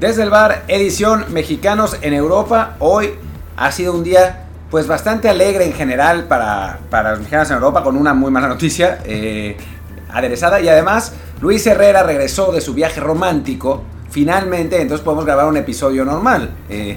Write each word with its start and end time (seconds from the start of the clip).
Desde 0.00 0.22
el 0.22 0.30
bar, 0.30 0.62
edición 0.68 1.24
Mexicanos 1.30 1.96
en 2.02 2.14
Europa. 2.14 2.76
Hoy 2.78 3.14
ha 3.56 3.72
sido 3.72 3.92
un 3.92 4.04
día 4.04 4.44
pues 4.70 4.86
bastante 4.86 5.28
alegre 5.28 5.64
en 5.64 5.72
general 5.72 6.28
para, 6.28 6.78
para 6.88 7.10
los 7.10 7.18
mexicanos 7.18 7.50
en 7.50 7.56
Europa, 7.56 7.82
con 7.82 7.96
una 7.96 8.14
muy 8.14 8.30
mala 8.30 8.46
noticia 8.46 9.00
eh, 9.04 9.56
aderezada. 10.08 10.60
Y 10.60 10.68
además, 10.68 11.14
Luis 11.40 11.66
Herrera 11.66 12.04
regresó 12.04 12.52
de 12.52 12.60
su 12.60 12.74
viaje 12.74 13.00
romántico, 13.00 13.82
finalmente, 14.08 14.80
entonces 14.80 15.04
podemos 15.04 15.24
grabar 15.24 15.46
un 15.46 15.56
episodio 15.56 16.04
normal. 16.04 16.50
Eh, 16.68 16.96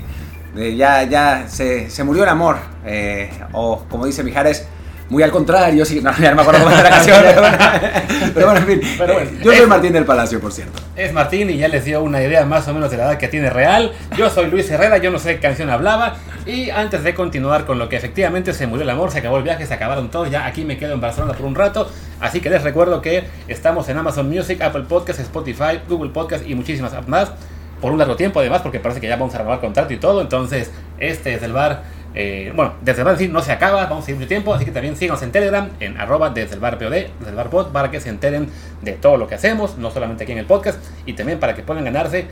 ya 0.77 1.01
ya 1.01 1.47
se, 1.47 1.89
se, 1.89 2.03
murió 2.03 2.21
el 2.21 2.29
amor, 2.29 2.57
eh, 2.85 3.31
o 3.53 3.83
como 3.89 4.05
dice 4.05 4.23
Mijares, 4.23 4.67
muy 5.11 5.23
al 5.23 5.29
contrario, 5.31 5.83
sí, 5.85 5.99
no, 6.03 6.11
ya 6.17 6.29
no 6.29 6.37
me 6.37 6.41
acuerdo 6.41 6.63
cómo 6.63 6.71
era 6.73 6.83
la 6.83 6.89
canción, 6.89 7.17
pero 7.21 7.41
bueno, 7.41 7.57
pero 8.33 8.45
bueno, 8.47 8.59
en 8.61 8.65
fin, 8.65 8.81
Pero 8.97 9.13
bueno, 9.13 9.29
yo 9.43 9.51
soy 9.51 9.61
es- 9.61 9.67
Martín 9.67 9.93
del 9.93 10.05
Palacio, 10.05 10.39
por 10.39 10.51
cierto. 10.53 10.81
Es 10.95 11.11
Martín 11.11 11.49
y 11.49 11.57
ya 11.57 11.67
les 11.67 11.83
dio 11.83 12.01
una 12.01 12.21
idea 12.23 12.45
más 12.45 12.67
o 12.67 12.73
menos 12.73 12.89
de 12.91 12.97
la 12.97 13.03
edad 13.03 13.17
que 13.17 13.27
tiene 13.27 13.49
real. 13.49 13.91
Yo 14.17 14.29
soy 14.29 14.47
Luis 14.49 14.69
Herrera, 14.71 14.97
yo 14.97 15.11
no 15.11 15.19
sé 15.19 15.35
qué 15.35 15.41
canción 15.41 15.69
hablaba. 15.69 16.15
Y 16.45 16.69
antes 16.69 17.03
de 17.03 17.13
continuar 17.13 17.65
con 17.65 17.77
lo 17.77 17.89
que 17.89 17.97
efectivamente 17.97 18.53
se 18.53 18.65
murió 18.67 18.83
el 18.83 18.89
amor, 18.89 19.11
se 19.11 19.19
acabó 19.19 19.37
el 19.37 19.43
viaje, 19.43 19.65
se 19.65 19.73
acabaron 19.73 20.09
todos, 20.09 20.31
ya 20.31 20.45
aquí 20.45 20.63
me 20.63 20.77
quedo 20.77 20.93
en 20.93 21.01
Barcelona 21.01 21.33
por 21.33 21.45
un 21.45 21.55
rato. 21.55 21.89
Así 22.19 22.39
que 22.39 22.49
les 22.49 22.63
recuerdo 22.63 23.01
que 23.01 23.25
estamos 23.47 23.89
en 23.89 23.97
Amazon 23.97 24.29
Music, 24.29 24.61
Apple 24.61 24.83
Podcasts, 24.87 25.21
Spotify, 25.21 25.79
Google 25.89 26.11
Podcasts 26.11 26.47
y 26.47 26.55
muchísimas 26.55 26.93
apps 26.93 27.07
más. 27.07 27.31
Por 27.81 27.91
un 27.91 27.97
largo 27.97 28.15
tiempo 28.15 28.39
además, 28.39 28.61
porque 28.61 28.79
parece 28.79 29.01
que 29.01 29.07
ya 29.07 29.15
vamos 29.17 29.33
a 29.35 29.39
renovar 29.39 29.59
contrato 29.59 29.91
y 29.93 29.97
todo. 29.97 30.21
Entonces, 30.21 30.71
este 30.99 31.33
es 31.33 31.41
el 31.43 31.51
bar. 31.53 31.83
Eh, 32.13 32.51
bueno, 32.55 32.73
desde 32.81 33.01
el 33.01 33.05
bar 33.05 33.17
sí 33.17 33.27
no 33.27 33.41
se 33.41 33.51
acaba, 33.51 33.83
vamos 33.85 34.03
a 34.03 34.05
seguir 34.05 34.17
mucho 34.17 34.27
tiempo, 34.27 34.53
así 34.53 34.65
que 34.65 34.71
también 34.71 34.95
síganos 34.95 35.21
en 35.21 35.31
Telegram, 35.31 35.69
en 35.79 35.97
arroba 35.97 36.29
desde 36.29 36.55
el 36.55 36.59
bar 36.59 36.77
POD, 36.77 36.89
desde 36.89 37.29
el 37.29 37.35
bar 37.35 37.49
pod, 37.49 37.71
para 37.71 37.89
que 37.89 37.99
se 37.99 38.09
enteren 38.09 38.49
de 38.81 38.93
todo 38.93 39.17
lo 39.17 39.27
que 39.27 39.35
hacemos, 39.35 39.77
no 39.77 39.91
solamente 39.91 40.23
aquí 40.23 40.33
en 40.33 40.39
el 40.39 40.45
podcast, 40.45 40.79
y 41.05 41.13
también 41.13 41.39
para 41.39 41.55
que 41.55 41.63
puedan 41.63 41.85
ganarse. 41.85 42.27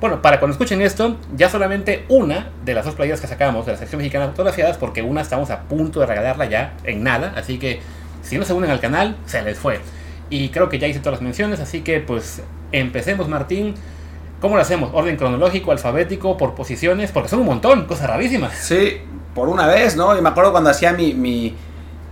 Bueno, 0.00 0.20
para 0.20 0.38
cuando 0.38 0.52
escuchen 0.52 0.82
esto, 0.82 1.16
ya 1.34 1.48
solamente 1.48 2.04
una 2.08 2.50
de 2.64 2.74
las 2.74 2.84
dos 2.84 2.94
playeras 2.94 3.20
que 3.20 3.26
sacamos 3.26 3.64
de 3.64 3.72
la 3.72 3.78
sección 3.78 3.98
mexicana 3.98 4.28
fotografiadas, 4.28 4.76
porque 4.76 5.02
una 5.02 5.22
estamos 5.22 5.50
a 5.50 5.62
punto 5.62 6.00
de 6.00 6.06
regalarla 6.06 6.44
ya 6.46 6.74
en 6.84 7.02
nada, 7.02 7.32
así 7.34 7.58
que 7.58 7.80
si 8.22 8.38
no 8.38 8.44
se 8.44 8.52
unen 8.52 8.70
al 8.70 8.80
canal, 8.80 9.16
se 9.24 9.42
les 9.42 9.58
fue. 9.58 9.80
Y 10.28 10.50
creo 10.50 10.68
que 10.68 10.78
ya 10.78 10.86
hice 10.86 10.98
todas 10.98 11.14
las 11.14 11.22
menciones, 11.22 11.60
así 11.60 11.80
que 11.80 12.00
pues 12.00 12.42
empecemos 12.72 13.28
Martín. 13.28 13.74
¿Cómo 14.40 14.56
lo 14.56 14.60
hacemos? 14.60 14.90
¿Orden 14.92 15.16
cronológico, 15.16 15.72
alfabético, 15.72 16.36
por 16.36 16.54
posiciones? 16.54 17.10
Porque 17.10 17.30
son 17.30 17.40
un 17.40 17.46
montón, 17.46 17.86
cosas 17.86 18.10
rarísimas. 18.10 18.54
Sí, 18.54 19.00
por 19.36 19.48
una 19.48 19.66
vez, 19.68 19.94
¿no? 19.94 20.16
Y 20.18 20.22
me 20.22 20.30
acuerdo 20.30 20.50
cuando 20.50 20.70
hacía 20.70 20.92
mi, 20.92 21.14
mi 21.14 21.54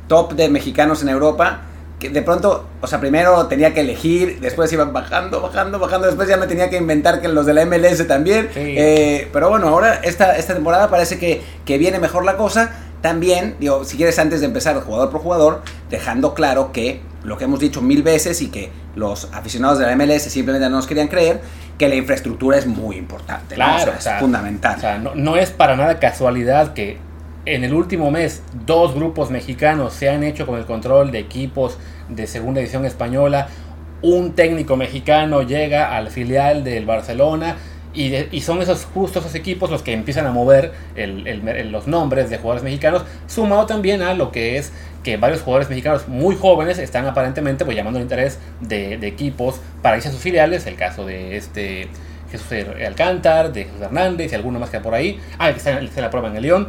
top 0.07 0.35
de 0.35 0.49
mexicanos 0.51 1.03
en 1.03 1.09
Europa, 1.09 1.63
que 1.99 2.11
de 2.11 2.21
pronto, 2.23 2.67
o 2.83 2.87
sea, 2.87 3.01
primero 3.01 3.47
tenía 3.47 3.73
que 3.73 3.81
elegir, 3.81 4.39
después 4.41 4.71
iban 4.73 4.93
bajando, 4.93 5.41
bajando, 5.41 5.79
bajando, 5.79 6.07
después 6.07 6.29
ya 6.29 6.37
me 6.37 6.47
tenía 6.47 6.69
que 6.69 6.77
inventar 6.77 7.21
que 7.23 7.29
los 7.29 7.47
de 7.47 7.55
la 7.55 7.65
MLS 7.65 8.07
también. 8.07 8.51
Sí. 8.53 8.61
Eh, 8.77 9.29
pero 9.33 9.49
bueno, 9.49 9.69
ahora 9.69 10.01
esta, 10.05 10.37
esta 10.37 10.55
temporada 10.55 10.91
parece 10.91 11.19
que, 11.19 11.43
que 11.65 11.79
viene 11.79 11.99
mejor 11.99 12.25
la 12.25 12.37
cosa. 12.37 12.71
También, 13.01 13.57
digo, 13.59 13.85
si 13.85 13.97
quieres 13.97 14.19
antes 14.19 14.41
de 14.41 14.47
empezar 14.47 14.79
jugador 14.83 15.11
por 15.11 15.21
jugador, 15.21 15.63
dejando 15.91 16.35
claro 16.35 16.73
que 16.73 17.01
lo 17.23 17.39
que 17.39 17.45
hemos 17.45 17.59
dicho 17.61 17.81
mil 17.81 18.03
veces 18.03 18.43
y 18.43 18.49
que 18.51 18.71
los 18.97 19.29
aficionados 19.33 19.79
de 19.79 19.87
la 19.87 19.97
MLS 19.97 20.23
simplemente 20.25 20.69
no 20.69 20.77
nos 20.77 20.87
querían 20.87 21.09
creer, 21.09 21.41
que 21.79 21.89
la 21.89 21.95
infraestructura 21.97 22.57
es 22.59 22.67
muy 22.67 22.97
importante, 22.97 23.57
¿no? 23.57 23.65
O 23.65 23.69
sea, 23.69 23.77
Claro, 23.77 23.93
o 23.93 23.95
es 23.97 24.05
sea, 24.05 24.19
fundamental. 24.21 24.77
O 24.77 24.81
sea, 24.81 24.99
no, 24.99 25.15
no 25.15 25.37
es 25.37 25.51
para 25.51 25.77
nada 25.77 25.99
casualidad 25.99 26.73
que 26.75 26.99
en 27.47 27.65
el 27.65 27.75
último 27.75 28.11
mes 28.11 28.43
dos 28.67 28.95
grupos 28.95 29.31
mexicanos 29.31 29.93
se 29.93 30.09
han 30.09 30.23
hecho 30.25 30.47
con 30.47 30.59
el 30.59 30.65
control 30.65 31.11
de 31.11 31.19
equipos 31.19 31.79
de 32.09 32.27
segunda 32.27 32.61
edición 32.61 32.85
española. 32.85 33.49
Un 34.03 34.33
técnico 34.33 34.77
mexicano 34.77 35.43
llega 35.43 35.97
al 35.97 36.09
filial 36.11 36.65
del 36.65 36.85
Barcelona 36.87 37.57
y, 37.93 38.09
de- 38.09 38.29
y 38.33 38.41
son 38.41 38.61
esos 38.61 38.87
justo 38.87 39.21
esos 39.21 39.35
equipos 39.35 39.71
los 39.71 39.83
que 39.83 39.93
empiezan 39.93 40.27
a 40.27 40.33
mover 40.33 40.73
el- 40.97 41.71
los 41.71 41.87
nombres 41.87 42.29
de 42.29 42.39
jugadores 42.39 42.65
mexicanos, 42.65 43.05
sumado 43.27 43.67
también 43.67 44.03
a 44.03 44.15
lo 44.15 44.33
que 44.33 44.59
es 44.59 44.73
que 45.03 45.17
varios 45.19 45.43
jugadores 45.43 45.69
mexicanos 45.69 46.09
muy 46.09 46.35
jóvenes 46.35 46.79
están 46.79 47.07
aparentemente 47.07 47.65
pues, 47.65 47.77
llamando 47.77 47.99
el 47.99 48.05
interés 48.05 48.39
de, 48.61 48.95
equipos 49.07 49.61
para 49.83 49.97
irse 49.97 50.09
a 50.09 50.13
sus 50.13 50.21
filiales, 50.21 50.67
el 50.67 50.77
caso 50.77 51.05
de 51.07 51.37
este 51.37 51.89
Jesús 52.33 52.49
Alcántar, 52.85 53.53
de 53.53 53.65
Jesús 53.65 53.81
Hernández 53.83 54.33
y 54.33 54.35
alguno 54.35 54.59
más 54.59 54.71
que 54.71 54.81
por 54.81 54.95
ahí. 54.95 55.21
Ah, 55.39 55.51
que 55.53 55.59
está 55.59 55.79
en 55.79 55.91
la 55.97 56.11
prueba 56.11 56.29
en 56.29 56.37
el 56.37 56.43
León. 56.43 56.69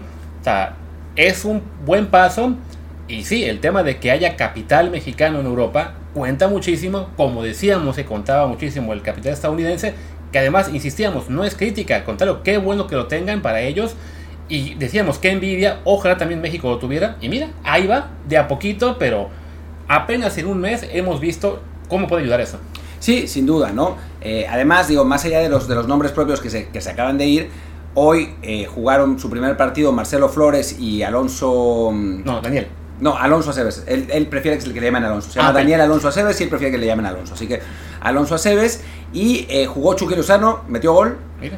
Es 1.15 1.45
un 1.45 1.61
buen 1.85 2.07
paso. 2.07 2.55
Y 3.07 3.23
sí, 3.23 3.43
el 3.43 3.59
tema 3.59 3.83
de 3.83 3.97
que 3.97 4.11
haya 4.11 4.35
capital 4.35 4.89
mexicano 4.89 5.39
en 5.39 5.45
Europa 5.45 5.93
cuenta 6.13 6.47
muchísimo. 6.47 7.09
Como 7.15 7.43
decíamos, 7.43 7.95
se 7.95 8.05
contaba 8.05 8.47
muchísimo 8.47 8.93
el 8.93 9.01
capital 9.01 9.33
estadounidense. 9.33 9.93
Que 10.31 10.39
además, 10.39 10.69
insistíamos, 10.73 11.29
no 11.29 11.43
es 11.43 11.55
crítica, 11.55 11.95
al 11.95 12.03
contrario, 12.03 12.43
qué 12.43 12.57
bueno 12.57 12.87
que 12.87 12.95
lo 12.95 13.07
tengan 13.07 13.41
para 13.41 13.61
ellos. 13.61 13.95
Y 14.49 14.75
decíamos, 14.75 15.17
qué 15.17 15.31
envidia, 15.31 15.79
ojalá 15.85 16.17
también 16.17 16.41
México 16.41 16.69
lo 16.69 16.77
tuviera. 16.77 17.17
Y 17.21 17.29
mira, 17.29 17.49
ahí 17.63 17.87
va, 17.87 18.09
de 18.27 18.37
a 18.37 18.47
poquito, 18.47 18.97
pero 18.99 19.29
apenas 19.87 20.37
en 20.37 20.47
un 20.47 20.59
mes 20.59 20.87
hemos 20.91 21.19
visto 21.19 21.61
cómo 21.87 22.07
puede 22.07 22.23
ayudar 22.23 22.41
eso. 22.41 22.59
Sí, 22.99 23.27
sin 23.27 23.45
duda, 23.45 23.71
¿no? 23.71 23.97
Eh, 24.21 24.47
además, 24.49 24.87
digo, 24.87 25.05
más 25.05 25.25
allá 25.25 25.39
de 25.39 25.49
los, 25.49 25.67
de 25.67 25.75
los 25.75 25.87
nombres 25.87 26.11
propios 26.11 26.41
que 26.41 26.49
se, 26.49 26.69
que 26.69 26.81
se 26.81 26.89
acaban 26.89 27.17
de 27.17 27.25
ir, 27.27 27.49
hoy 27.95 28.35
eh, 28.43 28.65
jugaron 28.67 29.17
su 29.19 29.29
primer 29.29 29.57
partido 29.57 29.91
Marcelo 29.91 30.29
Flores 30.29 30.77
y 30.79 31.01
Alonso... 31.03 31.91
mm, 31.93 32.23
No, 32.23 32.41
Daniel. 32.41 32.67
No, 33.01 33.17
Alonso 33.17 33.49
Aceves. 33.49 33.83
Él, 33.87 34.07
él 34.09 34.27
prefiere 34.27 34.57
que 34.57 34.69
le 34.69 34.81
llamen 34.85 35.03
Alonso. 35.03 35.29
Se 35.29 35.35
llama 35.39 35.49
Ah. 35.49 35.53
Daniel 35.53 35.81
Alonso 35.81 36.07
Aceves 36.07 36.39
y 36.39 36.43
él 36.43 36.49
prefiere 36.49 36.71
que 36.71 36.77
le 36.77 36.85
llamen 36.85 37.05
Alonso. 37.05 37.33
Así 37.33 37.45
que 37.47 37.59
Alonso 38.01 38.35
Aceves. 38.35 38.81
Y 39.11 39.45
eh, 39.49 39.65
jugó 39.65 39.95
Chucky 39.95 40.15
Lozano, 40.15 40.61
metió 40.69 40.93
gol. 40.93 41.17
Mira. 41.41 41.57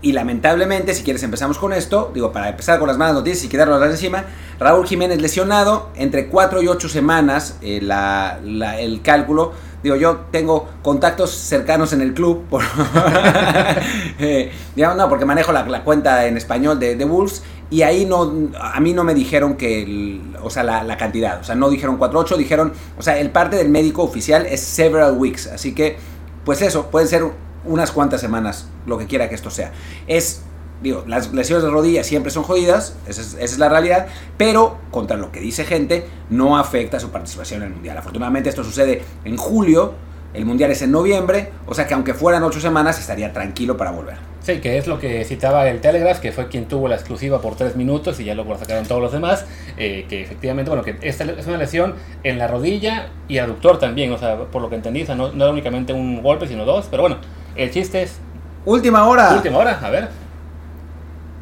Y 0.00 0.12
lamentablemente, 0.12 0.94
si 0.94 1.02
quieres 1.02 1.22
empezamos 1.24 1.58
con 1.58 1.72
esto, 1.72 2.10
digo, 2.14 2.30
para 2.32 2.50
empezar 2.50 2.78
con 2.78 2.86
las 2.86 2.96
malas 2.98 3.14
noticias 3.14 3.44
y 3.44 3.48
quedarnos 3.48 3.82
encima, 3.82 4.26
Raúl 4.60 4.86
Jiménez 4.86 5.20
lesionado, 5.20 5.90
entre 5.96 6.28
4 6.28 6.62
y 6.62 6.68
8 6.68 6.88
semanas, 6.88 7.56
eh, 7.62 7.80
la- 7.82 8.38
la- 8.44 8.78
el 8.78 9.02
cálculo, 9.02 9.52
digo, 9.82 9.96
yo 9.96 10.20
tengo 10.30 10.68
contactos 10.82 11.30
cercanos 11.30 11.92
en 11.92 12.00
el 12.02 12.14
club, 12.14 12.44
por- 12.50 12.62
eh, 14.18 14.50
digamos, 14.74 14.96
no, 14.96 15.08
porque 15.08 15.24
manejo 15.24 15.52
la, 15.52 15.64
la 15.66 15.84
cuenta 15.84 16.26
en 16.26 16.36
español 16.36 16.78
de, 16.78 16.96
de 16.96 17.04
Wolves, 17.04 17.42
y 17.70 17.82
ahí 17.82 18.06
no, 18.06 18.32
a 18.60 18.80
mí 18.80 18.92
no 18.92 19.04
me 19.04 19.14
dijeron 19.14 19.56
que, 19.56 19.82
el- 19.82 20.36
o 20.42 20.50
sea, 20.50 20.62
la, 20.62 20.82
la 20.84 20.96
cantidad, 20.96 21.40
o 21.40 21.44
sea, 21.44 21.54
no 21.54 21.68
dijeron 21.70 21.96
4 21.96 22.18
8, 22.20 22.36
dijeron, 22.36 22.72
o 22.98 23.02
sea, 23.02 23.18
el 23.18 23.30
parte 23.30 23.56
del 23.56 23.68
médico 23.68 24.02
oficial 24.02 24.46
es 24.46 24.60
several 24.60 25.12
weeks, 25.16 25.46
así 25.46 25.74
que, 25.74 25.96
pues 26.44 26.62
eso, 26.62 26.86
pueden 26.90 27.08
ser 27.08 27.24
unas 27.64 27.90
cuantas 27.92 28.20
semanas, 28.20 28.68
lo 28.86 28.96
que 28.98 29.06
quiera 29.06 29.28
que 29.28 29.34
esto 29.34 29.50
sea. 29.50 29.72
Es, 30.06 30.42
digo, 30.82 31.04
las 31.06 31.32
lesiones 31.32 31.64
de 31.64 31.70
rodilla 31.70 32.04
siempre 32.04 32.30
son 32.30 32.42
jodidas, 32.42 32.96
esa 33.06 33.20
es, 33.20 33.34
esa 33.34 33.44
es 33.44 33.58
la 33.58 33.68
realidad, 33.68 34.06
pero 34.36 34.78
contra 34.90 35.16
lo 35.16 35.32
que 35.32 35.40
dice 35.40 35.64
gente, 35.64 36.06
no 36.30 36.58
afecta 36.58 37.00
su 37.00 37.10
participación 37.10 37.62
en 37.62 37.68
el 37.68 37.74
Mundial. 37.74 37.98
Afortunadamente 37.98 38.48
esto 38.48 38.62
sucede 38.64 39.02
en 39.24 39.36
julio, 39.36 39.94
el 40.34 40.44
Mundial 40.44 40.70
es 40.70 40.82
en 40.82 40.92
noviembre, 40.92 41.50
o 41.66 41.74
sea 41.74 41.86
que 41.86 41.94
aunque 41.94 42.14
fueran 42.14 42.42
ocho 42.42 42.60
semanas 42.60 42.98
estaría 43.00 43.32
tranquilo 43.32 43.76
para 43.76 43.90
volver. 43.90 44.16
Sí, 44.40 44.60
que 44.60 44.78
es 44.78 44.86
lo 44.86 44.98
que 44.98 45.24
citaba 45.24 45.68
el 45.68 45.80
Telegraph, 45.80 46.20
que 46.20 46.32
fue 46.32 46.48
quien 46.48 46.66
tuvo 46.68 46.88
la 46.88 46.94
exclusiva 46.94 47.40
por 47.40 47.54
tres 47.56 47.76
minutos 47.76 48.18
y 48.20 48.24
ya 48.24 48.34
luego 48.34 48.52
lo 48.52 48.58
sacaron 48.58 48.86
todos 48.86 49.02
los 49.02 49.12
demás. 49.12 49.44
eh, 49.76 50.06
que 50.08 50.22
efectivamente, 50.22 50.70
bueno, 50.70 50.82
que 50.84 50.96
esta 51.02 51.24
es 51.24 51.46
una 51.46 51.58
lesión 51.58 51.94
en 52.22 52.38
la 52.38 52.46
rodilla 52.46 53.08
y 53.26 53.38
aductor 53.38 53.78
también, 53.78 54.10
o 54.12 54.16
sea, 54.18 54.36
por 54.44 54.62
lo 54.62 54.70
que 54.70 54.76
entendí, 54.76 55.02
o 55.02 55.06
sea, 55.06 55.14
no, 55.16 55.32
no 55.32 55.44
era 55.44 55.52
únicamente 55.52 55.92
un 55.92 56.22
golpe, 56.22 56.46
sino 56.46 56.64
dos. 56.64 56.86
Pero 56.90 57.02
bueno, 57.02 57.16
el 57.56 57.70
chiste 57.70 58.02
es 58.02 58.20
Última 58.64 59.06
hora. 59.06 59.34
última 59.34 59.58
hora, 59.58 59.78
a 59.82 59.90
ver. 59.90 60.08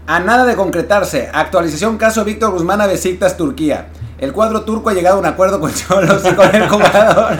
A 0.09 0.21
nada 0.21 0.45
de 0.45 0.55
concretarse. 0.55 1.29
Actualización 1.33 1.99
caso 1.99 2.25
Víctor 2.25 2.53
Guzmán 2.53 2.81
a 2.81 2.87
Besiktas 2.87 3.37
Turquía. 3.37 3.89
El 4.19 4.33
cuadro 4.33 4.63
turco 4.63 4.89
ha 4.89 4.95
llegado 4.95 5.17
a 5.17 5.19
un 5.19 5.27
acuerdo 5.27 5.59
con 5.59 5.75
Cholos 5.75 6.23
y 6.25 6.33
con 6.33 6.55
el 6.55 6.69
jugador. 6.69 7.39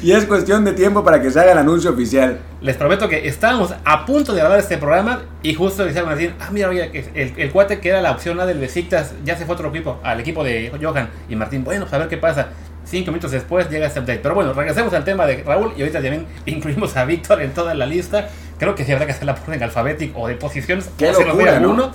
Y 0.00 0.12
es 0.12 0.24
cuestión 0.24 0.64
de 0.64 0.74
tiempo 0.74 1.02
para 1.02 1.20
que 1.20 1.32
se 1.32 1.40
haga 1.40 1.50
el 1.50 1.58
anuncio 1.58 1.90
oficial. 1.90 2.38
Les 2.60 2.76
prometo 2.76 3.08
que 3.08 3.26
estábamos 3.26 3.74
a 3.84 4.06
punto 4.06 4.32
de 4.32 4.38
grabar 4.38 4.60
este 4.60 4.78
programa 4.78 5.22
y 5.42 5.54
justo 5.54 5.84
decían 5.84 6.04
ah, 6.38 6.50
mira, 6.52 6.68
oye, 6.68 7.10
el, 7.14 7.32
el 7.36 7.50
cuate 7.50 7.80
que 7.80 7.88
era 7.88 8.00
la 8.00 8.12
opción 8.12 8.38
A 8.38 8.46
del 8.46 8.60
Besiktas 8.60 9.14
ya 9.24 9.36
se 9.36 9.44
fue 9.44 9.54
a 9.54 9.56
otro 9.56 9.70
equipo, 9.70 9.98
al 10.04 10.20
equipo 10.20 10.44
de 10.44 10.70
Johan. 10.80 11.10
Y 11.28 11.34
Martín, 11.34 11.64
bueno, 11.64 11.86
pues 11.86 11.94
a 11.94 11.98
ver 11.98 12.06
qué 12.06 12.16
pasa. 12.16 12.46
Cinco 12.84 13.10
minutos 13.10 13.32
después 13.32 13.68
llega 13.68 13.88
este 13.88 13.98
update. 13.98 14.20
Pero 14.20 14.36
bueno, 14.36 14.52
regresemos 14.52 14.92
al 14.94 15.02
tema 15.02 15.26
de 15.26 15.42
Raúl 15.42 15.72
y 15.76 15.80
ahorita 15.80 16.00
también 16.00 16.26
incluimos 16.46 16.96
a 16.96 17.04
Víctor 17.04 17.42
en 17.42 17.52
toda 17.52 17.74
la 17.74 17.86
lista. 17.86 18.28
Creo 18.58 18.74
que 18.74 18.84
sí 18.84 18.92
habrá 18.92 19.06
que 19.06 19.12
hacer 19.12 19.24
la 19.24 19.32
orden 19.32 19.62
alfabética 19.62 20.18
o 20.18 20.28
de 20.28 20.34
posiciones. 20.34 20.90
Qué 20.96 21.10
locura, 21.12 21.58
¿no? 21.60 21.70
uno. 21.70 21.90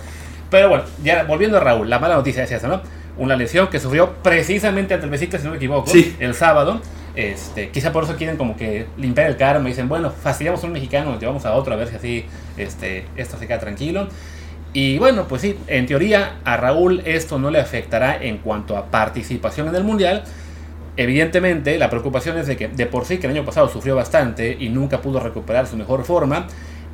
Pero 0.50 0.70
bueno, 0.70 0.84
ya 1.04 1.24
volviendo 1.24 1.58
a 1.58 1.60
Raúl, 1.60 1.90
la 1.90 2.00
mala 2.00 2.16
noticia 2.16 2.44
es 2.44 2.52
esa, 2.52 2.68
¿no? 2.68 2.82
Una 3.18 3.36
lesión 3.36 3.68
que 3.68 3.80
sufrió 3.80 4.14
precisamente 4.24 4.94
ante 4.94 5.06
el 5.06 5.12
Besiktas, 5.12 5.42
si 5.42 5.46
no 5.46 5.52
me 5.52 5.58
equivoco, 5.58 5.90
Sí. 5.92 6.16
el 6.20 6.34
sábado. 6.34 6.82
Este, 7.16 7.70
quizá 7.70 7.92
por 7.92 8.04
eso 8.06 8.16
quieren 8.16 8.38
como 8.38 8.56
que 8.56 8.86
limpiar 8.98 9.28
el 9.28 9.36
karma 9.38 9.68
y 9.68 9.72
dicen, 9.72 9.90
bueno, 9.90 10.10
fastidiamos 10.12 10.64
a 10.64 10.68
un 10.68 10.74
mexicano, 10.74 11.12
nos 11.12 11.20
llevamos 11.20 11.46
a 11.46 11.54
otro 11.54 11.74
a 11.74 11.76
ver 11.78 11.90
si 11.90 11.96
así 11.96 12.26
este, 12.58 13.06
esto 13.18 13.38
se 13.38 13.46
queda 13.48 13.60
tranquilo. 13.60 14.08
Y 14.72 15.00
bueno, 15.00 15.28
pues 15.28 15.42
sí, 15.42 15.58
en 15.68 15.86
teoría 15.88 16.38
a 16.46 16.56
Raúl 16.56 17.02
esto 17.06 17.40
no 17.40 17.50
le 17.50 17.60
afectará 17.60 18.18
en 18.22 18.38
cuanto 18.38 18.78
a 18.78 18.86
participación 18.86 19.68
en 19.68 19.76
el 19.76 19.84
Mundial. 19.84 20.24
Evidentemente, 21.00 21.78
la 21.78 21.90
preocupación 21.90 22.38
es 22.40 22.48
de 22.48 22.57
que 22.57 22.68
de 22.68 22.86
por 22.86 23.06
sí 23.06 23.19
que 23.19 23.28
el 23.28 23.31
año 23.31 23.46
pasado 23.46 23.69
sufrió 23.69 23.96
bastante 23.96 24.57
y 24.60 24.68
nunca 24.68 25.01
pudo 25.01 25.22
recuperar 25.22 25.66
su 25.66 25.78
mejor 25.78 26.04
forma. 26.04 26.48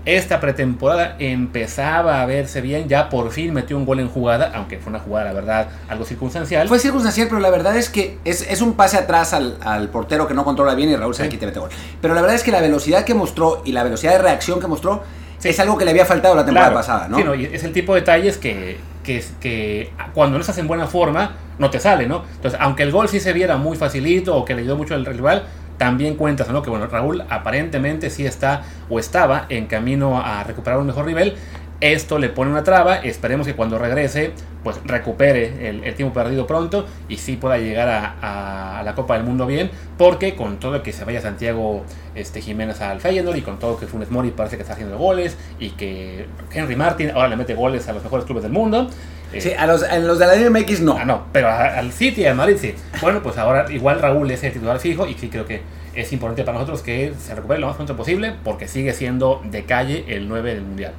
esta 0.05 0.39
pretemporada 0.39 1.15
empezaba 1.17 2.21
a 2.21 2.25
verse 2.27 2.61
bien, 2.61 2.87
ya 2.87 3.09
por 3.09 3.31
fin 3.31 3.51
metió 3.51 3.75
un 3.75 3.83
gol 3.83 3.99
en 3.99 4.07
jugada, 4.07 4.51
aunque 4.53 4.77
fue 4.77 4.91
una 4.91 4.99
jugada, 4.99 5.25
la 5.25 5.33
verdad, 5.33 5.69
algo 5.89 6.05
circunstancial. 6.05 6.67
Fue 6.67 6.77
circunstancial, 6.77 7.27
pero 7.27 7.41
la 7.41 7.49
verdad 7.49 7.75
es 7.75 7.89
que 7.89 8.19
es, 8.25 8.61
un 8.61 8.73
pase 8.73 8.97
atrás 8.97 9.33
al, 9.33 9.89
portero 9.89 10.27
que 10.27 10.35
no 10.35 10.45
controla 10.45 10.75
bien 10.75 10.91
y 10.91 10.95
Raúl 10.95 11.15
se 11.15 11.27
sí. 11.27 11.37
te 11.37 11.47
mete 11.47 11.59
gol. 11.59 11.71
Pero 11.99 12.13
la 12.13 12.21
verdad 12.21 12.35
es 12.35 12.43
que 12.43 12.51
la 12.51 12.61
velocidad 12.61 13.05
que 13.05 13.15
mostró 13.15 13.63
y 13.65 13.71
la 13.71 13.83
velocidad 13.83 14.11
de 14.11 14.19
reacción 14.19 14.59
que 14.59 14.67
mostró 14.67 15.01
es 15.43 15.59
algo 15.59 15.79
que 15.79 15.85
le 15.85 15.89
había 15.89 16.05
faltado 16.05 16.35
la 16.35 16.45
temporada 16.45 16.75
pasada, 16.75 17.07
¿no? 17.07 17.17
Sí, 17.17 17.23
no, 17.23 17.33
y 17.33 17.45
es 17.45 17.63
el 17.63 17.73
tipo 17.73 17.95
de 17.95 18.01
detalles 18.01 18.37
que, 18.37 18.77
que, 19.05 19.91
cuando 20.13 20.37
no 20.37 20.41
estás 20.41 20.57
en 20.57 20.67
buena 20.67 20.87
forma 20.87 21.35
no 21.59 21.69
te 21.69 21.79
sale, 21.79 22.07
¿no? 22.07 22.23
Entonces, 22.35 22.59
aunque 22.61 22.83
el 22.83 22.91
gol 22.91 23.07
sí 23.07 23.19
se 23.19 23.31
viera 23.31 23.57
muy 23.57 23.77
facilito 23.77 24.35
o 24.35 24.43
que 24.43 24.55
le 24.55 24.61
ayudó 24.61 24.75
mucho 24.75 24.95
al 24.95 25.05
rival, 25.05 25.43
también 25.77 26.15
cuentas, 26.15 26.49
¿no? 26.49 26.61
Que 26.61 26.69
bueno, 26.69 26.87
Raúl 26.87 27.23
aparentemente 27.29 28.09
sí 28.09 28.25
está 28.25 28.63
o 28.89 28.99
estaba 28.99 29.45
en 29.49 29.67
camino 29.67 30.19
a 30.19 30.43
recuperar 30.43 30.79
un 30.79 30.87
mejor 30.87 31.05
nivel. 31.05 31.35
Esto 31.81 32.19
le 32.19 32.29
pone 32.29 32.51
una 32.51 32.63
traba, 32.63 32.95
esperemos 32.97 33.45
que 33.45 33.53
cuando 33.53 33.77
regrese 33.77 34.31
pues 34.63 34.77
recupere 34.83 35.69
el, 35.69 35.93
tiempo 35.93 36.13
perdido 36.13 36.47
pronto 36.47 36.87
y 37.07 37.17
sí 37.17 37.35
pueda 37.35 37.59
llegar 37.59 37.87
a, 37.87 38.81
la 38.83 38.95
Copa 38.95 39.15
del 39.15 39.23
Mundo 39.23 39.45
bien, 39.45 39.69
porque 39.97 40.35
con 40.35 40.59
todo 40.59 40.81
que 40.81 40.91
se 40.91 41.05
vaya 41.05 41.21
Santiago 41.21 41.83
este, 42.15 42.41
Jiménez 42.41 42.81
al 42.81 42.99
Feyenoord 42.99 43.37
y 43.37 43.41
con 43.41 43.59
todo 43.59 43.77
que 43.77 43.85
Funes 43.85 44.09
Mori 44.09 44.31
parece 44.31 44.55
que 44.55 44.63
está 44.63 44.73
haciendo 44.73 44.97
goles 44.97 45.37
y 45.59 45.71
que 45.71 46.27
Henry 46.51 46.75
Martin 46.75 47.11
ahora 47.11 47.27
le 47.27 47.35
mete 47.35 47.53
goles 47.53 47.87
a 47.87 47.93
los 47.93 48.03
mejores 48.03 48.25
clubes 48.25 48.41
del 48.41 48.51
mundo, 48.51 48.89
eh, 49.33 49.41
sí, 49.41 49.51
a 49.53 49.67
los, 49.67 49.81
de 49.81 50.25
la 50.25 50.49
MX 50.49 50.81
no. 50.81 50.97
Ah, 50.97 51.05
no, 51.05 51.25
pero 51.31 51.51
al 51.51 51.91
City 51.91 52.21
y 52.21 52.25
al 52.25 52.35
Madrid 52.35 52.57
sí. 52.59 52.73
Bueno, 53.01 53.21
pues 53.21 53.37
ahora 53.37 53.71
igual 53.71 53.99
Raúl 54.01 54.31
es 54.31 54.43
el 54.43 54.53
titular 54.53 54.79
fijo 54.79 55.07
y 55.07 55.13
sí 55.13 55.29
creo 55.29 55.45
que 55.45 55.61
es 55.93 56.11
importante 56.11 56.43
para 56.43 56.57
nosotros 56.57 56.81
que 56.81 57.13
se 57.19 57.35
recupere 57.35 57.59
lo 57.59 57.67
más 57.67 57.75
pronto 57.75 57.95
posible 57.95 58.33
porque 58.43 58.67
sigue 58.67 58.93
siendo 58.93 59.41
de 59.43 59.65
calle 59.65 60.05
el 60.07 60.27
9 60.27 60.55
del 60.55 60.63
Mundial. 60.63 60.93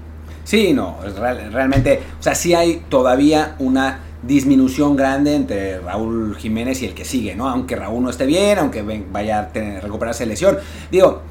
Sí, 0.46 0.72
no, 0.72 0.98
realmente, 1.50 2.00
o 2.20 2.22
sea, 2.22 2.36
sí 2.36 2.54
hay 2.54 2.84
todavía 2.88 3.56
una 3.58 3.98
disminución 4.22 4.94
grande 4.94 5.34
entre 5.34 5.80
Raúl 5.80 6.36
Jiménez 6.36 6.80
y 6.82 6.86
el 6.86 6.94
que 6.94 7.04
sigue, 7.04 7.34
¿no? 7.34 7.48
Aunque 7.48 7.74
Raúl 7.74 8.04
no 8.04 8.10
esté 8.10 8.26
bien, 8.26 8.60
aunque 8.60 8.84
vaya 9.10 9.40
a 9.40 9.48
tener, 9.48 9.82
recuperarse 9.82 10.22
de 10.22 10.28
lesión. 10.28 10.56
Digo, 10.88 11.22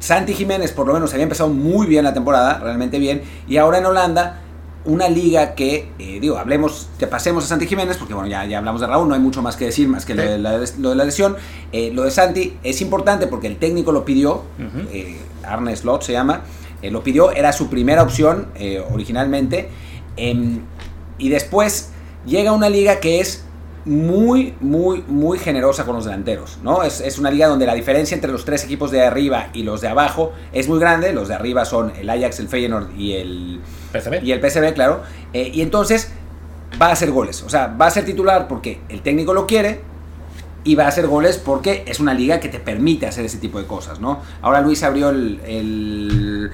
Santi 0.00 0.34
Jiménez 0.34 0.72
por 0.72 0.88
lo 0.88 0.94
menos 0.94 1.12
había 1.12 1.22
empezado 1.22 1.48
muy 1.48 1.86
bien 1.86 2.02
la 2.02 2.12
temporada, 2.12 2.58
realmente 2.58 2.98
bien, 2.98 3.22
y 3.46 3.56
ahora 3.56 3.78
en 3.78 3.86
Holanda 3.86 4.40
una 4.84 5.08
liga 5.08 5.54
que, 5.54 5.92
eh, 6.00 6.18
digo, 6.20 6.38
hablemos, 6.38 6.88
que 6.98 7.06
pasemos 7.06 7.44
a 7.44 7.46
Santi 7.46 7.68
Jiménez, 7.68 7.98
porque 7.98 8.14
bueno, 8.14 8.28
ya, 8.28 8.44
ya 8.46 8.58
hablamos 8.58 8.80
de 8.80 8.88
Raúl, 8.88 9.06
no 9.06 9.14
hay 9.14 9.20
mucho 9.20 9.42
más 9.42 9.54
que 9.54 9.66
decir, 9.66 9.86
más 9.86 10.04
que 10.04 10.16
lo, 10.16 10.22
de 10.22 10.38
la, 10.38 11.04
lesión. 11.04 11.36
Eh, 11.70 11.92
lo 11.94 12.02
de 12.02 12.10
Santi 12.10 12.56
es 12.64 12.80
importante 12.80 13.28
porque 13.28 13.46
el 13.46 13.58
técnico 13.58 13.92
lo 13.92 14.04
pidió, 14.04 14.42
eh, 14.90 15.18
Arne 15.44 15.76
Slot 15.76 16.02
se 16.02 16.12
llama, 16.12 16.42
lo 16.82 17.02
pidió, 17.02 17.30
era 17.32 17.52
su 17.52 17.68
primera 17.68 18.02
opción 18.02 18.48
originalmente, 18.92 19.68
em, 20.16 20.60
y 21.18 21.28
después 21.28 21.90
llega 22.26 22.52
una 22.52 22.68
liga 22.68 23.00
que 23.00 23.20
es 23.20 23.44
muy, 23.88 24.54
muy, 24.60 25.02
muy 25.08 25.38
generosa 25.38 25.84
con 25.84 25.96
los 25.96 26.04
delanteros, 26.04 26.58
¿no? 26.62 26.82
Es, 26.82 27.00
es, 27.00 27.18
una 27.18 27.30
liga 27.30 27.46
donde 27.46 27.64
la 27.64 27.74
diferencia 27.74 28.14
entre 28.14 28.30
los 28.30 28.44
tres 28.44 28.64
equipos 28.64 28.90
de 28.90 29.02
arriba 29.02 29.48
y 29.54 29.62
los 29.62 29.80
de 29.80 29.88
abajo 29.88 30.32
es 30.52 30.68
muy 30.68 30.78
grande. 30.78 31.12
Los 31.12 31.28
de 31.28 31.34
arriba 31.34 31.64
son 31.64 31.92
el 31.98 32.10
Ajax, 32.10 32.38
el 32.40 32.48
Feyenoord 32.48 32.94
y 32.96 33.14
el 33.14 33.60
PSV. 33.92 34.22
Y 34.22 34.32
el 34.32 34.40
PSV, 34.40 34.74
claro. 34.74 35.02
Eh, 35.32 35.50
y 35.54 35.62
entonces 35.62 36.12
va 36.80 36.88
a 36.88 36.92
hacer 36.92 37.10
goles. 37.10 37.42
O 37.42 37.48
sea, 37.48 37.68
va 37.68 37.86
a 37.86 37.90
ser 37.90 38.04
titular 38.04 38.46
porque 38.46 38.80
el 38.90 39.00
técnico 39.00 39.32
lo 39.32 39.46
quiere 39.46 39.80
y 40.64 40.74
va 40.74 40.84
a 40.84 40.88
hacer 40.88 41.06
goles 41.06 41.38
porque 41.38 41.84
es 41.86 42.00
una 42.00 42.14
liga 42.14 42.40
que 42.40 42.48
te 42.48 42.58
permite 42.58 43.06
hacer 43.06 43.24
ese 43.24 43.38
tipo 43.38 43.58
de 43.58 43.66
cosas, 43.66 44.00
¿no? 44.00 44.20
Ahora 44.42 44.60
Luis 44.60 44.82
abrió 44.82 45.10
el, 45.10 46.50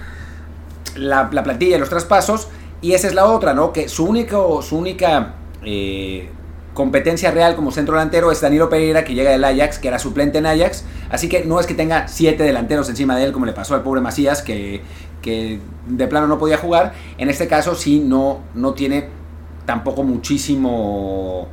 la, 0.96 1.28
la, 1.32 1.42
plantilla, 1.42 1.78
los 1.78 1.88
traspasos 1.88 2.48
y 2.80 2.92
esa 2.92 3.08
es 3.08 3.14
la 3.14 3.26
otra, 3.26 3.54
¿no? 3.54 3.72
Que 3.72 3.88
su, 3.88 4.04
único, 4.04 4.62
su 4.62 4.76
única... 4.76 5.34
Eh, 5.64 6.30
competencia 6.74 7.30
real 7.30 7.54
como 7.54 7.70
centro 7.70 7.94
delantero 7.94 8.30
es 8.30 8.40
Danilo 8.40 8.68
Pereira, 8.68 9.04
que 9.04 9.14
llega 9.14 9.30
del 9.30 9.44
Ajax, 9.44 9.78
que 9.78 9.88
era 9.88 9.98
suplente 9.98 10.38
en 10.38 10.46
Ajax. 10.46 10.84
Así 11.08 11.28
que 11.28 11.44
no 11.44 11.60
es 11.60 11.66
que 11.66 11.74
tenga 11.74 12.08
siete 12.08 12.42
delanteros 12.42 12.88
encima 12.88 13.16
de 13.16 13.24
él, 13.24 13.32
como 13.32 13.46
le 13.46 13.52
pasó 13.52 13.74
al 13.74 13.82
pobre 13.82 14.00
Macías, 14.00 14.42
que, 14.42 14.82
que 15.22 15.60
de 15.86 16.06
plano 16.08 16.26
no 16.26 16.38
podía 16.38 16.58
jugar. 16.58 16.92
En 17.16 17.30
este 17.30 17.46
caso 17.46 17.74
sí 17.74 18.00
no, 18.00 18.40
no 18.54 18.74
tiene 18.74 19.08
tampoco 19.64 20.02
muchísimo 20.02 21.48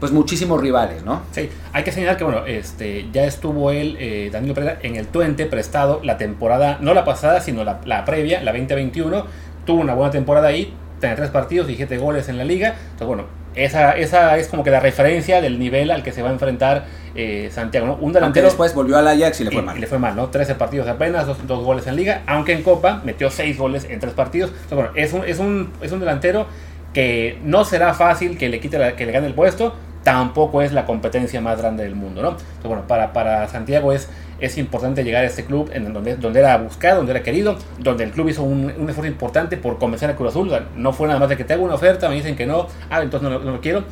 pues 0.00 0.12
muchísimos 0.12 0.60
rivales, 0.60 1.04
¿no? 1.04 1.22
Sí, 1.32 1.48
hay 1.72 1.84
que 1.84 1.92
señalar 1.92 2.16
que 2.16 2.24
bueno, 2.24 2.46
este, 2.46 3.06
ya 3.12 3.24
estuvo 3.24 3.70
él, 3.70 3.96
eh, 3.98 4.30
Danilo 4.32 4.54
Pereira, 4.54 4.78
en 4.82 4.96
el 4.96 5.06
Twente 5.06 5.46
prestado 5.46 6.00
la 6.02 6.18
temporada, 6.18 6.78
no 6.80 6.94
la 6.94 7.04
pasada, 7.04 7.40
sino 7.40 7.64
la, 7.64 7.80
la 7.84 8.04
previa, 8.04 8.42
la 8.42 8.52
2021, 8.52 9.26
tuvo 9.64 9.80
una 9.80 9.94
buena 9.94 10.10
temporada 10.10 10.48
ahí, 10.48 10.74
tiene 11.00 11.16
tres 11.16 11.30
partidos 11.30 11.68
y 11.70 11.76
siete 11.76 11.98
goles 11.98 12.28
en 12.28 12.38
la 12.38 12.44
liga, 12.44 12.74
entonces 12.92 13.06
bueno, 13.06 13.24
esa, 13.54 13.92
esa 13.92 14.36
es 14.36 14.48
como 14.48 14.64
que 14.64 14.70
la 14.70 14.80
referencia 14.80 15.40
del 15.40 15.58
nivel 15.58 15.90
al 15.90 16.02
que 16.02 16.12
se 16.12 16.22
va 16.22 16.30
a 16.30 16.32
enfrentar 16.32 16.86
eh, 17.14 17.50
Santiago. 17.52 17.86
¿no? 17.86 17.96
Un 17.96 18.12
delantero. 18.12 18.46
después 18.46 18.74
volvió 18.74 18.98
al 18.98 19.06
Ajax 19.06 19.40
y 19.40 19.44
le 19.44 19.50
fue 19.50 19.62
mal. 19.62 19.76
Y 19.76 19.80
le 19.80 19.86
fue 19.86 19.98
mal, 19.98 20.16
¿no? 20.16 20.28
13 20.28 20.56
partidos 20.56 20.88
apenas, 20.88 21.26
dos, 21.26 21.46
dos, 21.46 21.62
goles 21.62 21.86
en 21.86 21.96
liga, 21.96 22.22
aunque 22.26 22.52
en 22.52 22.62
Copa 22.62 23.00
metió 23.04 23.30
6 23.30 23.56
goles 23.56 23.86
en 23.88 24.00
3 24.00 24.12
partidos. 24.14 24.50
Entonces, 24.50 24.76
bueno, 24.76 24.90
es 24.94 25.12
un, 25.12 25.24
es, 25.24 25.38
un, 25.38 25.72
es 25.80 25.92
un 25.92 26.00
delantero 26.00 26.46
que 26.94 27.38
no 27.44 27.64
será 27.64 27.92
fácil 27.92 28.38
que 28.38 28.48
le 28.48 28.60
quite 28.60 28.94
que 28.96 29.04
le 29.04 29.12
gane 29.12 29.26
el 29.26 29.34
puesto, 29.34 29.74
tampoco 30.02 30.62
es 30.62 30.72
la 30.72 30.86
competencia 30.86 31.40
más 31.40 31.58
grande 31.58 31.84
del 31.84 31.94
mundo, 31.94 32.22
¿no? 32.22 32.30
Entonces, 32.30 32.64
bueno, 32.64 32.86
para, 32.86 33.12
para 33.12 33.46
Santiago 33.48 33.92
es 33.92 34.08
es 34.40 34.58
importante 34.58 35.04
llegar 35.04 35.24
a 35.24 35.26
este 35.26 35.44
club 35.44 35.70
en 35.72 35.92
donde, 35.92 36.16
donde 36.16 36.40
era 36.40 36.56
buscado, 36.58 36.98
donde 36.98 37.12
era 37.12 37.22
querido, 37.22 37.56
donde 37.78 38.04
el 38.04 38.10
club 38.10 38.28
hizo 38.28 38.42
un, 38.42 38.70
esfuerzo 38.70 39.06
importante 39.06 39.56
por 39.56 39.78
convencer 39.78 40.10
a 40.10 40.16
Cruz 40.16 40.30
Azul. 40.30 40.50
No 40.76 40.92
fue 40.92 41.06
nada 41.06 41.20
más 41.20 41.28
de 41.28 41.36
que 41.36 41.44
te 41.44 41.54
hago 41.54 41.64
una 41.64 41.74
oferta, 41.74 42.08
me 42.08 42.16
dicen 42.16 42.36
que 42.36 42.46
no, 42.46 42.66
ah, 42.90 43.02
entonces 43.02 43.28
no, 43.28 43.38
lo 43.38 43.60
quiero. 43.60 43.84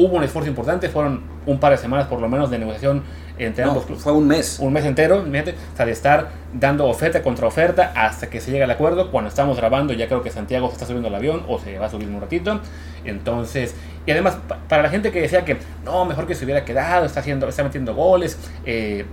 Hubo 0.00 0.16
un 0.16 0.24
esfuerzo 0.24 0.48
importante, 0.48 0.88
fueron 0.88 1.20
un 1.44 1.60
par 1.60 1.72
de 1.72 1.76
semanas 1.76 2.06
por 2.06 2.22
lo 2.22 2.28
menos 2.28 2.50
de 2.50 2.58
negociación 2.58 3.02
entre 3.38 3.64
ambos 3.64 3.84
clubes. 3.84 4.02
Fue 4.02 4.14
un 4.14 4.26
mes. 4.26 4.58
Un 4.58 4.72
mes 4.72 4.86
entero, 4.86 5.18
o 5.18 5.76
sea, 5.76 5.84
de 5.84 5.92
estar 5.92 6.28
dando 6.54 6.86
oferta 6.86 7.22
contra 7.22 7.46
oferta 7.46 7.92
hasta 7.94 8.30
que 8.30 8.40
se 8.40 8.50
llega 8.50 8.64
al 8.64 8.70
acuerdo. 8.70 9.10
Cuando 9.10 9.28
estamos 9.28 9.58
grabando, 9.58 9.92
ya 9.92 10.06
creo 10.06 10.22
que 10.22 10.30
Santiago 10.30 10.68
se 10.68 10.72
está 10.72 10.86
subiendo 10.86 11.08
al 11.08 11.14
avión 11.14 11.44
o 11.48 11.58
se 11.58 11.78
va 11.78 11.84
a 11.84 11.90
subir 11.90 12.08
un 12.08 12.18
ratito. 12.18 12.60
Entonces, 13.04 13.74
y 14.06 14.10
además, 14.10 14.38
para 14.70 14.82
la 14.82 14.88
gente 14.88 15.12
que 15.12 15.20
decía 15.20 15.44
que 15.44 15.58
no, 15.84 16.06
mejor 16.06 16.26
que 16.26 16.34
se 16.34 16.46
hubiera 16.46 16.64
quedado, 16.64 17.04
está, 17.04 17.20
haciendo, 17.20 17.46
está 17.46 17.62
metiendo 17.62 17.94
goles, 17.94 18.38
eh, 18.64 19.04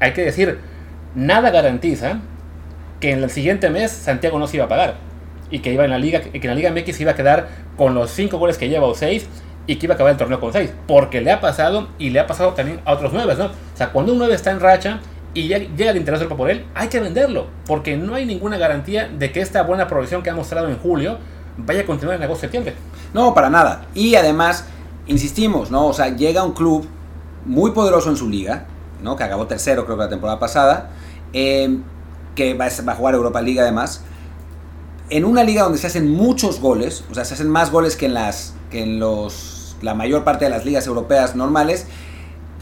hay 0.00 0.14
que 0.14 0.22
decir, 0.22 0.58
nada 1.14 1.50
garantiza 1.50 2.20
que 2.98 3.12
en 3.12 3.22
el 3.22 3.30
siguiente 3.30 3.68
mes 3.68 3.92
Santiago 3.92 4.38
no 4.38 4.46
se 4.46 4.56
iba 4.56 4.64
a 4.64 4.68
pagar 4.68 4.94
y 5.50 5.60
que 5.60 5.72
iba 5.72 5.84
en 5.84 5.90
la 5.90 5.98
liga, 5.98 6.20
que 6.20 6.38
en 6.38 6.48
la 6.48 6.54
Liga 6.54 6.70
MX 6.70 7.00
iba 7.00 7.12
a 7.12 7.14
quedar 7.14 7.48
con 7.76 7.94
los 7.94 8.10
5 8.10 8.38
goles 8.38 8.58
que 8.58 8.68
lleva 8.68 8.86
o 8.86 8.94
6 8.94 9.26
y 9.68 9.76
que 9.76 9.86
iba 9.86 9.92
a 9.92 9.96
acabar 9.96 10.12
el 10.12 10.18
torneo 10.18 10.40
con 10.40 10.52
6, 10.52 10.72
porque 10.88 11.20
le 11.20 11.30
ha 11.30 11.40
pasado 11.40 11.88
y 11.98 12.10
le 12.10 12.18
ha 12.18 12.26
pasado 12.26 12.54
también 12.54 12.80
a 12.84 12.94
otros 12.94 13.12
9, 13.12 13.34
¿no? 13.38 13.44
O 13.44 13.50
sea, 13.74 13.92
cuando 13.92 14.12
un 14.12 14.18
9 14.18 14.34
está 14.34 14.50
en 14.50 14.58
racha 14.58 15.00
y 15.34 15.42
llega 15.46 15.90
el 15.90 15.96
interés 15.98 16.20
del 16.20 16.28
por 16.28 16.50
él, 16.50 16.64
hay 16.74 16.88
que 16.88 16.98
venderlo, 16.98 17.46
porque 17.66 17.96
no 17.96 18.14
hay 18.14 18.24
ninguna 18.24 18.56
garantía 18.56 19.08
de 19.08 19.30
que 19.30 19.40
esta 19.40 19.62
buena 19.62 19.86
progresión 19.86 20.22
que 20.22 20.30
ha 20.30 20.34
mostrado 20.34 20.68
en 20.68 20.78
julio 20.78 21.18
vaya 21.58 21.82
a 21.82 21.84
continuar 21.84 22.16
en 22.16 22.22
agosto-septiembre. 22.22 22.74
No, 23.12 23.34
para 23.34 23.50
nada. 23.50 23.84
Y 23.94 24.14
además, 24.14 24.64
insistimos, 25.06 25.70
¿no? 25.70 25.88
O 25.88 25.92
sea, 25.92 26.08
llega 26.16 26.42
un 26.42 26.54
club 26.54 26.88
muy 27.44 27.72
poderoso 27.72 28.08
en 28.08 28.16
su 28.16 28.28
liga, 28.28 28.66
¿no? 29.02 29.16
que 29.16 29.24
acabó 29.24 29.46
tercero 29.46 29.84
creo 29.84 29.96
que 29.96 30.04
la 30.04 30.08
temporada 30.08 30.38
pasada, 30.38 30.90
eh, 31.32 31.78
que 32.34 32.54
va 32.54 32.66
a, 32.66 32.94
jugar 32.94 33.14
Europa 33.14 33.42
League 33.42 33.60
además, 33.60 34.02
en 35.10 35.24
una 35.24 35.42
liga 35.44 35.62
donde 35.62 35.78
se 35.78 35.86
hacen 35.86 36.10
muchos 36.10 36.60
goles, 36.60 37.04
o 37.10 37.14
sea, 37.14 37.24
se 37.24 37.34
hacen 37.34 37.48
más 37.48 37.70
goles 37.70 37.96
que 37.96 38.06
en, 38.06 38.14
las, 38.14 38.54
que 38.70 38.82
en 38.82 38.98
los, 39.00 39.57
la 39.82 39.94
mayor 39.94 40.24
parte 40.24 40.44
de 40.44 40.50
las 40.50 40.64
ligas 40.64 40.86
europeas 40.86 41.36
normales, 41.36 41.86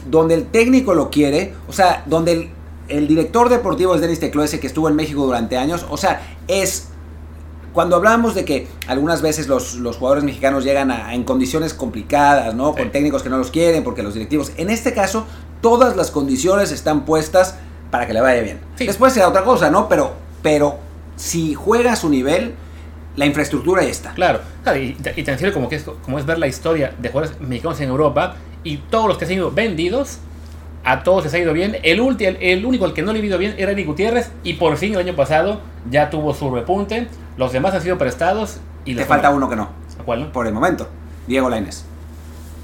donde 0.09 0.35
el 0.35 0.45
técnico 0.47 0.93
lo 0.93 1.09
quiere, 1.09 1.53
o 1.67 1.73
sea, 1.73 2.03
donde 2.05 2.31
el, 2.33 2.49
el 2.87 3.07
director 3.07 3.49
deportivo 3.49 3.95
es 3.95 4.01
Denis 4.01 4.19
Tecloese, 4.19 4.59
que 4.59 4.67
estuvo 4.67 4.87
en 4.87 4.95
México 4.95 5.25
durante 5.25 5.57
años, 5.57 5.85
o 5.89 5.97
sea, 5.97 6.21
es 6.47 6.89
cuando 7.77 7.95
hablamos 7.95 8.33
de 8.33 8.43
que 8.43 8.67
algunas 8.87 9.21
veces 9.21 9.47
los, 9.47 9.75
los 9.75 9.97
jugadores 9.97 10.23
mexicanos 10.23 10.63
llegan 10.63 10.89
a, 10.89 11.13
en 11.13 11.23
condiciones 11.23 11.75
complicadas, 11.75 12.55
¿no? 12.55 12.73
Con 12.73 12.91
técnicos 12.91 13.21
que 13.21 13.29
no 13.29 13.37
los 13.37 13.51
quieren, 13.51 13.83
porque 13.83 14.01
los 14.01 14.15
directivos. 14.15 14.51
En 14.57 14.71
este 14.71 14.93
caso, 14.93 15.27
todas 15.61 15.95
las 15.95 16.09
condiciones 16.09 16.71
están 16.71 17.05
puestas 17.05 17.53
para 17.91 18.07
que 18.07 18.13
le 18.13 18.21
vaya 18.21 18.41
bien. 18.41 18.59
Después 18.79 19.13
será 19.13 19.27
otra 19.27 19.43
cosa, 19.43 19.69
¿no? 19.69 19.87
Pero, 19.87 20.13
pero 20.41 20.79
si 21.17 21.53
juega 21.53 21.93
a 21.93 21.95
su 21.95 22.09
nivel, 22.09 22.55
la 23.17 23.25
infraestructura 23.25 23.83
ya 23.83 23.89
está. 23.89 24.13
Claro, 24.13 24.39
y, 24.75 24.95
y 25.15 25.23
tan 25.23 25.51
como, 25.51 25.67
que 25.67 25.75
es, 25.75 25.83
como 25.83 26.19
es 26.19 26.25
ver 26.25 26.37
la 26.37 26.47
historia 26.47 26.93
de 26.97 27.09
jugadores 27.09 27.41
mexicanos 27.41 27.81
en 27.81 27.89
Europa 27.89 28.35
y 28.63 28.77
todos 28.77 29.07
los 29.07 29.17
que 29.17 29.25
han 29.25 29.29
sido 29.29 29.51
vendidos 29.51 30.19
a 30.85 31.03
todos 31.03 31.25
les 31.25 31.33
ha 31.33 31.39
ido 31.39 31.51
bien. 31.51 31.77
El, 31.83 31.99
el, 31.99 32.37
el 32.39 32.65
único 32.65 32.85
al 32.85 32.93
que 32.93 33.01
no 33.01 33.11
le 33.11 33.19
ha 33.19 33.25
ido 33.25 33.37
bien 33.37 33.55
era 33.57 33.71
Eric 33.71 33.87
Gutiérrez 33.87 34.31
y 34.43 34.53
por 34.53 34.77
fin 34.77 34.93
el 34.93 34.99
año 34.99 35.15
pasado 35.15 35.61
ya 35.89 36.09
tuvo 36.11 36.33
su 36.33 36.53
repunte. 36.53 37.07
Los 37.37 37.51
demás 37.51 37.73
han 37.73 37.81
sido 37.81 37.97
prestados 37.97 38.59
y 38.85 38.93
le 38.93 39.03
falta 39.03 39.31
uno 39.31 39.49
que 39.49 39.55
no. 39.55 39.69
¿A 39.99 40.03
cuál 40.03 40.31
Por 40.31 40.45
el 40.45 40.53
momento, 40.53 40.87
Diego 41.27 41.49
Lainez. 41.49 41.86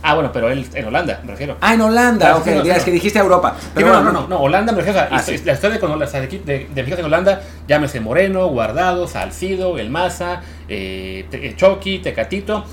Ah, 0.05 0.15
bueno, 0.15 0.31
pero 0.33 0.49
él 0.49 0.67
en 0.73 0.85
Holanda, 0.85 1.21
me 1.23 1.31
refiero. 1.31 1.55
Ah, 1.61 1.73
en 1.73 1.81
Holanda, 1.81 2.35
ok, 2.35 2.47
es 2.47 2.83
que 2.83 2.91
dijiste 2.91 3.19
Europa. 3.19 3.55
Pero 3.73 3.87
no, 3.87 4.03
no, 4.03 4.11
no, 4.11 4.27
no, 4.27 4.41
Holanda 4.41 4.73
me 4.73 4.79
refiero 4.79 4.99
ah, 4.99 5.09
la 5.09 5.53
historia 5.53 5.79
de, 5.79 6.27
de, 6.27 6.67
de, 6.73 6.83
de 6.83 6.93
en 6.93 7.05
Holanda, 7.05 7.41
llámese 7.67 8.01
Moreno, 8.01 8.47
Guardado, 8.47 9.07
Salcido, 9.07 9.77
El 9.79 9.89
Maza, 9.89 10.41
eh, 10.67 11.53
Chucky, 11.55 11.99
Tecatito 11.99 12.65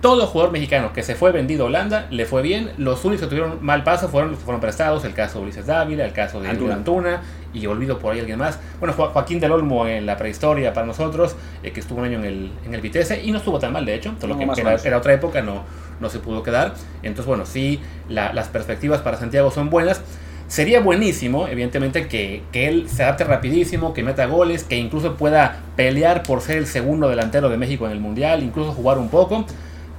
todo 0.00 0.26
jugador 0.26 0.52
mexicano 0.52 0.92
que 0.92 1.02
se 1.02 1.14
fue 1.14 1.32
vendido 1.32 1.64
a 1.64 1.66
Holanda 1.66 2.06
le 2.10 2.24
fue 2.24 2.42
bien. 2.42 2.70
Los 2.78 3.04
únicos 3.04 3.26
que 3.26 3.30
tuvieron 3.30 3.58
mal 3.62 3.82
paso 3.82 4.08
fueron 4.08 4.30
los 4.30 4.38
que 4.38 4.44
fueron 4.44 4.60
prestados. 4.60 5.04
El 5.04 5.14
caso 5.14 5.38
de 5.38 5.44
Ulises 5.44 5.66
Dávila, 5.66 6.04
el 6.04 6.12
caso 6.12 6.40
de 6.40 6.48
Antuna, 6.48 6.74
Antuna 6.74 7.22
y 7.52 7.66
olvido 7.66 7.98
por 7.98 8.12
ahí 8.12 8.20
alguien 8.20 8.38
más. 8.38 8.58
Bueno, 8.78 8.94
Joaquín 8.94 9.40
del 9.40 9.52
Olmo 9.52 9.86
en 9.86 10.06
la 10.06 10.16
prehistoria 10.16 10.72
para 10.72 10.86
nosotros, 10.86 11.34
eh, 11.62 11.72
que 11.72 11.80
estuvo 11.80 11.98
un 11.98 12.04
año 12.04 12.18
en 12.18 12.24
el, 12.24 12.52
en 12.64 12.74
el 12.74 12.80
Vitesse 12.80 13.22
y 13.24 13.32
no 13.32 13.38
estuvo 13.38 13.58
tan 13.58 13.72
mal, 13.72 13.84
de 13.84 13.94
hecho. 13.94 14.14
Solo 14.20 14.38
que, 14.38 14.44
era, 14.84 14.98
otra 14.98 15.14
época, 15.14 15.42
no, 15.42 15.64
no 16.00 16.08
se 16.10 16.20
pudo 16.20 16.42
quedar. 16.42 16.74
Entonces, 17.02 17.26
bueno, 17.26 17.44
sí, 17.46 17.80
las 18.08 18.48
perspectivas 18.48 19.00
para 19.00 19.16
Santiago 19.16 19.50
son 19.50 19.70
buenas. 19.70 20.02
Sería 20.46 20.80
buenísimo, 20.80 21.46
evidentemente, 21.46 22.08
que, 22.08 22.42
que, 22.52 22.68
él 22.68 22.88
se 22.88 23.02
adapte 23.02 23.24
rapidísimo, 23.24 23.92
que 23.92 24.02
meta 24.02 24.24
goles, 24.24 24.64
que 24.64 24.76
incluso 24.76 25.16
pueda 25.16 25.60
pelear 25.76 26.22
por 26.22 26.40
ser 26.40 26.56
el 26.56 26.66
segundo 26.66 27.10
delantero 27.10 27.50
de 27.50 27.58
México 27.58 27.84
en 27.84 27.92
el 27.92 28.00
Mundial, 28.00 28.42
incluso 28.42 28.72
jugar 28.72 28.96
un 28.96 29.10
poco. 29.10 29.44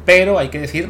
Pero 0.09 0.39
hay 0.39 0.49
que 0.49 0.59
decir, 0.59 0.89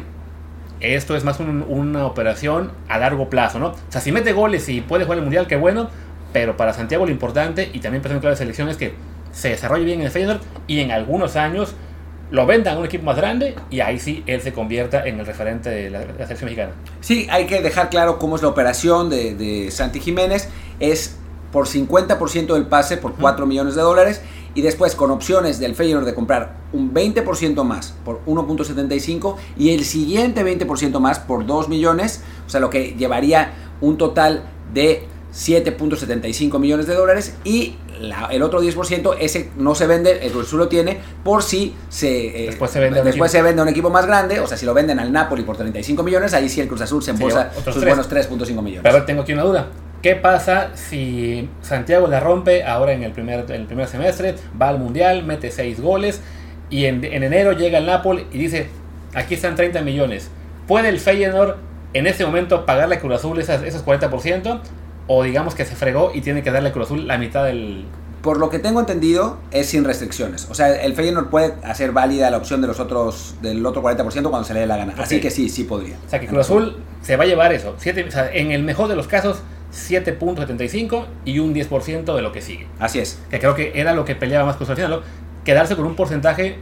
esto 0.80 1.14
es 1.14 1.24
más 1.24 1.38
una 1.40 2.06
operación 2.06 2.72
a 2.88 2.96
largo 2.96 3.28
plazo, 3.28 3.58
¿no? 3.58 3.66
O 3.66 3.76
sea, 3.90 4.00
si 4.00 4.12
mete 4.12 4.32
goles 4.32 4.66
y 4.70 4.80
puede 4.80 5.04
jugar 5.04 5.18
el 5.18 5.24
Mundial, 5.24 5.46
qué 5.46 5.56
bueno. 5.56 5.90
Pero 6.32 6.56
para 6.56 6.72
Santiago 6.72 7.04
lo 7.04 7.12
importante, 7.12 7.68
y 7.70 7.80
también 7.80 8.00
para 8.02 8.18
la 8.18 8.34
selección, 8.34 8.70
es 8.70 8.78
que 8.78 8.94
se 9.30 9.50
desarrolle 9.50 9.84
bien 9.84 10.00
en 10.00 10.06
el 10.06 10.10
Feyenoord 10.10 10.40
y 10.66 10.80
en 10.80 10.90
algunos 10.90 11.36
años 11.36 11.74
lo 12.30 12.46
vendan 12.46 12.76
a 12.76 12.78
un 12.78 12.86
equipo 12.86 13.04
más 13.04 13.16
grande 13.16 13.56
y 13.68 13.80
ahí 13.80 13.98
sí 13.98 14.24
él 14.26 14.40
se 14.40 14.54
convierta 14.54 15.06
en 15.06 15.20
el 15.20 15.26
referente 15.26 15.68
de 15.68 15.90
la, 15.90 16.00
selección 16.00 16.46
mexicana. 16.46 16.72
Sí, 17.02 17.26
hay 17.30 17.44
que 17.44 17.60
dejar 17.60 17.90
claro 17.90 18.18
cómo 18.18 18.36
es 18.36 18.42
la 18.42 18.48
operación 18.48 19.10
de, 19.10 19.34
de 19.34 19.70
Santi 19.70 20.00
Jiménez. 20.00 20.48
Es 20.78 21.18
por 21.52 21.66
50% 21.66 22.54
del 22.54 22.66
pase 22.68 22.96
por 22.96 23.16
4 23.16 23.44
millones 23.44 23.74
de 23.74 23.82
dólares 23.82 24.22
y 24.54 24.62
después 24.62 24.94
con 24.94 25.10
opciones 25.10 25.58
del 25.58 25.74
Feyenoord 25.74 26.04
de 26.04 26.14
comprar 26.14 26.56
un 26.72 26.92
20% 26.92 27.62
más 27.64 27.94
por 28.04 28.24
1.75 28.26 29.36
y 29.56 29.70
el 29.74 29.84
siguiente 29.84 30.44
20% 30.44 30.98
más 31.00 31.18
por 31.18 31.46
2 31.46 31.68
millones, 31.68 32.22
o 32.46 32.50
sea, 32.50 32.60
lo 32.60 32.70
que 32.70 32.94
llevaría 32.94 33.52
un 33.80 33.96
total 33.96 34.44
de 34.72 35.04
7.75 35.32 36.58
millones 36.58 36.86
de 36.86 36.94
dólares 36.94 37.36
y 37.44 37.76
el 38.30 38.42
otro 38.42 38.62
10% 38.62 39.16
ese 39.20 39.50
no 39.58 39.74
se 39.74 39.86
vende, 39.86 40.24
el 40.24 40.32
Cruz 40.32 40.46
Azul 40.46 40.60
lo 40.60 40.68
tiene 40.68 40.98
por 41.22 41.42
si 41.42 41.74
se, 41.88 42.44
eh, 42.44 42.46
después, 42.46 42.70
se 42.70 42.80
vende, 42.80 43.02
después 43.02 43.30
se 43.30 43.42
vende 43.42 43.60
a 43.60 43.62
un 43.62 43.68
equipo 43.68 43.90
más 43.90 44.06
grande, 44.06 44.40
o 44.40 44.46
sea, 44.46 44.56
si 44.56 44.64
lo 44.64 44.72
venden 44.72 44.98
al 44.98 45.12
Napoli 45.12 45.42
por 45.42 45.56
35 45.56 46.02
millones, 46.02 46.32
ahí 46.32 46.48
sí 46.48 46.60
el 46.60 46.68
Cruz 46.68 46.80
Azul 46.80 47.02
se 47.02 47.10
embolsa 47.10 47.50
sus 47.64 47.84
buenos 47.84 48.10
3.5 48.10 48.62
millones. 48.62 48.80
Pero 48.82 49.04
tengo 49.04 49.22
aquí 49.22 49.32
una 49.32 49.42
duda. 49.42 49.68
¿Qué 50.02 50.16
pasa 50.16 50.70
si 50.76 51.50
Santiago 51.60 52.06
la 52.06 52.20
rompe 52.20 52.64
ahora 52.64 52.92
en 52.92 53.02
el 53.02 53.12
primer, 53.12 53.50
el 53.50 53.66
primer 53.66 53.86
semestre? 53.86 54.34
Va 54.60 54.68
al 54.68 54.78
Mundial, 54.78 55.24
mete 55.24 55.50
6 55.50 55.78
goles 55.80 56.22
y 56.70 56.86
en, 56.86 57.04
enero 57.04 57.52
llega 57.52 57.78
el 57.78 57.86
Napoli 57.86 58.26
y 58.32 58.38
dice, 58.38 58.68
aquí 59.14 59.34
están 59.34 59.56
30 59.56 59.82
millones. 59.82 60.30
¿Puede 60.66 60.88
el 60.88 61.00
Feyenoord 61.00 61.56
en 61.92 62.06
ese 62.06 62.24
momento 62.24 62.64
pagarle 62.64 62.94
a 62.94 63.00
Cruz 63.00 63.16
Azul 63.16 63.38
esas, 63.40 63.62
esos 63.62 63.84
40%? 63.84 64.60
O 65.06 65.22
digamos 65.24 65.54
que 65.54 65.66
se 65.66 65.74
fregó 65.74 66.12
y 66.14 66.22
tiene 66.22 66.42
que 66.42 66.50
darle 66.50 66.70
a 66.70 66.72
Cruz 66.72 66.86
Azul 66.86 67.06
la 67.06 67.18
mitad 67.18 67.44
del... 67.44 67.84
Por 68.22 68.38
lo 68.38 68.48
que 68.48 68.58
tengo 68.58 68.80
entendido, 68.80 69.38
es 69.50 69.66
sin 69.66 69.84
restricciones. 69.84 70.46
O 70.50 70.54
sea, 70.54 70.80
el 70.82 70.94
Feyenoord 70.94 71.28
puede 71.28 71.54
hacer 71.64 71.92
válida 71.92 72.30
la 72.30 72.36
opción 72.36 72.60
de 72.60 72.68
los 72.68 72.78
otros, 72.78 73.34
del 73.42 73.64
otro 73.66 73.82
40% 73.82 74.04
cuando 74.06 74.44
se 74.44 74.54
le 74.54 74.60
dé 74.60 74.66
la 74.66 74.76
gana. 74.76 74.94
Así 74.96 75.20
que 75.20 75.30
sí, 75.30 75.48
sí 75.48 75.64
podría. 75.64 75.96
O 76.06 76.08
sea, 76.08 76.20
que 76.20 76.26
Cruz 76.26 76.40
Azul 76.46 76.76
se 77.02 77.16
va 77.16 77.24
a 77.24 77.26
llevar 77.26 77.52
eso. 77.52 77.74
Siete, 77.78 78.04
o 78.04 78.10
sea, 78.10 78.30
en 78.32 78.52
el 78.52 78.62
mejor 78.62 78.88
de 78.88 78.96
los 78.96 79.08
casos, 79.08 79.42
7.75 79.72 81.06
y 81.24 81.38
un 81.38 81.54
10% 81.54 82.14
de 82.14 82.22
lo 82.22 82.32
que 82.32 82.42
sigue. 82.42 82.66
Así 82.78 82.98
es. 82.98 83.20
Que 83.30 83.38
creo 83.38 83.54
que 83.54 83.72
era 83.74 83.94
lo 83.94 84.04
que 84.04 84.14
peleaba 84.14 84.46
más 84.46 84.56
Cruz 84.56 84.70
al 84.70 84.76
final, 84.76 85.02
Quedarse 85.44 85.74
con 85.74 85.86
un 85.86 85.96
porcentaje 85.96 86.58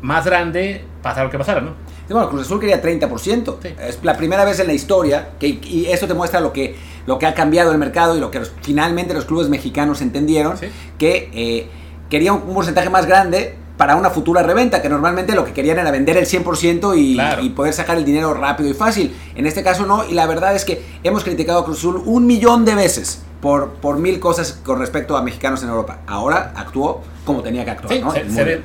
más 0.00 0.24
grande, 0.24 0.84
pasar 1.02 1.24
lo 1.24 1.30
que 1.30 1.38
pasara, 1.38 1.60
¿no? 1.60 1.74
bueno, 2.08 2.28
Cruz 2.28 2.42
Azul 2.42 2.58
quería 2.58 2.82
30%. 2.82 3.58
Es 3.80 4.00
la 4.02 4.16
primera 4.16 4.44
vez 4.44 4.58
en 4.58 4.66
la 4.66 4.72
historia 4.72 5.30
que, 5.38 5.60
y 5.62 5.86
eso 5.86 6.08
te 6.08 6.14
muestra 6.14 6.40
lo 6.40 6.52
que, 6.52 6.74
lo 7.06 7.18
que 7.18 7.26
ha 7.26 7.34
cambiado 7.34 7.72
el 7.72 7.78
mercado 7.78 8.16
y 8.16 8.20
lo 8.20 8.30
que 8.30 8.40
finalmente 8.62 9.14
los 9.14 9.26
clubes 9.26 9.48
mexicanos 9.48 10.00
entendieron, 10.00 10.56
que 10.98 11.30
eh, 11.32 11.68
quería 12.08 12.32
un 12.32 12.52
porcentaje 12.52 12.90
más 12.90 13.06
grande 13.06 13.54
para 13.80 13.96
una 13.96 14.10
futura 14.10 14.42
reventa, 14.42 14.82
que 14.82 14.90
normalmente 14.90 15.34
lo 15.34 15.42
que 15.42 15.54
querían 15.54 15.78
era 15.78 15.90
vender 15.90 16.18
el 16.18 16.26
100% 16.26 16.98
y, 16.98 17.48
poder 17.48 17.72
sacar 17.72 17.96
el 17.96 18.04
dinero 18.04 18.34
rápido 18.34 18.68
y 18.68 18.74
fácil. 18.74 19.16
En 19.34 19.46
este 19.46 19.62
caso 19.62 19.86
no, 19.86 20.06
y 20.06 20.12
la 20.12 20.26
verdad 20.26 20.54
es 20.54 20.66
que 20.66 20.82
hemos 21.02 21.24
criticado 21.24 21.60
a 21.60 21.64
Cruz 21.64 21.78
Azul 21.78 22.02
un 22.04 22.26
millón 22.26 22.66
de 22.66 22.74
veces 22.74 23.22
por, 23.40 23.70
por 23.76 23.96
mil 23.96 24.20
cosas 24.20 24.52
con 24.52 24.80
respecto 24.80 25.16
a 25.16 25.22
mexicanos 25.22 25.62
en 25.62 25.70
Europa. 25.70 26.00
Ahora 26.06 26.52
actuó 26.56 27.00
como 27.24 27.40
tenía 27.40 27.64
que 27.64 27.70
actuar. 27.70 27.94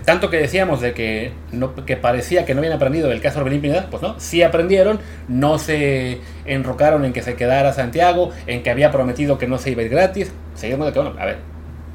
tanto 0.03 0.29
que 0.29 0.35
decíamos 0.35 0.81
de 0.81 0.93
que, 0.93 1.31
no, 1.53 1.73
que 1.85 1.95
parecía 1.95 2.43
que 2.43 2.53
no 2.53 2.59
habían 2.59 2.73
aprendido 2.73 3.07
del 3.07 3.21
caso 3.21 3.39
Orbelín 3.39 3.61
Pineda, 3.61 3.87
pues 3.89 4.03
no, 4.03 4.19
sí 4.19 4.43
aprendieron, 4.43 4.99
no 5.29 5.59
se 5.59 6.19
enrocaron 6.43 7.05
en 7.05 7.13
que 7.13 7.21
se 7.21 7.37
quedara 7.37 7.71
Santiago, 7.71 8.31
en 8.47 8.63
que 8.63 8.69
había 8.69 8.91
prometido 8.91 9.37
que 9.37 9.47
no 9.47 9.59
se 9.59 9.71
iba 9.71 9.81
a 9.81 9.85
ir 9.85 9.91
gratis. 9.91 10.33
Seguimos 10.55 10.87
de 10.87 10.91
que, 10.91 10.99
bueno, 10.99 11.15
a 11.17 11.23
ver, 11.23 11.37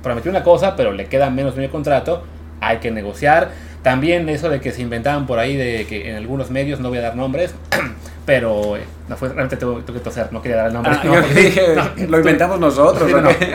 prometió 0.03 0.31
una 0.31 0.43
cosa, 0.43 0.75
pero 0.75 0.93
le 0.93 1.05
queda 1.05 1.29
menos 1.29 1.55
de 1.55 1.67
un 1.67 1.71
contrato 1.71 2.23
hay 2.61 2.79
que 2.79 2.91
negociar. 2.91 3.51
También 3.83 4.29
eso 4.29 4.51
de 4.51 4.61
que 4.61 4.73
se 4.73 4.83
inventaban 4.83 5.27
por 5.27 5.39
ahí 5.39 5.57
de 5.57 5.87
que 5.87 6.11
en 6.11 6.17
algunos 6.17 6.51
medios, 6.51 6.81
no 6.81 6.91
voy 6.91 6.99
a 6.99 7.03
dar 7.03 7.17
nombres, 7.17 7.55
pero 8.27 8.77
eh, 8.77 8.83
no 9.09 9.17
fue, 9.17 9.29
realmente 9.29 9.57
tuve, 9.57 9.83
que 9.85 10.01
toser, 10.01 10.33
no 10.33 10.43
quería 10.43 10.59
dar 10.59 10.67
el 10.67 10.75
nombre. 10.75 10.93
Ah, 10.95 11.91
lo 12.07 12.19
inventamos 12.19 12.61
nosotros. 12.61 13.11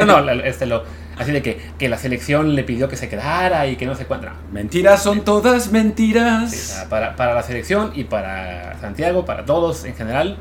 no, 0.06 0.22
no, 0.22 0.32
este, 0.32 0.66
lo, 0.66 0.84
así 1.18 1.32
de 1.32 1.44
que, 1.44 1.60
que, 1.78 1.90
la 1.90 1.98
selección 1.98 2.56
le 2.56 2.64
pidió 2.64 2.90
que 2.90 2.98
se 2.98 3.08
quedara 3.08 3.68
y 3.68 3.76
que 3.76 3.86
no 3.86 3.94
se 3.94 4.04
encuentra. 4.04 4.34
Mentiras 4.52 5.04
son 5.04 5.22
todas 5.22 5.72
mentiras. 5.72 6.88
para, 6.90 7.16
para, 7.16 7.36
la 7.36 7.44
selección 7.44 7.92
y 7.94 8.06
para 8.06 8.80
Santiago, 8.82 9.26
para 9.26 9.46
todos 9.46 9.86
en 9.86 9.96
general, 9.96 10.38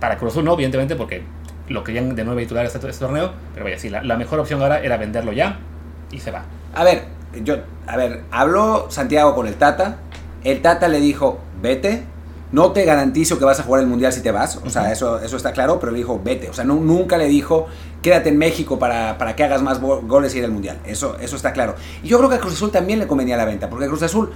para 0.00 0.16
Cruz 0.16 0.34
no, 0.36 0.54
evidentemente, 0.54 0.96
porque 0.96 1.22
lo 1.68 1.84
querían 1.84 2.14
de 2.16 2.24
nuevo 2.24 2.40
titular 2.40 2.64
este, 2.64 2.78
este 2.78 3.04
torneo, 3.04 3.32
pero 3.52 3.64
vaya, 3.64 3.78
sí, 3.78 3.90
la, 3.90 4.02
la 4.02 4.16
mejor 4.16 4.40
opción 4.40 4.62
ahora 4.62 4.80
era 4.80 4.96
venderlo 4.96 5.32
ya 5.32 5.58
y 6.10 6.18
se 6.20 6.30
va. 6.30 6.44
A 6.74 6.84
ver, 6.84 7.19
yo, 7.44 7.56
a 7.86 7.96
ver, 7.96 8.24
habló 8.30 8.90
Santiago 8.90 9.34
con 9.34 9.46
el 9.46 9.54
Tata, 9.54 9.98
el 10.44 10.62
Tata 10.62 10.88
le 10.88 11.00
dijo, 11.00 11.38
vete, 11.62 12.04
no 12.52 12.72
te 12.72 12.84
garantizo 12.84 13.38
que 13.38 13.44
vas 13.44 13.60
a 13.60 13.62
jugar 13.62 13.82
el 13.82 13.86
Mundial 13.86 14.12
si 14.12 14.22
te 14.22 14.32
vas, 14.32 14.56
o 14.64 14.70
sea, 14.70 14.90
eso, 14.90 15.20
eso 15.20 15.36
está 15.36 15.52
claro, 15.52 15.78
pero 15.78 15.92
le 15.92 15.98
dijo, 15.98 16.20
vete, 16.22 16.50
o 16.50 16.52
sea, 16.52 16.64
nunca 16.64 17.16
le 17.16 17.28
dijo, 17.28 17.66
quédate 18.02 18.30
en 18.30 18.38
México 18.38 18.78
para, 18.78 19.18
para 19.18 19.36
que 19.36 19.44
hagas 19.44 19.62
más 19.62 19.80
goles 19.80 20.34
y 20.34 20.38
ir 20.38 20.44
al 20.44 20.50
Mundial, 20.50 20.78
eso, 20.84 21.16
eso 21.20 21.36
está 21.36 21.52
claro. 21.52 21.76
Y 22.02 22.08
yo 22.08 22.18
creo 22.18 22.28
que 22.28 22.36
a 22.36 22.40
Cruz 22.40 22.54
Azul 22.54 22.70
también 22.70 22.98
le 22.98 23.06
convenía 23.06 23.36
la 23.36 23.44
venta, 23.44 23.70
porque 23.70 23.86
Cruz 23.86 24.02
Azul 24.02 24.30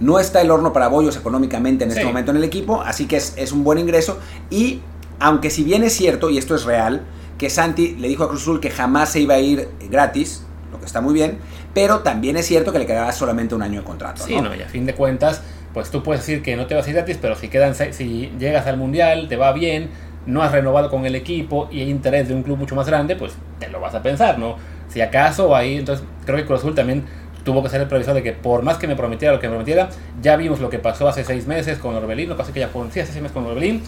no 0.00 0.18
está 0.18 0.40
el 0.40 0.50
horno 0.50 0.72
para 0.72 0.88
bollos 0.88 1.16
económicamente 1.16 1.84
en 1.84 1.90
este 1.90 2.04
momento 2.04 2.30
en 2.32 2.38
el 2.38 2.44
equipo, 2.44 2.80
así 2.82 3.06
que 3.06 3.16
es, 3.16 3.34
es 3.36 3.52
un 3.52 3.62
buen 3.62 3.78
ingreso, 3.78 4.18
y 4.48 4.80
aunque 5.20 5.50
si 5.50 5.62
bien 5.62 5.84
es 5.84 5.92
cierto, 5.92 6.30
y 6.30 6.38
esto 6.38 6.54
es 6.56 6.64
real, 6.64 7.02
que 7.38 7.50
Santi 7.50 7.94
le 7.96 8.08
dijo 8.08 8.24
a 8.24 8.28
Cruz 8.28 8.42
Azul 8.42 8.60
que 8.60 8.70
jamás 8.70 9.12
se 9.12 9.20
iba 9.20 9.34
a 9.34 9.38
ir 9.38 9.68
gratis, 9.90 10.42
lo 10.80 10.84
que 10.84 10.86
está 10.86 11.02
muy 11.02 11.12
bien, 11.12 11.38
pero 11.74 12.00
también 12.00 12.36
es 12.38 12.46
cierto 12.46 12.72
que 12.72 12.78
le 12.78 12.86
quedaba 12.86 13.12
solamente 13.12 13.54
un 13.54 13.62
año 13.62 13.80
de 13.80 13.86
contrato. 13.86 14.24
Sí, 14.24 14.40
¿no? 14.40 14.54
y 14.54 14.62
a 14.62 14.68
fin 14.68 14.86
de 14.86 14.94
cuentas, 14.94 15.42
pues 15.74 15.90
tú 15.90 16.02
puedes 16.02 16.26
decir 16.26 16.42
que 16.42 16.56
no 16.56 16.66
te 16.66 16.74
vas 16.74 16.86
a 16.86 16.90
ir 16.90 16.96
gratis, 16.96 17.18
pero 17.20 17.36
si, 17.36 17.48
quedan, 17.48 17.74
si 17.74 18.32
llegas 18.38 18.66
al 18.66 18.78
Mundial, 18.78 19.28
te 19.28 19.36
va 19.36 19.52
bien, 19.52 19.90
no 20.26 20.42
has 20.42 20.52
renovado 20.52 20.90
con 20.90 21.04
el 21.04 21.14
equipo 21.14 21.68
y 21.70 21.80
hay 21.80 21.90
interés 21.90 22.28
de 22.28 22.34
un 22.34 22.42
club 22.42 22.58
mucho 22.58 22.74
más 22.74 22.86
grande, 22.86 23.14
pues 23.14 23.32
te 23.58 23.68
lo 23.68 23.80
vas 23.80 23.94
a 23.94 24.02
pensar, 24.02 24.38
¿no? 24.38 24.56
Si 24.88 25.00
acaso 25.00 25.54
ahí, 25.54 25.76
entonces 25.76 26.04
creo 26.24 26.38
que 26.38 26.46
Cruz 26.46 26.60
Azul 26.60 26.74
también 26.74 27.04
tuvo 27.44 27.62
que 27.62 27.68
ser 27.68 27.80
el 27.80 27.88
previsor 27.88 28.14
de 28.14 28.22
que 28.22 28.32
por 28.32 28.62
más 28.62 28.76
que 28.76 28.86
me 28.86 28.96
prometiera 28.96 29.32
lo 29.34 29.40
que 29.40 29.48
me 29.48 29.52
prometiera, 29.52 29.88
ya 30.20 30.36
vimos 30.36 30.60
lo 30.60 30.70
que 30.70 30.78
pasó 30.78 31.08
hace 31.08 31.24
seis 31.24 31.46
meses 31.46 31.78
con 31.78 31.94
Orbelín, 31.94 32.28
lo 32.28 32.36
que 32.36 32.40
pasa 32.40 32.52
que 32.52 32.60
ya 32.60 32.68
fueron 32.68 32.90
sí, 32.92 33.00
hace 33.00 33.12
seis 33.12 33.22
meses 33.22 33.34
con 33.34 33.46
Orbelín, 33.46 33.82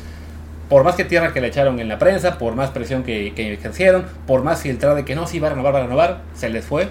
por 0.73 0.85
más 0.85 0.95
que 0.95 1.05
tierra 1.05 1.35
que 1.35 1.43
le 1.43 1.49
echaron 1.49 1.81
en 1.81 1.89
la 1.91 1.99
prensa, 1.99 2.39
por 2.39 2.55
más 2.55 2.71
presión 2.71 3.03
que, 3.03 3.35
que 3.37 3.53
ejercieron, 3.53 4.07
por 4.27 4.43
más 4.43 4.63
filtrada 4.63 4.95
de 4.95 5.05
que 5.05 5.15
no, 5.15 5.27
se 5.27 5.37
iba 5.37 5.49
a 5.49 5.51
renovar, 5.51 5.75
va 5.75 5.81
a 5.81 5.83
renovar, 5.83 6.23
se 6.35 6.49
les 6.49 6.65
fue, 6.65 6.89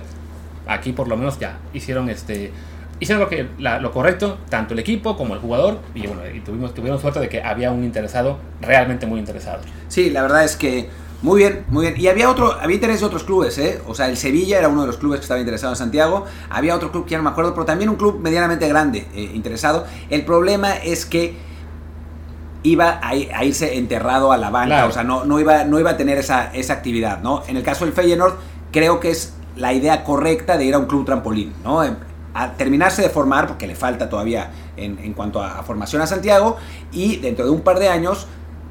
aquí 0.67 0.93
por 0.93 1.07
lo 1.07 1.17
menos 1.17 1.39
ya 1.39 1.57
hicieron 1.73 2.07
este 2.07 2.51
hicieron 2.99 3.23
lo 3.23 3.27
que 3.27 3.47
lo 3.57 3.91
correcto 3.91 4.37
tanto 4.49 4.75
el 4.75 4.79
equipo 4.81 5.17
como 5.17 5.33
el 5.33 5.39
jugador 5.39 5.79
y 5.95 6.05
bueno 6.05 6.21
y 6.31 6.41
tuvimos 6.41 6.75
tuvieron 6.75 7.01
suerte 7.01 7.19
de 7.19 7.27
que 7.27 7.41
había 7.41 7.71
un 7.71 7.83
interesado 7.83 8.37
realmente 8.61 9.07
muy 9.07 9.19
interesado 9.19 9.61
sí 9.87 10.11
la 10.11 10.21
verdad 10.21 10.43
es 10.43 10.55
que 10.55 10.87
muy 11.23 11.39
bien, 11.39 11.65
muy 11.67 11.85
bien. 11.85 12.01
Y 12.01 12.07
había 12.07 12.31
otro, 12.31 12.51
había 12.59 12.73
interés 12.73 12.99
de 12.99 13.05
otros 13.05 13.23
clubes, 13.23 13.55
¿eh? 13.59 13.79
O 13.85 13.93
sea, 13.93 14.09
el 14.09 14.17
Sevilla 14.17 14.57
era 14.57 14.69
uno 14.69 14.81
de 14.81 14.87
los 14.87 14.97
clubes 14.97 15.19
que 15.19 15.25
estaba 15.25 15.39
interesado 15.39 15.71
en 15.71 15.77
Santiago. 15.77 16.25
Había 16.49 16.75
otro 16.75 16.91
club 16.91 17.05
que 17.05 17.11
ya 17.11 17.17
no 17.17 17.23
me 17.23 17.29
acuerdo, 17.29 17.53
pero 17.53 17.63
también 17.63 17.91
un 17.91 17.95
club 17.95 18.19
medianamente 18.19 18.67
grande 18.67 19.05
eh, 19.13 19.29
interesado. 19.35 19.85
El 20.09 20.25
problema 20.25 20.77
es 20.77 21.05
que 21.05 21.35
iba 22.63 22.99
a, 23.01 23.15
irse 23.45 23.77
enterrado 23.77 24.31
a 24.31 24.37
la 24.37 24.49
banca, 24.49 24.85
o 24.85 24.91
sea, 24.91 25.03
no, 25.03 25.25
no, 25.25 25.39
iba, 25.39 25.63
no 25.63 25.79
iba 25.79 25.91
a 25.91 25.97
tener 25.97 26.17
esa, 26.17 26.53
esa 26.53 26.73
actividad, 26.73 27.21
¿no? 27.21 27.43
En 27.47 27.57
el 27.57 27.63
caso 27.63 27.85
del 27.85 27.93
Feyenoord, 27.93 28.35
creo 28.71 28.99
que 28.99 29.09
es 29.09 29.33
la 29.55 29.73
idea 29.73 30.03
correcta 30.03 30.57
de 30.57 30.65
ir 30.65 30.75
a 30.75 30.79
un 30.79 30.85
club 30.85 31.05
trampolín, 31.05 31.53
¿no? 31.63 31.81
a 32.33 32.53
terminarse 32.53 33.01
de 33.01 33.09
formar, 33.09 33.45
porque 33.45 33.67
le 33.67 33.75
falta 33.75 34.09
todavía 34.09 34.51
en, 34.77 34.97
en 34.99 35.13
cuanto 35.13 35.41
a, 35.41 35.59
a, 35.59 35.63
formación 35.63 36.01
a 36.01 36.07
Santiago, 36.07 36.55
y 36.93 37.17
dentro 37.17 37.43
de 37.43 37.51
un 37.51 37.59
par 37.59 37.77
de 37.77 37.89
años 37.89 38.25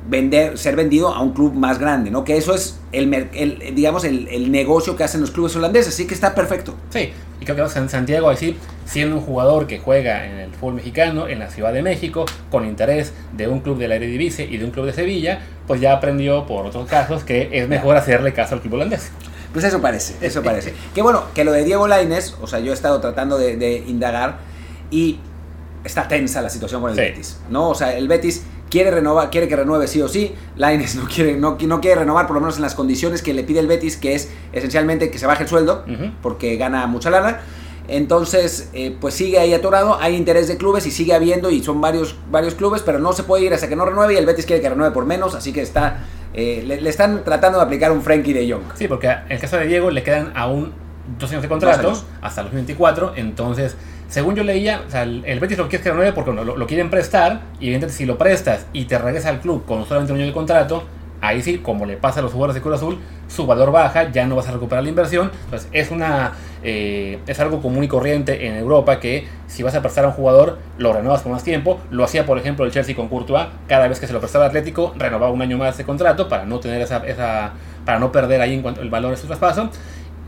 vender, 0.08 0.56
ser 0.58 0.76
vendido 0.76 1.14
a 1.14 1.20
un 1.20 1.32
club 1.32 1.54
más 1.54 1.78
grande, 1.78 2.10
¿no? 2.10 2.24
Que 2.24 2.36
eso 2.36 2.54
es 2.54 2.80
el, 2.92 3.12
el 3.12 3.74
digamos, 3.74 4.04
el, 4.04 4.28
el, 4.28 4.50
negocio 4.50 4.96
que 4.96 5.04
hacen 5.04 5.20
los 5.20 5.30
clubes 5.30 5.54
holandeses, 5.56 5.94
así 5.94 6.06
que 6.06 6.14
está 6.14 6.34
perfecto. 6.34 6.74
Sí, 6.90 7.12
y 7.40 7.44
creo 7.46 7.56
que 7.56 7.88
Santiago 7.88 8.28
así, 8.28 8.56
siendo 8.84 9.16
un 9.16 9.22
jugador 9.22 9.66
que 9.66 9.78
juega 9.78 10.26
en 10.26 10.38
el 10.38 10.50
fútbol 10.52 10.74
mexicano, 10.74 11.26
en 11.26 11.38
la 11.38 11.48
Ciudad 11.48 11.72
de 11.72 11.82
México, 11.82 12.26
con 12.50 12.66
interés 12.66 13.14
de 13.32 13.48
un 13.48 13.60
club 13.60 13.78
de 13.78 13.88
la 13.88 13.96
Eredivisie 13.96 14.44
y 14.44 14.58
de 14.58 14.64
un 14.64 14.70
club 14.70 14.86
de 14.86 14.92
Sevilla, 14.92 15.40
pues 15.66 15.80
ya 15.80 15.94
aprendió 15.94 16.46
por 16.46 16.66
otros 16.66 16.86
casos 16.88 17.24
que 17.24 17.48
es 17.52 17.66
mejor 17.68 17.96
hacerle 17.96 18.32
caso 18.32 18.54
al 18.54 18.60
club 18.60 18.74
holandés. 18.74 19.10
Pues 19.52 19.64
eso 19.64 19.80
parece, 19.80 20.14
eso 20.24 20.42
parece. 20.42 20.74
que 20.94 21.02
bueno, 21.02 21.24
que 21.34 21.44
lo 21.44 21.52
de 21.52 21.64
Diego 21.64 21.88
Laines, 21.88 22.36
o 22.40 22.46
sea, 22.46 22.60
yo 22.60 22.70
he 22.70 22.74
estado 22.74 23.00
tratando 23.00 23.36
de, 23.38 23.56
de 23.56 23.78
indagar 23.78 24.38
y 24.90 25.18
está 25.82 26.06
tensa 26.06 26.42
la 26.42 26.50
situación 26.50 26.82
con 26.82 26.90
el 26.90 26.96
sí. 26.96 27.02
Betis, 27.02 27.40
¿no? 27.48 27.70
O 27.70 27.74
sea, 27.74 27.96
el 27.96 28.06
Betis 28.06 28.44
quiere 28.70 28.90
renovar, 28.90 29.30
quiere 29.30 29.48
que 29.48 29.56
renueve 29.56 29.86
sí 29.86 30.00
o 30.00 30.08
sí. 30.08 30.34
Laines 30.56 30.94
no 30.96 31.04
quiere, 31.06 31.36
no, 31.36 31.58
no, 31.60 31.80
quiere 31.80 32.00
renovar, 32.00 32.26
por 32.26 32.34
lo 32.34 32.40
menos 32.40 32.56
en 32.56 32.62
las 32.62 32.74
condiciones 32.74 33.22
que 33.22 33.34
le 33.34 33.42
pide 33.44 33.60
el 33.60 33.66
Betis, 33.66 33.96
que 33.96 34.14
es 34.14 34.30
esencialmente 34.52 35.10
que 35.10 35.18
se 35.18 35.26
baje 35.26 35.42
el 35.42 35.48
sueldo, 35.48 35.84
uh 35.86 35.90
-huh. 35.90 36.12
porque 36.22 36.56
gana 36.56 36.86
mucha 36.86 37.10
lana. 37.10 37.40
Entonces, 37.88 38.70
eh, 38.72 38.96
pues 39.00 39.14
sigue 39.14 39.40
ahí 39.40 39.52
atorado, 39.52 39.98
hay 40.00 40.14
interés 40.14 40.46
de 40.46 40.56
clubes 40.56 40.86
y 40.86 40.92
sigue 40.92 41.12
habiendo, 41.12 41.50
y 41.50 41.62
son 41.62 41.80
varios, 41.80 42.14
varios 42.30 42.54
clubes, 42.54 42.82
pero 42.82 43.00
no 43.00 43.12
se 43.12 43.24
puede 43.24 43.44
ir 43.44 43.52
hasta 43.52 43.68
que 43.68 43.74
no 43.74 43.84
renueve 43.84 44.14
y 44.14 44.16
el 44.16 44.26
Betis 44.26 44.46
quiere 44.46 44.62
que 44.62 44.68
renueve 44.68 44.94
por 44.94 45.06
menos, 45.06 45.34
así 45.34 45.52
que 45.52 45.60
está, 45.60 46.04
eh, 46.32 46.62
le, 46.64 46.80
le, 46.80 46.88
están 46.88 47.24
tratando 47.24 47.58
de 47.58 47.64
aplicar 47.64 47.90
un 47.90 48.00
Frankie 48.00 48.32
de 48.32 48.48
Jong. 48.48 48.62
Sí, 48.76 48.86
porque 48.86 49.08
en 49.08 49.32
el 49.32 49.40
caso 49.40 49.56
de 49.56 49.66
Diego 49.66 49.90
le 49.90 50.04
quedan 50.04 50.32
aún 50.36 50.72
dos 51.18 51.30
años 51.30 51.42
de 51.42 51.48
contrato, 51.48 51.88
años. 51.88 52.04
hasta 52.22 52.44
los 52.44 52.52
24, 52.52 53.14
entonces 53.16 53.76
según 54.10 54.34
yo 54.34 54.42
leía, 54.42 54.82
o 54.86 54.90
sea, 54.90 55.04
el, 55.04 55.40
Betis 55.40 55.56
lo 55.56 55.68
quiere 55.68 55.82
que 55.82 55.90
renueve 55.90 56.12
porque 56.12 56.32
lo, 56.32 56.44
lo, 56.44 56.66
quieren 56.66 56.90
prestar 56.90 57.42
y 57.60 57.66
evidentemente 57.66 57.96
si 57.96 58.04
lo 58.04 58.18
prestas 58.18 58.66
y 58.72 58.84
te 58.84 58.98
regresa 58.98 59.30
al 59.30 59.40
club 59.40 59.64
con 59.64 59.86
solamente 59.86 60.12
un 60.12 60.18
año 60.18 60.26
de 60.26 60.34
contrato, 60.34 60.84
ahí 61.20 61.42
sí, 61.42 61.58
como 61.58 61.86
le 61.86 61.96
pasa 61.96 62.20
a 62.20 62.22
los 62.22 62.32
jugadores 62.32 62.54
de 62.56 62.60
Cruz 62.60 62.76
Azul, 62.76 62.98
su 63.28 63.46
valor 63.46 63.70
baja, 63.70 64.10
ya 64.10 64.26
no 64.26 64.36
vas 64.36 64.48
a 64.48 64.52
recuperar 64.52 64.82
la 64.82 64.90
inversión. 64.90 65.30
Entonces 65.44 65.68
es 65.72 65.90
una 65.90 66.32
eh, 66.62 67.18
es 67.26 67.40
algo 67.40 67.62
común 67.62 67.84
y 67.84 67.88
corriente 67.88 68.46
en 68.46 68.56
Europa 68.56 69.00
que 69.00 69.26
si 69.46 69.62
vas 69.62 69.74
a 69.74 69.82
prestar 69.82 70.04
a 70.04 70.08
un 70.08 70.14
jugador, 70.14 70.58
lo 70.78 70.92
renuevas 70.92 71.22
por 71.22 71.32
más 71.32 71.44
tiempo. 71.44 71.80
Lo 71.90 72.04
hacía, 72.04 72.26
por 72.26 72.38
ejemplo, 72.38 72.64
el 72.64 72.72
Chelsea 72.72 72.94
con 72.94 73.08
Courtois, 73.08 73.46
cada 73.68 73.88
vez 73.88 74.00
que 74.00 74.06
se 74.06 74.12
lo 74.12 74.20
prestaba 74.20 74.46
Atlético, 74.46 74.92
renovaba 74.96 75.32
un 75.32 75.42
año 75.42 75.58
más 75.58 75.78
de 75.78 75.84
contrato 75.84 76.28
para 76.28 76.44
no 76.44 76.60
tener 76.60 76.80
esa, 76.82 76.98
esa 77.06 77.52
para 77.84 77.98
no 77.98 78.12
perder 78.12 78.40
ahí 78.40 78.54
en 78.54 78.62
cuanto 78.62 78.82
el 78.82 78.90
valor 78.90 79.12
de 79.12 79.16
su 79.16 79.26
traspaso. 79.26 79.70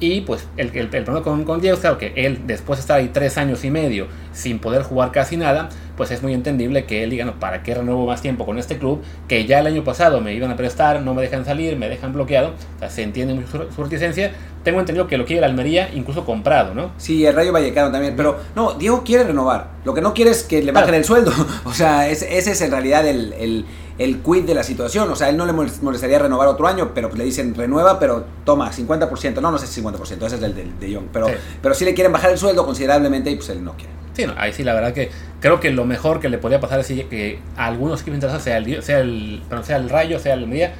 Y 0.02 0.22
pues 0.22 0.48
el, 0.56 0.70
el, 0.70 0.92
el 0.92 1.04
problema 1.04 1.22
con, 1.22 1.44
con, 1.44 1.60
Diego, 1.60 1.78
claro 1.78 1.96
que 1.96 2.12
él 2.16 2.40
después 2.44 2.78
de 2.78 2.80
estar 2.80 2.98
ahí 2.98 3.10
tres 3.12 3.38
años 3.38 3.64
y 3.64 3.70
medio 3.70 4.08
sin 4.32 4.58
poder 4.58 4.82
jugar 4.82 5.12
casi 5.12 5.36
nada, 5.36 5.68
pues 5.96 6.10
es 6.10 6.24
muy 6.24 6.34
entendible 6.34 6.86
que 6.86 7.04
él 7.04 7.10
diga, 7.10 7.24
no, 7.24 7.38
¿para 7.38 7.62
qué 7.62 7.72
renuevo 7.72 8.04
más 8.04 8.20
tiempo 8.20 8.44
con 8.44 8.58
este 8.58 8.78
club? 8.78 9.00
Que 9.28 9.46
ya 9.46 9.60
el 9.60 9.66
año 9.68 9.84
pasado 9.84 10.20
me 10.20 10.34
iban 10.34 10.50
a 10.50 10.56
prestar, 10.56 11.02
no 11.02 11.14
me 11.14 11.22
dejan 11.22 11.44
salir, 11.44 11.76
me 11.76 11.88
dejan 11.88 12.12
bloqueado, 12.12 12.48
o 12.48 12.78
sea, 12.80 12.90
se 12.90 13.04
entiende 13.04 13.34
mucho 13.34 13.46
su, 13.46 13.72
su 13.72 13.84
reticencia. 13.84 14.32
Tengo 14.64 14.80
entendido 14.80 15.06
que 15.06 15.16
lo 15.16 15.24
quiere 15.24 15.40
la 15.40 15.46
Almería, 15.46 15.88
incluso 15.94 16.24
comprado, 16.24 16.74
¿no? 16.74 16.90
Sí, 16.96 17.24
el 17.24 17.36
Rayo 17.36 17.52
Vallecano 17.52 17.92
también, 17.92 18.16
pero 18.16 18.40
no, 18.56 18.72
Diego 18.72 19.04
quiere 19.04 19.22
renovar. 19.22 19.68
Lo 19.84 19.94
que 19.94 20.00
no 20.00 20.14
quiere 20.14 20.32
es 20.32 20.42
que 20.42 20.64
le 20.64 20.72
bajen 20.72 20.88
claro. 20.88 20.98
el 20.98 21.04
sueldo. 21.04 21.32
O 21.64 21.72
sea, 21.72 22.08
ese, 22.08 22.38
ese 22.38 22.50
es 22.50 22.60
en 22.60 22.72
realidad 22.72 23.06
el, 23.06 23.32
el 23.34 23.66
el 24.02 24.18
quid 24.18 24.44
de 24.44 24.54
la 24.54 24.62
situación. 24.62 25.10
O 25.10 25.16
sea, 25.16 25.28
él 25.28 25.36
no 25.36 25.46
le 25.46 25.52
molestaría 25.52 26.18
renovar 26.18 26.48
otro 26.48 26.66
año, 26.66 26.92
pero 26.94 27.08
pues 27.08 27.18
le 27.18 27.24
dicen 27.24 27.54
renueva, 27.54 27.98
pero 27.98 28.24
toma 28.44 28.70
50%. 28.70 29.40
No, 29.40 29.50
no 29.50 29.58
sé 29.58 29.66
si 29.66 29.82
50%, 29.82 30.26
ese 30.26 30.36
es 30.36 30.42
el 30.42 30.54
de, 30.54 30.66
de 30.80 30.90
Young. 30.90 31.06
Pero 31.12 31.28
sí. 31.28 31.34
pero 31.60 31.74
sí 31.74 31.84
le 31.84 31.94
quieren 31.94 32.12
bajar 32.12 32.30
el 32.30 32.38
sueldo 32.38 32.64
considerablemente 32.64 33.30
y 33.30 33.36
pues 33.36 33.48
él 33.50 33.62
no 33.64 33.76
quiere. 33.76 33.92
Sí, 34.14 34.26
no, 34.26 34.34
ahí 34.36 34.52
sí, 34.52 34.62
la 34.62 34.74
verdad 34.74 34.92
que 34.92 35.10
creo 35.40 35.58
que 35.58 35.70
lo 35.70 35.84
mejor 35.84 36.20
que 36.20 36.28
le 36.28 36.38
podría 36.38 36.60
pasar 36.60 36.80
es 36.80 36.86
que 36.86 37.38
a 37.56 37.66
algunos 37.66 38.02
equipos 38.02 38.16
interesados, 38.16 38.44
sea 38.44 38.58
el, 38.58 38.82
sea 38.82 39.00
el, 39.00 39.42
perdón, 39.48 39.64
sea 39.64 39.76
el 39.76 39.88
Rayo, 39.88 40.18
sea 40.18 40.34
el 40.34 40.46
Media, 40.46 40.74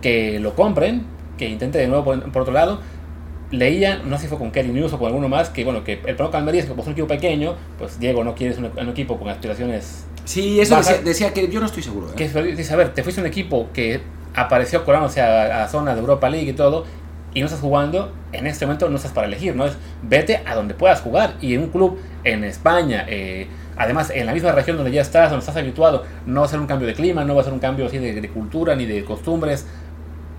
que 0.00 0.40
lo 0.40 0.54
compren, 0.54 1.04
que 1.38 1.48
intente 1.48 1.78
de 1.78 1.86
nuevo 1.86 2.04
por, 2.04 2.32
por, 2.32 2.42
otro 2.42 2.52
lado. 2.52 2.80
Leía, 3.52 4.00
no 4.04 4.16
sé 4.16 4.22
si 4.22 4.28
fue 4.28 4.38
con 4.38 4.50
Kelly 4.50 4.72
News 4.72 4.92
o 4.94 4.98
con 4.98 5.08
alguno 5.08 5.28
más, 5.28 5.50
que 5.50 5.64
bueno, 5.64 5.84
que 5.84 5.92
el 5.92 6.00
problema 6.00 6.30
con 6.30 6.36
Almería 6.36 6.60
es 6.60 6.66
que 6.66 6.70
como 6.70 6.82
es 6.82 6.88
un 6.88 6.92
equipo 6.94 7.06
pequeño, 7.06 7.54
pues 7.78 8.00
Diego 8.00 8.24
no 8.24 8.34
quiere 8.34 8.56
un, 8.56 8.64
un 8.64 8.88
equipo 8.88 9.18
con 9.18 9.28
aspiraciones 9.28 10.06
Sí, 10.24 10.60
eso 10.60 10.76
decía, 10.76 10.98
decía, 11.02 11.32
que 11.32 11.48
yo 11.48 11.60
no 11.60 11.66
estoy 11.66 11.82
seguro. 11.82 12.10
¿eh? 12.10 12.14
Que 12.16 12.28
dice, 12.28 12.72
a 12.72 12.76
ver, 12.76 12.94
te 12.94 13.02
fuiste 13.02 13.20
a 13.20 13.24
un 13.24 13.28
equipo 13.28 13.68
que 13.72 14.00
apareció 14.34 14.84
colándose 14.84 15.20
a, 15.20 15.64
a 15.64 15.68
zona 15.68 15.94
de 15.94 16.00
Europa 16.00 16.30
League 16.30 16.50
y 16.50 16.54
todo, 16.54 16.84
y 17.34 17.40
no 17.40 17.46
estás 17.46 17.60
jugando, 17.60 18.12
en 18.32 18.46
este 18.46 18.66
momento 18.66 18.88
no 18.88 18.96
estás 18.96 19.12
para 19.12 19.26
elegir, 19.26 19.56
¿no? 19.56 19.66
Es 19.66 19.76
vete 20.02 20.42
a 20.46 20.54
donde 20.54 20.74
puedas 20.74 21.00
jugar. 21.00 21.34
Y 21.40 21.54
en 21.54 21.62
un 21.62 21.68
club 21.68 21.98
en 22.24 22.44
España, 22.44 23.06
eh, 23.08 23.46
además 23.76 24.10
en 24.10 24.26
la 24.26 24.34
misma 24.34 24.52
región 24.52 24.76
donde 24.76 24.92
ya 24.92 25.02
estás, 25.02 25.30
donde 25.30 25.40
estás 25.40 25.56
habituado, 25.56 26.04
no 26.26 26.40
va 26.40 26.46
a 26.46 26.50
ser 26.50 26.60
un 26.60 26.66
cambio 26.66 26.86
de 26.86 26.94
clima, 26.94 27.24
no 27.24 27.34
va 27.34 27.40
a 27.40 27.44
ser 27.44 27.52
un 27.52 27.58
cambio 27.58 27.86
así 27.86 27.98
de, 27.98 28.20
de 28.20 28.28
cultura 28.28 28.76
ni 28.76 28.84
de 28.84 29.04
costumbres, 29.04 29.66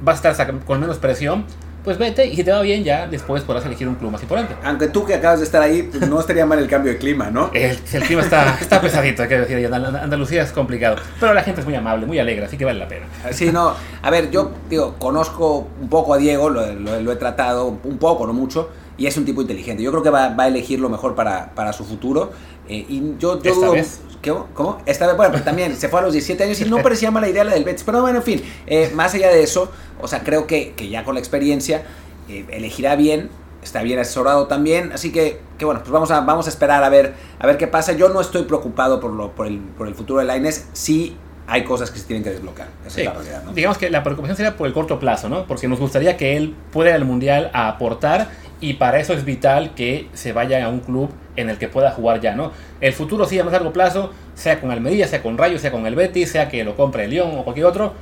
vas 0.01 0.23
a 0.23 0.29
estar 0.29 0.59
con 0.59 0.79
menos 0.79 0.97
presión 0.97 1.45
pues 1.83 1.97
vete 1.97 2.25
y 2.25 2.35
si 2.35 2.43
te 2.43 2.51
va 2.51 2.61
bien 2.61 2.83
ya 2.83 3.07
después 3.07 3.43
podrás 3.43 3.65
elegir 3.65 3.87
un 3.87 3.95
club 3.95 4.11
más 4.11 4.21
importante. 4.21 4.55
Aunque 4.63 4.87
tú 4.87 5.05
que 5.05 5.15
acabas 5.15 5.39
de 5.39 5.45
estar 5.45 5.61
ahí, 5.61 5.83
pues 5.83 6.07
no 6.07 6.19
estaría 6.19 6.45
mal 6.45 6.59
el 6.59 6.67
cambio 6.67 6.91
de 6.93 6.97
clima, 6.97 7.29
¿no? 7.29 7.51
El, 7.53 7.77
el 7.91 8.03
clima 8.03 8.21
está, 8.21 8.57
está 8.59 8.81
pesadito, 8.81 9.23
hay 9.23 9.29
que 9.29 9.39
decir, 9.39 9.73
Andalucía 9.73 10.43
es 10.43 10.51
complicado, 10.51 10.97
pero 11.19 11.33
la 11.33 11.43
gente 11.43 11.61
es 11.61 11.65
muy 11.65 11.75
amable, 11.75 12.05
muy 12.05 12.19
alegre, 12.19 12.45
así 12.45 12.57
que 12.57 12.65
vale 12.65 12.79
la 12.79 12.87
pena. 12.87 13.05
Sí, 13.31 13.51
no, 13.51 13.73
a 14.01 14.09
ver, 14.09 14.31
yo 14.31 14.51
digo, 14.69 14.95
conozco 14.99 15.67
un 15.81 15.89
poco 15.89 16.13
a 16.13 16.17
Diego, 16.17 16.49
lo, 16.49 16.73
lo, 16.73 16.99
lo 16.99 17.11
he 17.11 17.15
tratado 17.15 17.79
un 17.83 17.97
poco, 17.97 18.27
no 18.27 18.33
mucho, 18.33 18.69
y 18.97 19.07
es 19.07 19.17
un 19.17 19.25
tipo 19.25 19.41
inteligente. 19.41 19.83
Yo 19.83 19.91
creo 19.91 20.03
que 20.03 20.09
va, 20.09 20.29
va 20.29 20.43
a 20.43 20.47
elegir 20.47 20.79
lo 20.79 20.89
mejor 20.89 21.15
para, 21.15 21.53
para 21.55 21.73
su 21.73 21.83
futuro. 21.83 22.31
Eh, 22.67 22.85
y 22.87 23.15
yo, 23.19 23.41
yo 23.41 23.51
¿Esta 23.51 23.69
vez? 23.69 24.01
¿Cómo? 24.23 24.47
¿Cómo? 24.53 24.77
Esta 24.85 25.07
vez, 25.07 25.17
bueno, 25.17 25.31
pero 25.33 25.43
también 25.43 25.75
se 25.75 25.89
fue 25.89 25.99
a 25.99 26.03
los 26.03 26.13
17 26.13 26.43
años 26.43 26.61
y 26.61 26.65
no 26.65 26.77
parecía 26.83 27.11
mala 27.11 27.27
idea 27.27 27.43
la 27.43 27.53
del 27.53 27.63
Betis. 27.63 27.83
Pero 27.83 28.01
bueno, 28.01 28.19
en 28.19 28.23
fin, 28.23 28.43
eh, 28.67 28.91
más 28.93 29.13
allá 29.13 29.29
de 29.29 29.43
eso, 29.43 29.71
o 30.01 30.07
sea, 30.07 30.23
creo 30.23 30.47
que, 30.47 30.73
que 30.73 30.89
ya 30.89 31.03
con 31.03 31.15
la 31.15 31.19
experiencia 31.19 31.83
eh, 32.29 32.45
elegirá 32.51 32.95
bien, 32.95 33.29
está 33.61 33.81
bien 33.81 33.99
asesorado 33.99 34.47
también, 34.47 34.91
así 34.93 35.11
que, 35.11 35.39
que 35.57 35.65
bueno, 35.65 35.81
pues 35.81 35.91
vamos 35.91 36.11
a, 36.11 36.21
vamos 36.21 36.45
a 36.45 36.49
esperar 36.49 36.83
a 36.83 36.89
ver, 36.89 37.13
a 37.39 37.47
ver 37.47 37.57
qué 37.57 37.67
pasa. 37.67 37.93
Yo 37.93 38.09
no 38.09 38.21
estoy 38.21 38.43
preocupado 38.43 38.99
por, 38.99 39.11
lo, 39.11 39.31
por, 39.31 39.47
el, 39.47 39.59
por 39.59 39.87
el 39.87 39.95
futuro 39.95 40.19
de 40.19 40.25
Laines, 40.25 40.67
sí 40.73 41.17
hay 41.45 41.65
cosas 41.65 41.91
que 41.91 41.99
se 41.99 42.05
tienen 42.05 42.23
que 42.23 42.29
desbloquear. 42.29 42.69
Esa 42.85 42.95
sí. 42.95 43.01
es 43.01 43.07
la 43.07 43.13
realidad, 43.13 43.43
¿no? 43.43 43.53
Digamos 43.53 43.77
que 43.77 43.89
la 43.89 44.03
preocupación 44.03 44.37
sería 44.37 44.55
por 44.55 44.67
el 44.67 44.73
corto 44.73 44.99
plazo, 44.99 45.27
¿no? 45.27 45.45
Porque 45.45 45.67
nos 45.67 45.79
gustaría 45.79 46.15
que 46.15 46.37
él 46.37 46.55
pueda 46.71 46.91
ir 46.91 46.95
al 46.95 47.05
Mundial 47.05 47.51
a 47.53 47.67
aportar 47.67 48.29
y 48.63 48.75
para 48.75 48.97
eso 48.97 49.11
es 49.11 49.25
vital 49.25 49.75
que 49.75 50.07
se 50.13 50.31
vaya 50.31 50.63
a 50.63 50.69
un 50.69 50.79
club 50.79 51.09
en 51.35 51.49
el 51.49 51.57
que 51.57 51.67
pueda 51.67 51.91
jugar 51.91 52.21
ya, 52.21 52.33
¿no? 52.33 52.53
El 52.79 52.93
futuro 52.93 53.25
sí 53.25 53.37
a 53.37 53.43
más 53.43 53.51
largo 53.51 53.73
plazo, 53.73 54.11
sea 54.35 54.61
con 54.61 54.71
Almería, 54.71 55.05
sea 55.05 55.21
con 55.21 55.37
Rayo, 55.37 55.59
sea 55.59 55.69
con 55.69 55.85
el 55.85 55.95
Betis, 55.95 56.31
sea 56.31 56.47
que 56.47 56.63
lo 56.63 56.77
compre 56.77 57.03
el 57.03 57.09
Lyon 57.09 57.37
o 57.37 57.43
cualquier 57.43 57.65
otro, 57.65 57.93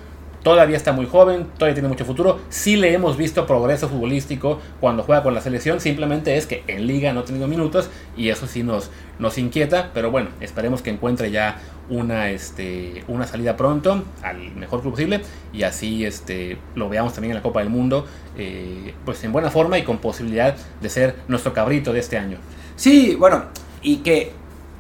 todavía 0.44 0.78
está 0.78 0.92
muy 0.92 1.06
joven, 1.06 1.48
todavía 1.58 1.76
tiene 1.76 1.90
mucho 1.90 2.06
futuro. 2.06 2.40
Sí 2.50 2.76
le 2.76 2.94
hemos 2.94 3.18
visto 3.18 3.46
progreso 3.46 3.90
futbolístico 3.90 4.60
cuando 4.80 5.04
juega 5.04 5.24
con 5.24 5.34
la 5.34 5.42
selección, 5.42 5.80
simplemente 5.80 6.38
es 6.38 6.48
que 6.48 6.64
en 6.68 6.88
liga 6.88 7.14
no 7.14 7.22
ha 7.22 7.26
tenido 7.26 7.48
minutos 7.48 7.90
y 8.18 8.30
eso 8.30 8.48
sí 8.48 8.64
nos, 8.64 8.90
nos 9.20 9.38
inquieta, 9.38 9.92
pero 9.94 10.12
bueno, 10.12 10.30
esperemos 10.40 10.82
que 10.82 10.90
encuentre 10.90 11.32
ya 11.32 11.60
una, 11.90 12.30
este, 12.30 13.04
una 13.08 13.28
salida 13.28 13.58
pronto 13.58 14.04
al 14.24 14.56
mejor 14.56 14.82
club 14.82 14.94
posible 14.94 15.22
y 15.54 15.64
así 15.64 16.06
este, 16.06 16.58
lo 16.76 16.90
veamos 16.90 17.14
también 17.14 17.32
en 17.32 17.38
la 17.38 17.44
Copa 17.44 17.60
del 17.60 17.70
Mundo, 17.70 18.06
eh, 18.38 18.94
pues 19.06 19.24
en 19.24 19.32
buena 19.32 19.52
forma 19.52 19.78
y 19.78 19.84
con 19.84 19.98
posibilidad 19.98 20.56
de 20.82 20.90
ser 20.90 21.16
nuestro 21.28 21.54
cabrito 21.54 21.94
de 21.94 22.00
este 22.00 22.18
año. 22.18 22.38
Sí, 22.76 23.16
bueno, 23.16 23.46
y 23.82 23.98
que, 23.98 24.32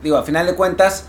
digo, 0.01 0.17
a 0.17 0.23
final 0.23 0.47
de 0.47 0.55
cuentas, 0.55 1.07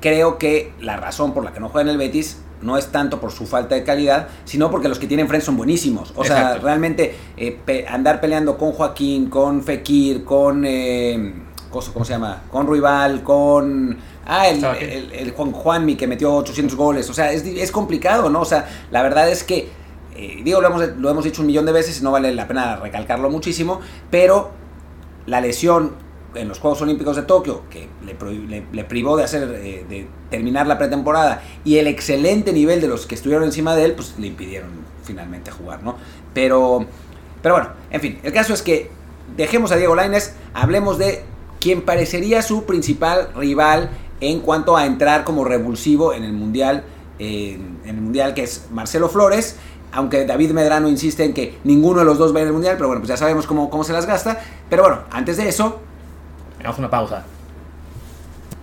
creo 0.00 0.38
que 0.38 0.72
la 0.80 0.96
razón 0.96 1.32
por 1.32 1.44
la 1.44 1.52
que 1.52 1.60
no 1.60 1.68
juega 1.68 1.88
en 1.88 1.92
el 1.92 1.98
Betis 1.98 2.38
no 2.62 2.78
es 2.78 2.86
tanto 2.88 3.20
por 3.20 3.32
su 3.32 3.46
falta 3.46 3.74
de 3.74 3.84
calidad, 3.84 4.28
sino 4.44 4.70
porque 4.70 4.88
los 4.88 4.98
que 4.98 5.06
tienen 5.06 5.28
frente 5.28 5.46
son 5.46 5.56
buenísimos. 5.56 6.12
O 6.16 6.22
Exacto. 6.22 6.52
sea, 6.52 6.58
realmente 6.58 7.16
eh, 7.36 7.58
pe 7.64 7.86
andar 7.86 8.20
peleando 8.20 8.56
con 8.56 8.72
Joaquín, 8.72 9.28
con 9.28 9.62
Fekir, 9.62 10.24
con... 10.24 10.64
Eh, 10.64 11.34
¿Cómo 11.70 12.04
se 12.04 12.12
llama? 12.12 12.42
Con 12.50 12.66
Ruibal, 12.66 13.22
con... 13.22 13.96
Ah, 14.26 14.46
el, 14.46 14.62
el, 14.64 15.12
el, 15.12 15.30
Juan 15.32 15.52
Juanmi 15.52 15.96
que 15.96 16.06
metió 16.06 16.34
800 16.36 16.76
goles. 16.76 17.10
O 17.10 17.14
sea, 17.14 17.32
es, 17.32 17.44
es 17.44 17.72
complicado, 17.72 18.28
¿no? 18.28 18.42
O 18.42 18.44
sea, 18.44 18.68
la 18.90 19.02
verdad 19.02 19.28
es 19.30 19.42
que, 19.42 19.70
eh, 20.14 20.42
digo, 20.44 20.60
lo 20.60 20.68
hemos, 20.68 20.96
lo 20.98 21.10
hemos 21.10 21.24
dicho 21.24 21.40
un 21.40 21.46
millón 21.46 21.64
de 21.66 21.72
veces, 21.72 22.02
no 22.02 22.12
vale 22.12 22.32
la 22.34 22.46
pena 22.46 22.76
recalcarlo 22.76 23.30
muchísimo, 23.30 23.80
pero 24.10 24.50
la 25.26 25.40
lesión 25.40 25.92
en 26.34 26.48
los 26.48 26.58
Juegos 26.58 26.80
Olímpicos 26.82 27.16
de 27.16 27.22
Tokio, 27.22 27.62
que 27.70 27.88
le, 28.04 28.16
le, 28.48 28.64
le 28.72 28.84
privó 28.84 29.16
de 29.16 29.24
hacer, 29.24 29.42
eh, 29.62 29.84
de 29.88 30.06
terminar 30.30 30.66
la 30.66 30.78
pretemporada, 30.78 31.42
y 31.64 31.78
el 31.78 31.86
excelente 31.86 32.52
nivel 32.52 32.80
de 32.80 32.88
los 32.88 33.06
que 33.06 33.14
estuvieron 33.14 33.44
encima 33.44 33.74
de 33.74 33.84
él, 33.84 33.92
pues 33.94 34.14
le 34.18 34.28
impidieron 34.28 34.70
finalmente 35.04 35.50
jugar, 35.50 35.82
¿no? 35.82 35.96
Pero, 36.34 36.86
pero 37.42 37.56
bueno, 37.56 37.70
en 37.90 38.00
fin, 38.00 38.18
el 38.22 38.32
caso 38.32 38.54
es 38.54 38.62
que 38.62 38.90
dejemos 39.36 39.72
a 39.72 39.76
Diego 39.76 39.94
Lainez, 39.94 40.34
hablemos 40.54 40.98
de 40.98 41.24
quien 41.60 41.82
parecería 41.82 42.42
su 42.42 42.64
principal 42.64 43.28
rival 43.36 43.90
en 44.20 44.40
cuanto 44.40 44.76
a 44.76 44.86
entrar 44.86 45.24
como 45.24 45.44
revulsivo 45.44 46.12
en 46.12 46.24
el 46.24 46.32
Mundial, 46.32 46.84
eh, 47.18 47.58
en 47.84 47.96
el 47.96 48.00
Mundial 48.00 48.34
que 48.34 48.44
es 48.44 48.66
Marcelo 48.70 49.08
Flores, 49.08 49.56
aunque 49.92 50.24
David 50.24 50.52
Medrano 50.52 50.88
insiste 50.88 51.24
en 51.24 51.34
que 51.34 51.58
ninguno 51.64 52.00
de 52.00 52.06
los 52.06 52.18
dos 52.18 52.34
va 52.34 52.38
a 52.38 52.42
ir 52.42 52.46
al 52.46 52.54
Mundial, 52.54 52.76
pero 52.76 52.88
bueno, 52.88 53.02
pues 53.02 53.10
ya 53.10 53.16
sabemos 53.16 53.46
cómo, 53.46 53.68
cómo 53.68 53.84
se 53.84 53.92
las 53.92 54.06
gasta. 54.06 54.40
Pero 54.70 54.82
bueno, 54.82 55.02
antes 55.10 55.36
de 55.36 55.48
eso, 55.48 55.80
Hagamos 56.62 56.78
una 56.78 56.90
pausa. 56.90 57.24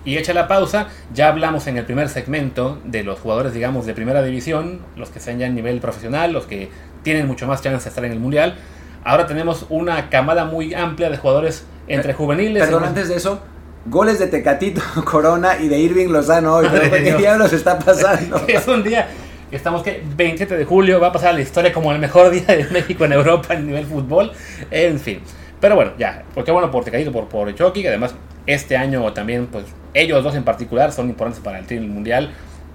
Y 0.05 0.17
hecha 0.17 0.33
la 0.33 0.47
pausa, 0.47 0.87
ya 1.13 1.27
hablamos 1.27 1.67
en 1.67 1.77
el 1.77 1.85
primer 1.85 2.09
segmento 2.09 2.79
de 2.85 3.03
los 3.03 3.19
jugadores, 3.19 3.53
digamos, 3.53 3.85
de 3.85 3.93
primera 3.93 4.23
división, 4.23 4.79
los 4.95 5.09
que 5.09 5.19
están 5.19 5.37
ya 5.37 5.45
en 5.45 5.55
nivel 5.55 5.79
profesional, 5.81 6.31
los 6.31 6.45
que 6.45 6.69
tienen 7.03 7.27
mucho 7.27 7.45
más 7.47 7.61
chance 7.61 7.83
de 7.83 7.89
estar 7.89 8.05
en 8.05 8.13
el 8.13 8.19
mundial. 8.19 8.55
Ahora 9.03 9.27
tenemos 9.27 9.65
una 9.69 10.09
camada 10.09 10.45
muy 10.45 10.73
amplia 10.73 11.09
de 11.09 11.17
jugadores 11.17 11.65
entre 11.87 12.13
juveniles. 12.13 12.63
Perdón, 12.63 12.85
antes 12.85 13.09
de 13.09 13.15
eso, 13.15 13.41
goles 13.85 14.19
de 14.19 14.27
Tecatito 14.27 14.81
Corona 15.05 15.57
y 15.59 15.67
de 15.67 15.77
Irving 15.77 16.07
Lozano 16.07 16.55
hoy. 16.55 16.67
¿Qué 16.69 17.15
diablos 17.17 17.51
está 17.53 17.77
pasando? 17.77 18.41
es 18.47 18.67
un 18.67 18.83
día 18.83 19.07
Estamos 19.51 19.81
que 19.81 20.03
27 20.15 20.57
de 20.57 20.65
julio 20.65 20.99
va 20.99 21.07
a 21.07 21.11
pasar 21.11 21.29
a 21.29 21.33
la 21.33 21.41
historia 21.41 21.73
como 21.73 21.91
el 21.91 21.97
mejor 21.97 22.29
día 22.29 22.45
de 22.45 22.65
México 22.65 23.05
en 23.05 23.13
Europa 23.13 23.55
en 23.55 23.65
nivel 23.65 23.85
fútbol. 23.85 24.31
En 24.69 24.99
fin. 24.99 25.21
Pero 25.59 25.75
bueno, 25.75 25.91
ya. 25.97 26.23
Porque 26.33 26.51
bueno 26.51 26.71
por 26.71 26.83
Tecatito, 26.83 27.11
por, 27.11 27.27
por 27.27 27.53
Chucky, 27.53 27.81
que 27.81 27.89
además 27.89 28.15
este 28.45 28.77
año 28.77 29.11
también, 29.13 29.47
pues 29.47 29.65
ellos 29.93 30.23
dos 30.23 30.35
en 30.35 30.43
particular 30.43 30.91
son 30.91 31.09
importantes 31.09 31.43
para 31.43 31.59
el 31.59 31.65
Team 31.65 31.87
Mundial. 31.87 32.31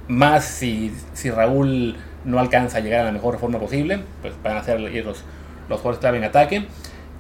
Más 0.07 0.45
si, 0.45 0.93
si 1.15 1.31
Raúl 1.31 1.97
no 2.25 2.39
alcanza 2.39 2.79
a 2.79 2.81
llegar 2.81 3.01
a 3.01 3.05
la 3.05 3.13
mejor 3.13 3.39
forma 3.39 3.59
posible, 3.59 4.01
pues 4.23 4.35
van 4.43 4.57
a 4.57 4.63
ser 4.63 4.81
los, 4.81 4.93
los 4.93 5.81
jugadores 5.81 5.99
clave 5.99 6.19
en 6.19 6.25
ataque. 6.25 6.67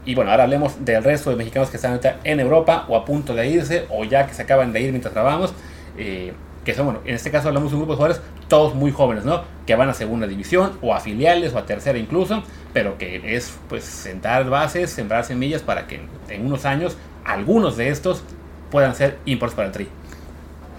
Y 0.06 0.14
bueno, 0.14 0.30
ahora 0.30 0.44
hablemos 0.44 0.84
del 0.84 1.02
resto 1.02 1.30
de 1.30 1.36
mexicanos 1.36 1.70
que 1.70 1.76
están 1.76 1.98
en 2.24 2.40
Europa 2.40 2.84
o 2.88 2.96
a 2.96 3.04
punto 3.04 3.34
de 3.34 3.48
irse 3.48 3.86
o 3.88 4.04
ya 4.04 4.26
que 4.26 4.34
se 4.34 4.42
acaban 4.42 4.72
de 4.72 4.82
ir 4.82 4.90
mientras 4.90 5.14
grabamos. 5.14 5.54
Eh, 5.96 6.32
que 6.64 6.74
son, 6.74 6.86
bueno, 6.86 7.00
en 7.04 7.14
este 7.14 7.30
caso 7.30 7.48
hablamos 7.48 7.70
de 7.70 7.76
un 7.76 7.82
grupo 7.82 7.92
de 7.92 7.96
jugadores 7.96 8.22
todos 8.48 8.74
muy 8.74 8.90
jóvenes, 8.90 9.24
¿no? 9.24 9.42
Que 9.66 9.74
van 9.74 9.88
a 9.88 9.94
segunda 9.94 10.26
división 10.26 10.72
o 10.80 10.94
a 10.94 11.00
filiales 11.00 11.54
o 11.54 11.58
a 11.58 11.66
tercera 11.66 11.98
incluso, 11.98 12.42
pero 12.72 12.98
que 12.98 13.36
es 13.36 13.58
pues 13.68 13.84
sentar 13.84 14.48
bases, 14.48 14.90
sembrar 14.90 15.24
semillas 15.24 15.62
para 15.62 15.86
que 15.86 16.00
en 16.28 16.46
unos 16.46 16.64
años 16.64 16.96
algunos 17.24 17.76
de 17.76 17.88
estos 17.88 18.22
puedan 18.70 18.94
ser 18.94 19.18
importantes 19.26 19.56
para 19.56 19.66
el 19.68 19.72
Tri. 19.72 19.88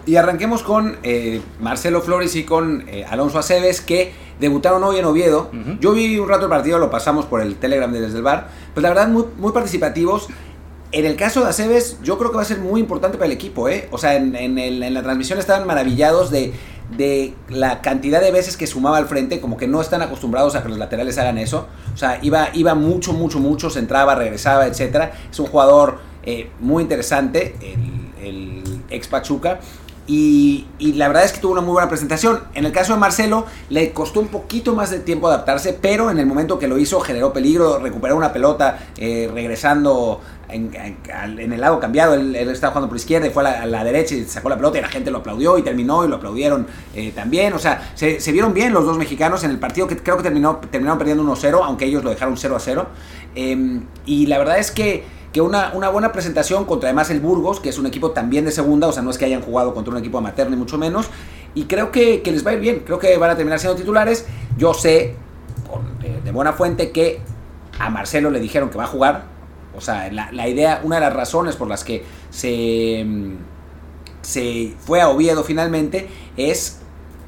Y 0.07 0.17
arranquemos 0.17 0.61
con 0.61 0.97
eh, 1.03 1.41
Marcelo 1.59 2.01
Flores 2.01 2.35
y 2.35 2.43
con 2.43 2.87
eh, 2.87 3.05
Alonso 3.09 3.39
Aceves 3.39 3.81
que 3.81 4.13
debutaron 4.39 4.83
hoy 4.83 4.97
en 4.97 5.05
Oviedo. 5.05 5.49
Yo 5.79 5.93
vi 5.93 6.19
un 6.19 6.29
rato 6.29 6.43
el 6.43 6.49
partido, 6.49 6.77
lo 6.77 6.91
pasamos 6.91 7.25
por 7.25 7.41
el 7.41 7.55
Telegram 7.55 7.91
desde 7.91 8.17
el 8.17 8.23
bar. 8.23 8.49
Pues 8.73 8.83
la 8.83 8.89
verdad, 8.89 9.07
muy, 9.07 9.25
muy 9.37 9.51
participativos. 9.51 10.27
En 10.91 11.05
el 11.05 11.15
caso 11.15 11.41
de 11.41 11.49
Aceves, 11.49 11.97
yo 12.03 12.17
creo 12.17 12.31
que 12.31 12.37
va 12.37 12.43
a 12.43 12.45
ser 12.45 12.59
muy 12.59 12.79
importante 12.79 13.17
para 13.17 13.25
el 13.25 13.33
equipo, 13.33 13.67
¿eh? 13.67 13.87
O 13.91 13.97
sea, 13.97 14.15
en, 14.15 14.93
la 14.93 15.03
transmisión 15.03 15.39
estaban 15.39 15.67
maravillados 15.67 16.31
de, 16.31 16.53
de, 16.95 17.33
la 17.49 17.81
cantidad 17.81 18.21
de 18.21 18.31
veces 18.31 18.55
que 18.55 18.65
sumaba 18.65 18.97
al 18.97 19.07
frente, 19.07 19.41
como 19.41 19.57
que 19.57 19.67
no 19.67 19.81
están 19.81 20.01
acostumbrados 20.01 20.55
a 20.55 20.63
que 20.63 20.69
los 20.69 20.77
laterales 20.77 21.17
hagan 21.17 21.37
eso. 21.37 21.67
O 21.93 21.97
sea, 21.97 22.19
iba, 22.21 22.49
iba 22.53 22.75
mucho, 22.75 23.13
mucho, 23.13 23.39
mucho, 23.39 23.69
se 23.69 23.79
entraba, 23.79 24.15
regresaba, 24.15 24.67
etc. 24.67 25.11
Es 25.29 25.39
un 25.39 25.47
jugador 25.47 25.99
eh, 26.23 26.49
muy 26.59 26.83
interesante, 26.83 27.55
el, 27.61 28.25
el 28.25 28.63
ex 28.89 29.07
Pachuca. 29.07 29.59
Y, 30.07 30.65
la 30.79 31.07
verdad 31.07 31.23
es 31.23 31.31
que 31.31 31.39
tuvo 31.39 31.53
una 31.53 31.61
muy 31.61 31.73
buena 31.73 31.89
presentación. 31.89 32.41
En 32.53 32.65
el 32.65 32.71
caso 32.71 32.93
de 32.93 32.99
Marcelo, 32.99 33.45
le 33.69 33.91
costó 33.91 34.19
un 34.19 34.27
poquito 34.27 34.75
más 34.75 34.91
de 34.91 34.99
tiempo 34.99 35.27
adaptarse, 35.27 35.73
pero 35.73 36.11
en 36.11 36.19
el 36.19 36.27
momento 36.27 36.59
que 36.59 36.67
lo 36.67 36.77
hizo 36.77 36.99
generó 36.99 37.33
peligro, 37.33 37.79
recuperó 37.79 38.15
una 38.15 38.31
pelota 38.31 38.77
eh, 38.97 39.29
regresando 39.33 40.21
en, 40.49 41.53
el 41.53 41.61
lado 41.61 41.79
cambiado. 41.79 42.13
Él, 42.13 42.35
estaba 42.35 42.71
jugando 42.71 42.89
por 42.89 42.97
izquierda 42.97 43.27
y 43.27 43.29
fue 43.29 43.47
a 43.47 43.65
la, 43.65 43.83
derecha 43.83 44.15
y 44.15 44.25
sacó 44.25 44.49
la 44.49 44.57
pelota 44.57 44.77
y 44.77 44.81
la 44.81 44.89
gente 44.89 45.11
lo 45.11 45.19
aplaudió 45.19 45.57
y 45.57 45.61
terminó 45.61 46.05
y 46.05 46.07
lo 46.07 46.15
aplaudieron 46.15 46.67
eh, 46.93 47.11
también. 47.13 47.53
O 47.53 47.59
sea, 47.59 47.91
se, 47.95 48.19
vieron 48.31 48.53
bien 48.53 48.73
los 48.73 48.85
dos 48.85 48.97
mexicanos 48.97 49.43
en 49.43 49.51
el 49.51 49.59
partido 49.59 49.87
que 49.87 49.97
creo 49.97 50.17
que 50.17 50.23
terminó, 50.23 50.57
terminaron 50.69 50.97
perdiendo 50.97 51.23
1-0, 51.23 51.61
aunque 51.63 51.85
ellos 51.85 52.03
lo 52.03 52.09
dejaron 52.09 52.35
0-0. 52.35 52.85
Em, 53.35 53.83
y 54.05 54.27
la 54.27 54.37
verdad 54.37 54.59
es 54.59 54.71
que 54.71 55.15
que 55.35 55.41
una, 55.41 55.73
una, 55.73 55.89
buena 55.89 56.13
presentación 56.13 56.63
contra 56.63 56.87
además 56.87 57.09
el 57.09 57.19
Burgos, 57.19 57.59
que 57.59 57.67
es 57.67 57.77
un 57.77 57.85
equipo 57.85 58.11
también 58.11 58.45
de 58.45 58.53
segunda, 58.53 58.87
o 58.87 58.93
sea, 58.93 59.03
no 59.03 59.09
es 59.11 59.17
que 59.17 59.25
hayan 59.25 59.41
jugado 59.41 59.73
contra 59.73 59.91
un 59.91 59.99
equipo 59.99 60.17
amateur 60.17 60.49
ni 60.49 60.55
mucho 60.55 60.77
menos, 60.77 61.09
y 61.55 61.63
creo 61.63 61.89
que, 61.91 62.21
les 62.25 62.45
va 62.45 62.51
a 62.51 62.53
ir 62.53 62.59
bien, 62.59 62.83
creo 62.85 62.99
que 62.99 63.17
van 63.17 63.31
a 63.31 63.35
terminar 63.35 63.59
siendo 63.59 63.77
titulares. 63.77 64.25
Yo 64.57 64.73
sé, 64.73 65.15
de, 66.23 66.31
buena 66.31 66.51
fuente, 66.51 66.91
que 66.91 67.21
a 67.79 67.89
Marcelo 67.89 68.29
le 68.29 68.41
dijeron 68.41 68.69
que 68.69 68.77
va 68.77 68.83
a 68.83 68.87
jugar, 68.87 69.23
o 69.77 69.81
sea, 69.81 70.11
la, 70.11 70.47
idea, 70.47 70.81
una 70.83 70.95
de 70.95 71.01
las 71.01 71.13
razones 71.13 71.55
por 71.55 71.67
las 71.67 71.83
que 71.83 72.03
se, 72.29 73.05
se 74.21 74.73
fue 74.79 75.01
a 75.01 75.09
Oviedo 75.09 75.43
finalmente 75.43 76.07
es 76.37 76.81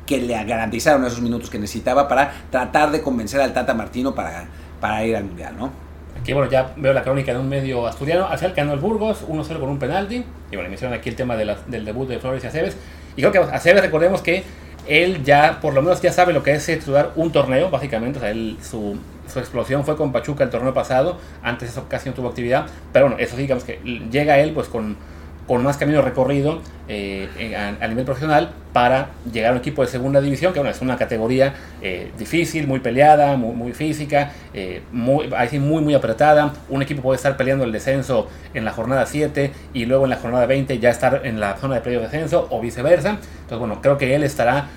que 0.05 0.17
le 0.19 0.41
garantizaron 0.45 1.05
esos 1.05 1.21
minutos 1.21 1.49
que 1.49 1.59
necesitaba 1.59 2.07
para 2.07 2.31
tratar 2.49 2.91
de 2.91 3.01
convencer 3.01 3.41
al 3.41 3.53
Tata 3.53 3.73
Martino 3.73 4.15
para, 4.15 4.45
para 4.79 5.05
ir 5.05 5.15
al 5.15 5.25
Mundial, 5.25 5.55
¿no? 5.57 5.87
Aquí, 6.19 6.33
bueno, 6.33 6.49
ya 6.49 6.73
veo 6.75 6.93
la 6.93 7.03
crónica 7.03 7.33
de 7.33 7.39
un 7.39 7.47
medio 7.47 7.85
asturiano. 7.85 8.27
Al 8.27 8.37
final 8.39 8.53
ganó 8.55 8.73
el 8.73 8.79
Burgos 8.79 9.25
1-0 9.27 9.59
con 9.59 9.69
un 9.69 9.79
penalti. 9.79 10.25
Y 10.51 10.55
bueno, 10.55 10.69
mencionan 10.69 10.97
aquí 10.97 11.09
el 11.09 11.15
tema 11.15 11.35
del 11.35 11.85
debut 11.85 12.07
de 12.07 12.19
Flores 12.19 12.43
y 12.43 12.47
Aceves. 12.47 12.75
Y 13.15 13.21
creo 13.21 13.31
que 13.31 13.37
Aceves, 13.37 13.81
recordemos 13.81 14.21
que 14.21 14.43
él 14.87 15.23
ya, 15.23 15.59
por 15.61 15.73
lo 15.73 15.81
menos, 15.81 16.01
ya 16.01 16.11
sabe 16.11 16.33
lo 16.33 16.41
que 16.43 16.53
es 16.53 16.67
estudiar 16.69 17.11
un 17.15 17.31
torneo, 17.31 17.69
básicamente. 17.69 18.17
O 18.17 18.21
sea, 18.21 18.31
él, 18.31 18.57
su, 18.61 18.97
su 19.27 19.39
explosión 19.39 19.83
fue 19.85 19.95
con 19.95 20.11
Pachuca 20.11 20.43
el 20.43 20.49
torneo 20.49 20.73
pasado. 20.73 21.17
Antes 21.43 21.69
eso 21.69 21.87
casi 21.89 22.09
no 22.09 22.15
tuvo 22.15 22.29
actividad. 22.29 22.67
Pero 22.91 23.07
bueno, 23.07 23.21
eso 23.21 23.35
sí, 23.35 23.43
digamos 23.43 23.63
que 23.63 23.79
llega 24.11 24.39
él 24.39 24.53
pues 24.53 24.67
con 24.67 24.97
con 25.47 25.63
más 25.63 25.77
camino 25.77 26.01
recorrido 26.01 26.59
eh, 26.89 27.55
a, 27.79 27.87
nivel 27.87 28.03
profesional 28.03 28.51
para 28.73 29.09
llegar 29.31 29.51
a 29.51 29.53
un 29.53 29.59
equipo 29.59 29.81
de 29.81 29.87
segunda 29.87 30.19
división, 30.21 30.53
que 30.53 30.59
bueno, 30.59 30.71
es 30.71 30.81
una 30.81 30.97
categoría 30.97 31.53
eh, 31.81 32.11
difícil, 32.17 32.67
muy 32.67 32.79
peleada, 32.79 33.37
muy, 33.37 33.71
física, 33.71 34.33
eh, 34.53 34.81
muy, 34.91 35.29
muy, 35.59 35.93
apretada. 35.93 36.53
Un 36.69 36.81
equipo 36.81 37.01
puede 37.01 37.15
estar 37.15 37.37
peleando 37.37 37.63
el 37.63 37.71
descenso 37.71 38.27
en 38.53 38.65
la 38.65 38.73
jornada 38.73 39.05
7 39.05 39.51
y 39.73 39.85
luego 39.85 40.03
en 40.03 40.11
la 40.11 40.17
jornada 40.17 40.45
20 40.45 40.77
ya 40.79 40.89
estar 40.89 41.21
en 41.23 41.39
la 41.39 41.55
zona 41.55 41.75
de 41.75 41.81
playoff 41.81 42.03
descenso 42.03 42.47
o 42.51 42.59
viceversa. 42.59 43.11
Entonces, 43.11 43.59
bueno, 43.59 43.81
creo 43.81 43.97
que 43.97 44.13
él 44.15 44.23
estará 44.23 44.67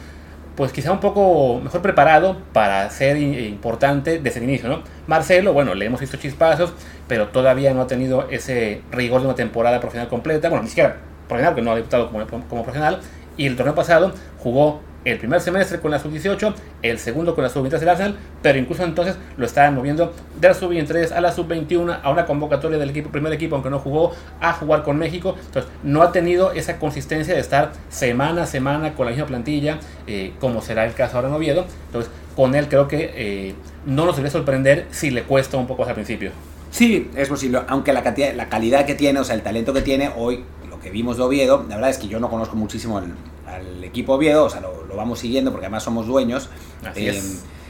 pues 0.61 0.73
quizá 0.73 0.93
un 0.93 1.01
poco 1.01 1.59
mejor 1.59 1.81
preparado 1.81 2.37
para 2.53 2.91
ser 2.91 3.17
importante 3.17 4.19
desde 4.19 4.41
el 4.41 4.45
inicio, 4.45 4.69
¿no? 4.69 4.83
Marcelo, 5.07 5.55
bueno, 5.55 5.75
le 5.75 5.87
hemos 5.87 6.01
visto 6.01 6.19
chispazos, 6.19 6.75
pero 7.09 7.29
todavía 7.29 7.73
no 7.73 7.81
ha 7.81 7.87
tenido 7.87 8.29
ese 8.29 8.83
rigor 8.93 9.23
de 9.23 9.29
una 9.29 9.35
temporada 9.35 9.81
profesional 9.81 10.11
completa, 10.11 10.51
bueno, 10.51 10.65
ni 10.65 10.69
siquiera 10.69 10.97
profesional, 11.29 11.55
porque 11.55 11.65
no 11.65 11.73
ha 11.73 11.77
debutado 11.77 12.11
como, 12.11 12.27
como 12.27 12.63
profesional, 12.63 13.01
y 13.39 13.47
el 13.47 13.57
torneo 13.57 13.75
pasado 13.75 14.13
jugó 14.39 14.83
el 15.05 15.19
primer 15.19 15.41
semestre 15.41 15.81
con 15.81 15.91
la 15.91 15.99
sub-18, 15.99 16.55
el 16.83 16.99
segundo 16.99 17.35
con 17.35 17.45
la 17.45 17.51
sub-23 17.51 17.79
del 17.79 17.89
Arsenal, 17.89 18.17
pero 18.43 18.59
incluso 18.59 18.85
entonces 18.85 19.17
lo 19.37 19.47
estaban 19.47 19.75
moviendo 19.75 20.13
de 20.39 20.49
la 20.49 20.55
sub-23 20.55 21.13
a 21.13 21.21
la 21.21 21.33
sub-21, 21.33 22.01
a 22.03 22.11
una 22.11 22.27
convocatoria 22.27 22.79
del 22.79 22.91
equipo, 22.91 23.11
primer 23.11 23.33
equipo, 23.33 23.55
aunque 23.55 23.71
no 23.71 23.79
jugó, 23.79 24.13
a 24.41 24.53
jugar 24.53 24.83
con 24.83 24.99
México. 24.99 25.37
Entonces, 25.47 25.71
no 25.83 26.03
ha 26.03 26.13
tenido 26.13 26.53
esa 26.53 26.79
consistencia 26.79 27.35
de 27.35 27.41
estar 27.41 27.73
semana 27.89 28.43
a 28.43 28.47
semana 28.47 28.95
con 28.95 29.07
la 29.07 29.13
misma 29.13 29.27
plantilla, 29.27 29.79
eh, 30.07 30.33
como 30.41 30.61
será 30.63 30.85
el 30.85 30.95
caso 30.95 31.17
ahora 31.17 31.29
en 31.29 31.35
Oviedo. 31.35 31.67
Entonces, 31.87 32.11
con 32.37 32.55
él 32.55 32.69
creo 32.69 32.89
que 32.89 33.13
eh, 33.15 33.55
no 33.87 34.07
nos 34.07 34.17
debe 34.17 34.31
sorprender 34.31 34.87
si 34.91 35.11
le 35.11 35.23
cuesta 35.23 35.57
un 35.57 35.67
poco 35.67 35.85
al 35.85 35.95
principio. 35.95 36.31
Sí, 36.71 37.11
es 37.17 37.29
posible, 37.29 37.61
aunque 37.67 37.93
la, 37.93 38.03
la 38.37 38.49
calidad 38.49 38.87
que 38.87 38.95
tiene, 38.95 39.19
o 39.19 39.25
sea, 39.25 39.35
el 39.35 39.43
talento 39.43 39.73
que 39.73 39.83
tiene 39.83 40.11
hoy, 40.17 40.45
lo 40.69 40.79
que 40.79 40.91
vimos 40.91 41.17
de 41.17 41.25
Oviedo, 41.25 41.65
la 41.69 41.75
verdad 41.75 41.91
es 41.91 41.99
que 41.99 42.07
yo 42.07 42.21
no 42.21 42.31
conozco 42.31 42.55
muchísimo 42.55 42.99
al, 42.99 43.13
al 43.53 43.85
equipo 43.85 44.15
Oviedo, 44.15 44.45
o 44.45 44.51
sea, 44.51 44.61
lo, 44.61 44.85
lo 44.85 44.97
vamos 44.97 45.19
siguiendo 45.19 45.51
porque 45.51 45.67
además 45.67 45.83
somos 45.83 46.07
dueños. 46.07 46.49
Eh, 46.95 47.21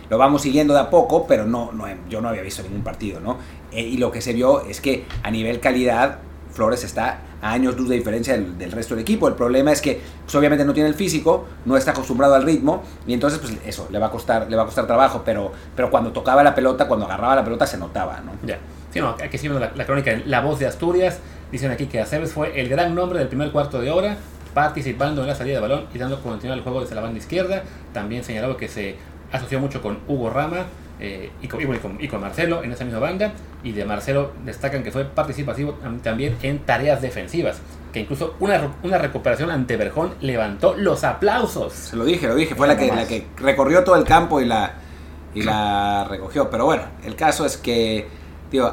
lo 0.09 0.19
vamos 0.19 0.43
siguiendo 0.43 0.75
de 0.75 0.81
a 0.81 0.91
poco, 0.91 1.27
pero 1.27 1.47
no, 1.47 1.71
no 1.73 1.87
yo 2.09 2.21
no 2.21 2.29
había 2.29 2.43
visto 2.43 2.63
ningún 2.63 2.83
partido, 2.83 3.21
¿no? 3.21 3.39
Eh, 3.71 3.83
y 3.83 3.97
lo 3.97 4.11
que 4.11 4.21
se 4.21 4.33
vio 4.33 4.63
es 4.67 4.81
que 4.81 5.05
a 5.23 5.31
nivel 5.31 5.61
calidad, 5.61 6.19
Flores 6.53 6.83
está 6.83 7.21
a 7.41 7.53
años 7.53 7.77
luz 7.77 7.89
de 7.89 7.95
diferencia 7.95 8.37
del, 8.37 8.73
resto 8.73 8.97
del 8.97 9.03
equipo. 9.03 9.29
El 9.29 9.35
problema 9.35 9.71
es 9.71 9.81
que, 9.81 10.01
pues, 10.25 10.35
obviamente 10.35 10.65
no 10.65 10.75
tiene 10.75 10.89
el 10.89 10.97
físico, 10.97 11.47
no 11.65 11.77
está 11.77 11.93
acostumbrado 11.93 12.35
al 12.35 12.43
ritmo, 12.43 12.83
y 13.07 13.15
entonces, 13.15 13.39
pues 13.39 13.57
eso, 13.65 13.87
le 13.91 14.01
va 14.01 14.09
a 14.09 14.11
costar, 14.11 14.51
le 14.51 14.57
va 14.57 14.65
a 14.65 14.67
costar 14.67 14.87
trabajo, 14.87 15.23
pero, 15.25 15.53
pero 15.77 15.91
cuando 15.91 16.11
tocaba 16.11 16.43
la 16.43 16.57
pelota, 16.57 16.89
cuando 16.89 17.07
agarraba 17.07 17.37
la 17.37 17.45
pelota, 17.45 17.67
se 17.67 17.79
notaba, 17.79 18.21
¿no? 18.21 18.33
Ya. 18.45 18.59
Sí, 18.93 18.99
no, 18.99 19.11
aquí 19.11 19.39
sí 19.39 19.49
la, 19.49 19.71
la 19.75 19.87
crónica, 19.87 20.21
la 20.27 20.41
voz 20.41 20.59
de 20.59 20.67
Asturias, 20.67 21.21
dicen 21.53 21.71
aquí 21.71 21.87
que 21.87 22.01
Aceves 22.01 22.33
fue 22.33 22.61
el 22.61 22.69
gran 22.69 22.97
nombre 22.97 23.21
del 23.21 23.29
primer 23.29 23.53
cuarto 23.53 23.81
de 23.81 23.91
hora, 23.93 24.17
participando 24.55 25.23
en 25.23 25.29
la 25.29 25.35
salida 25.35 25.57
de 25.57 25.61
balón 25.61 25.87
y 25.95 25.99
dando 25.99 26.21
continuidad 26.23 26.59
al 26.59 26.63
juego 26.63 26.81
desde 26.81 26.95
la 26.95 27.01
banda 27.01 27.19
izquierda. 27.19 27.65
También 27.93 28.25
señalaba 28.25 28.57
que 28.57 28.69
se 28.69 28.97
asoció 29.33 29.61
mucho 29.61 29.81
con 29.83 29.99
Hugo 30.09 30.31
Rama 30.31 30.67
eh, 30.99 31.31
y, 31.41 31.49
con, 31.49 31.61
y, 31.99 32.09
con, 32.09 32.21
Marcelo 32.21 32.63
en 32.63 32.73
esa 32.73 32.85
misma 32.85 33.01
banda. 33.01 33.33
Y 33.63 33.73
de 33.73 33.85
Marcelo 33.85 34.33
destacan 34.45 34.83
que 34.83 34.91
fue 34.91 35.05
participativo 35.05 35.79
también 36.03 36.37
en 36.43 36.61
tareas 36.61 37.01
defensivas. 37.01 37.61
Que 37.93 38.01
incluso 38.01 38.35
una, 38.41 38.73
una 38.83 38.99
recuperación 38.99 39.51
ante 39.51 39.77
Berjón 39.77 40.15
levantó 40.21 40.75
los 40.77 41.05
aplausos. 41.05 41.73
Se 41.73 41.97
lo 41.97 42.05
dije, 42.05 42.29
lo 42.29 42.35
dije. 42.35 42.55
Fue 42.55 42.69
la 42.69 42.77
que, 42.77 42.89
la 42.89 43.07
que 43.07 43.27
recorrió 43.37 43.83
todo 43.85 43.97
el 43.97 44.05
campo 44.05 44.41
y 44.41 44.45
la, 44.45 44.75
y 45.35 45.43
la 45.43 46.07
recogió. 46.09 46.51
Pero 46.51 46.67
bueno, 46.67 46.85
el 47.05 47.17
caso 47.17 47.45
es 47.45 47.57
que 47.57 48.20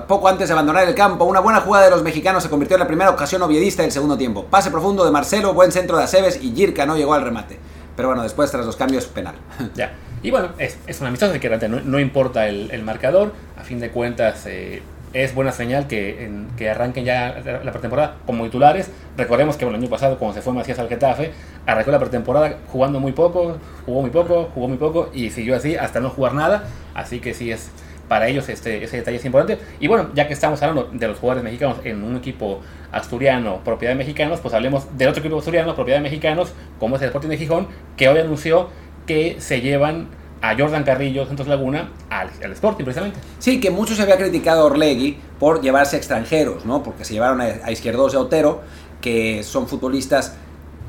poco 0.08 0.28
antes 0.28 0.48
de 0.48 0.54
abandonar 0.54 0.88
el 0.88 0.96
campo, 0.96 1.26
una 1.26 1.40
buena 1.40 1.62
jugada 1.62 1.86
de 1.86 1.92
los 1.92 2.04
mexicanos 2.04 2.44
se 2.44 2.50
convirtió 2.50 2.76
en 2.76 2.80
la 2.80 2.88
primera 2.88 3.12
ocasión 3.12 3.42
oviedista 3.42 3.84
del 3.84 3.92
segundo 3.92 4.18
tiempo. 4.18 4.46
Pase 4.46 4.72
profundo 4.72 5.06
de 5.06 5.12
Marcelo, 5.12 5.54
buen 5.54 5.72
centro 5.72 5.98
de 5.98 6.04
Aceves 6.04 6.40
y 6.42 6.54
Girka 6.56 6.86
no 6.86 6.98
llegó 6.98 7.14
al 7.14 7.24
remate. 7.24 7.60
Pero 7.96 8.10
bueno, 8.10 8.24
después 8.24 8.50
tras 8.52 8.66
los 8.66 8.76
cambios, 8.76 9.06
penal. 9.06 9.36
Ya. 9.76 9.94
Y 10.24 10.32
bueno, 10.32 10.50
es, 10.58 10.78
es 10.88 11.00
una 11.00 11.10
amistosa 11.10 11.40
que 11.40 11.50
no, 11.50 11.80
no 11.82 12.00
importa 12.00 12.48
el, 12.48 12.82
marcador. 12.84 13.34
A 13.56 13.64
fin 13.64 13.80
de 13.80 13.92
cuentas, 13.92 14.46
eh, 14.48 14.82
es 15.14 15.34
buena 15.34 15.52
señal 15.52 15.88
que, 15.88 16.30
que 16.58 16.70
arranquen 16.70 17.06
ya 17.06 17.42
la 17.64 17.72
pretemporada 17.72 18.18
como 18.26 18.44
titulares. 18.44 18.90
Recordemos 19.16 19.58
que 19.58 19.66
bueno, 19.66 19.78
el 19.78 19.84
año 19.84 19.92
pasado, 19.92 20.18
cuando 20.18 20.36
se 20.36 20.42
fue 20.42 20.54
Macías 20.54 20.80
al 20.80 20.90
Getafe, 20.90 21.32
arrancó 21.66 21.92
la 21.92 22.00
pretemporada 22.00 22.58
jugando 22.72 23.00
muy 23.00 23.12
poco, 23.12 23.58
jugó 23.86 24.02
muy 24.02 24.10
poco, 24.10 24.50
jugó 24.54 24.68
muy 24.68 24.78
poco 24.78 25.10
y 25.14 25.30
siguió 25.30 25.56
así 25.56 25.76
hasta 25.76 26.00
no 26.00 26.10
jugar 26.10 26.34
nada. 26.34 26.64
Así 26.94 27.20
que 27.20 27.34
sí 27.34 27.52
es 27.52 27.70
para 28.08 28.28
ellos 28.28 28.48
este, 28.50 28.84
ese 28.84 28.98
detalle 28.98 29.18
es 29.18 29.26
importante. 29.26 29.62
Y 29.80 29.88
bueno, 29.88 30.10
ya 30.14 30.28
que 30.28 30.34
estamos 30.34 30.62
hablando 30.62 30.90
de 30.92 31.08
los 31.08 31.20
jugadores 31.20 31.44
mexicanos 31.44 31.78
en 31.84 32.04
un 32.04 32.16
equipo 32.18 32.62
asturiano, 32.92 33.62
propiedad 33.64 33.94
de 33.94 33.98
mexicanos, 33.98 34.40
pues 34.40 34.54
hablemos 34.54 34.98
del 34.98 35.10
otro 35.10 35.20
equipo 35.20 35.38
asturiano, 35.38 35.76
propiedad 35.76 36.00
de 36.00 36.04
mexicanos, 36.04 36.54
como 36.80 36.96
es 36.96 37.02
el 37.02 37.08
Sporting 37.08 37.30
de 37.30 37.38
Gijón, 37.38 37.68
que 37.96 38.08
hoy 38.08 38.20
anunció 38.20 38.70
que 39.06 39.38
se 39.40 39.62
llevan 39.62 40.08
a 40.42 40.56
Jordan 40.56 40.84
Carrillo, 40.84 41.26
Santos 41.26 41.48
Laguna, 41.48 41.90
al, 42.10 42.30
Sporting 42.52 42.84
precisamente. 42.84 43.20
Sí, 43.40 43.60
que 43.60 43.72
mucho 43.72 43.96
se 43.96 44.04
había 44.04 44.18
criticado 44.18 44.62
a 44.62 44.66
Orlegui 44.66 45.18
por 45.40 45.62
llevarse 45.62 45.98
extranjeros, 45.98 46.66
¿no? 46.66 46.84
Porque 46.84 47.06
se 47.06 47.14
llevaron 47.14 47.42
a, 47.42 47.46
a 47.64 47.72
Izquierdos 47.72 48.14
y 48.14 48.18
a 48.18 48.20
Otero, 48.20 48.62
que 49.02 49.44
son 49.44 49.68
futbolistas 49.68 50.38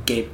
que 0.04 0.28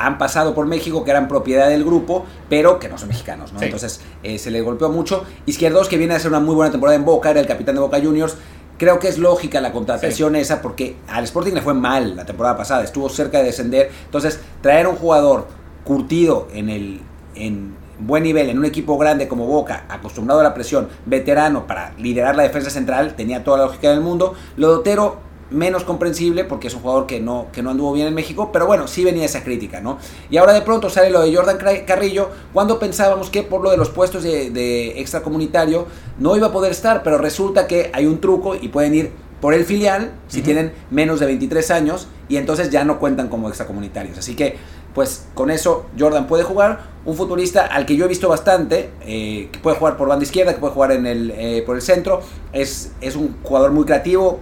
han 0.00 0.16
pasado 0.16 0.54
por 0.54 0.66
México, 0.66 1.04
que 1.04 1.10
eran 1.10 1.28
propiedad 1.28 1.68
del 1.68 1.84
grupo, 1.84 2.24
pero 2.48 2.78
que 2.78 2.88
no 2.88 2.96
son 2.96 3.08
mexicanos, 3.08 3.52
¿no? 3.52 3.60
Entonces 3.60 4.00
eh, 4.22 4.38
se 4.38 4.50
le 4.50 4.62
golpeó 4.62 4.88
mucho. 4.88 5.24
Izquierdos, 5.44 5.88
que 5.88 5.98
viene 5.98 6.14
a 6.14 6.16
hacer 6.16 6.30
una 6.30 6.40
muy 6.40 6.54
buena 6.54 6.72
temporada 6.72 6.96
en 6.96 7.04
Boca, 7.04 7.30
era 7.30 7.40
el 7.40 7.46
capitán 7.46 7.74
de 7.74 7.82
Boca 7.82 8.00
Juniors. 8.00 8.36
Creo 8.78 8.98
que 8.98 9.08
es 9.08 9.18
lógica 9.18 9.60
la 9.60 9.72
contratación 9.72 10.36
esa 10.36 10.62
porque 10.62 10.96
al 11.06 11.24
Sporting 11.24 11.52
le 11.52 11.60
fue 11.60 11.74
mal 11.74 12.16
la 12.16 12.24
temporada 12.24 12.56
pasada, 12.56 12.82
estuvo 12.82 13.10
cerca 13.10 13.38
de 13.38 13.44
descender. 13.44 13.90
Entonces, 14.06 14.40
traer 14.62 14.86
un 14.86 14.96
jugador 14.96 15.48
curtido 15.84 16.48
en 16.54 16.70
el 16.70 17.00
en 17.34 17.76
buen 17.98 18.22
nivel 18.22 18.48
en 18.48 18.58
un 18.58 18.64
equipo 18.64 18.96
grande 18.96 19.28
como 19.28 19.44
Boca, 19.44 19.84
acostumbrado 19.90 20.40
a 20.40 20.44
la 20.44 20.54
presión, 20.54 20.88
veterano 21.04 21.66
para 21.66 21.92
liderar 21.98 22.36
la 22.36 22.44
defensa 22.44 22.70
central, 22.70 23.14
tenía 23.16 23.44
toda 23.44 23.58
la 23.58 23.64
lógica 23.64 23.90
del 23.90 24.00
mundo. 24.00 24.34
Lo 24.56 24.70
de 24.70 24.74
Otero 24.76 25.29
menos 25.50 25.84
comprensible 25.84 26.44
porque 26.44 26.68
es 26.68 26.74
un 26.74 26.80
jugador 26.80 27.06
que 27.06 27.20
no, 27.20 27.48
que 27.52 27.62
no 27.62 27.70
anduvo 27.70 27.92
bien 27.92 28.06
en 28.06 28.14
México, 28.14 28.50
pero 28.52 28.66
bueno, 28.66 28.86
sí 28.88 29.04
venía 29.04 29.24
esa 29.24 29.42
crítica, 29.42 29.80
¿no? 29.80 29.98
Y 30.30 30.36
ahora 30.36 30.52
de 30.52 30.62
pronto 30.62 30.88
sale 30.88 31.10
lo 31.10 31.20
de 31.20 31.34
Jordan 31.34 31.58
Carrillo, 31.86 32.30
cuando 32.52 32.78
pensábamos 32.78 33.30
que 33.30 33.42
por 33.42 33.60
lo 33.62 33.70
de 33.70 33.76
los 33.76 33.90
puestos 33.90 34.22
de, 34.22 35.00
extracomunitario 35.00 35.86
no 36.18 36.36
iba 36.36 36.48
a 36.48 36.52
poder 36.52 36.70
estar, 36.70 37.02
pero 37.02 37.18
resulta 37.18 37.66
que 37.66 37.90
hay 37.92 38.06
un 38.06 38.20
truco 38.20 38.54
y 38.54 38.68
pueden 38.68 38.94
ir 38.94 39.12
por 39.40 39.54
el 39.54 39.64
filial 39.64 40.12
si 40.28 40.42
tienen 40.42 40.72
menos 40.90 41.18
de 41.18 41.26
23 41.26 41.70
años 41.70 42.08
y 42.28 42.36
entonces 42.36 42.70
ya 42.70 42.84
no 42.84 42.98
cuentan 42.98 43.28
como 43.28 43.48
extracomunitarios. 43.48 44.18
Así 44.18 44.36
que, 44.36 44.56
pues 44.94 45.26
con 45.34 45.50
eso 45.50 45.86
Jordan 45.98 46.26
puede 46.26 46.42
jugar, 46.42 46.90
un 47.04 47.16
futbolista 47.16 47.66
al 47.66 47.86
que 47.86 47.96
yo 47.96 48.04
he 48.04 48.08
visto 48.08 48.28
bastante, 48.28 48.90
eh, 49.02 49.48
que 49.50 49.58
puede 49.60 49.76
jugar 49.76 49.96
por 49.96 50.08
banda 50.08 50.24
izquierda, 50.24 50.52
que 50.52 50.60
puede 50.60 50.74
jugar 50.74 50.92
en 50.92 51.06
el, 51.06 51.30
eh, 51.30 51.62
por 51.64 51.76
el 51.76 51.82
centro, 51.82 52.20
es, 52.52 52.92
es 53.00 53.16
un 53.16 53.36
jugador 53.42 53.72
muy 53.72 53.84
creativo, 53.84 54.40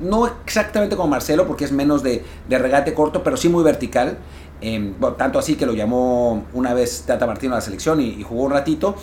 no 0.00 0.26
exactamente 0.26 0.96
como 0.96 1.08
Marcelo, 1.08 1.46
porque 1.46 1.64
es 1.64 1.72
menos 1.72 2.02
de, 2.02 2.24
regate 2.48 2.94
corto, 2.94 3.22
pero 3.22 3.36
sí 3.36 3.48
muy 3.48 3.64
vertical. 3.64 4.18
Em, 4.60 4.94
tanto 5.16 5.38
así 5.38 5.54
que 5.54 5.66
lo 5.66 5.74
llamó 5.74 6.44
una 6.52 6.74
vez 6.74 7.04
Tata 7.06 7.26
Martino 7.26 7.54
a 7.54 7.56
la 7.56 7.60
selección 7.60 8.00
y, 8.00 8.22
jugó 8.22 8.44
un 8.44 8.52
ratito. 8.52 8.96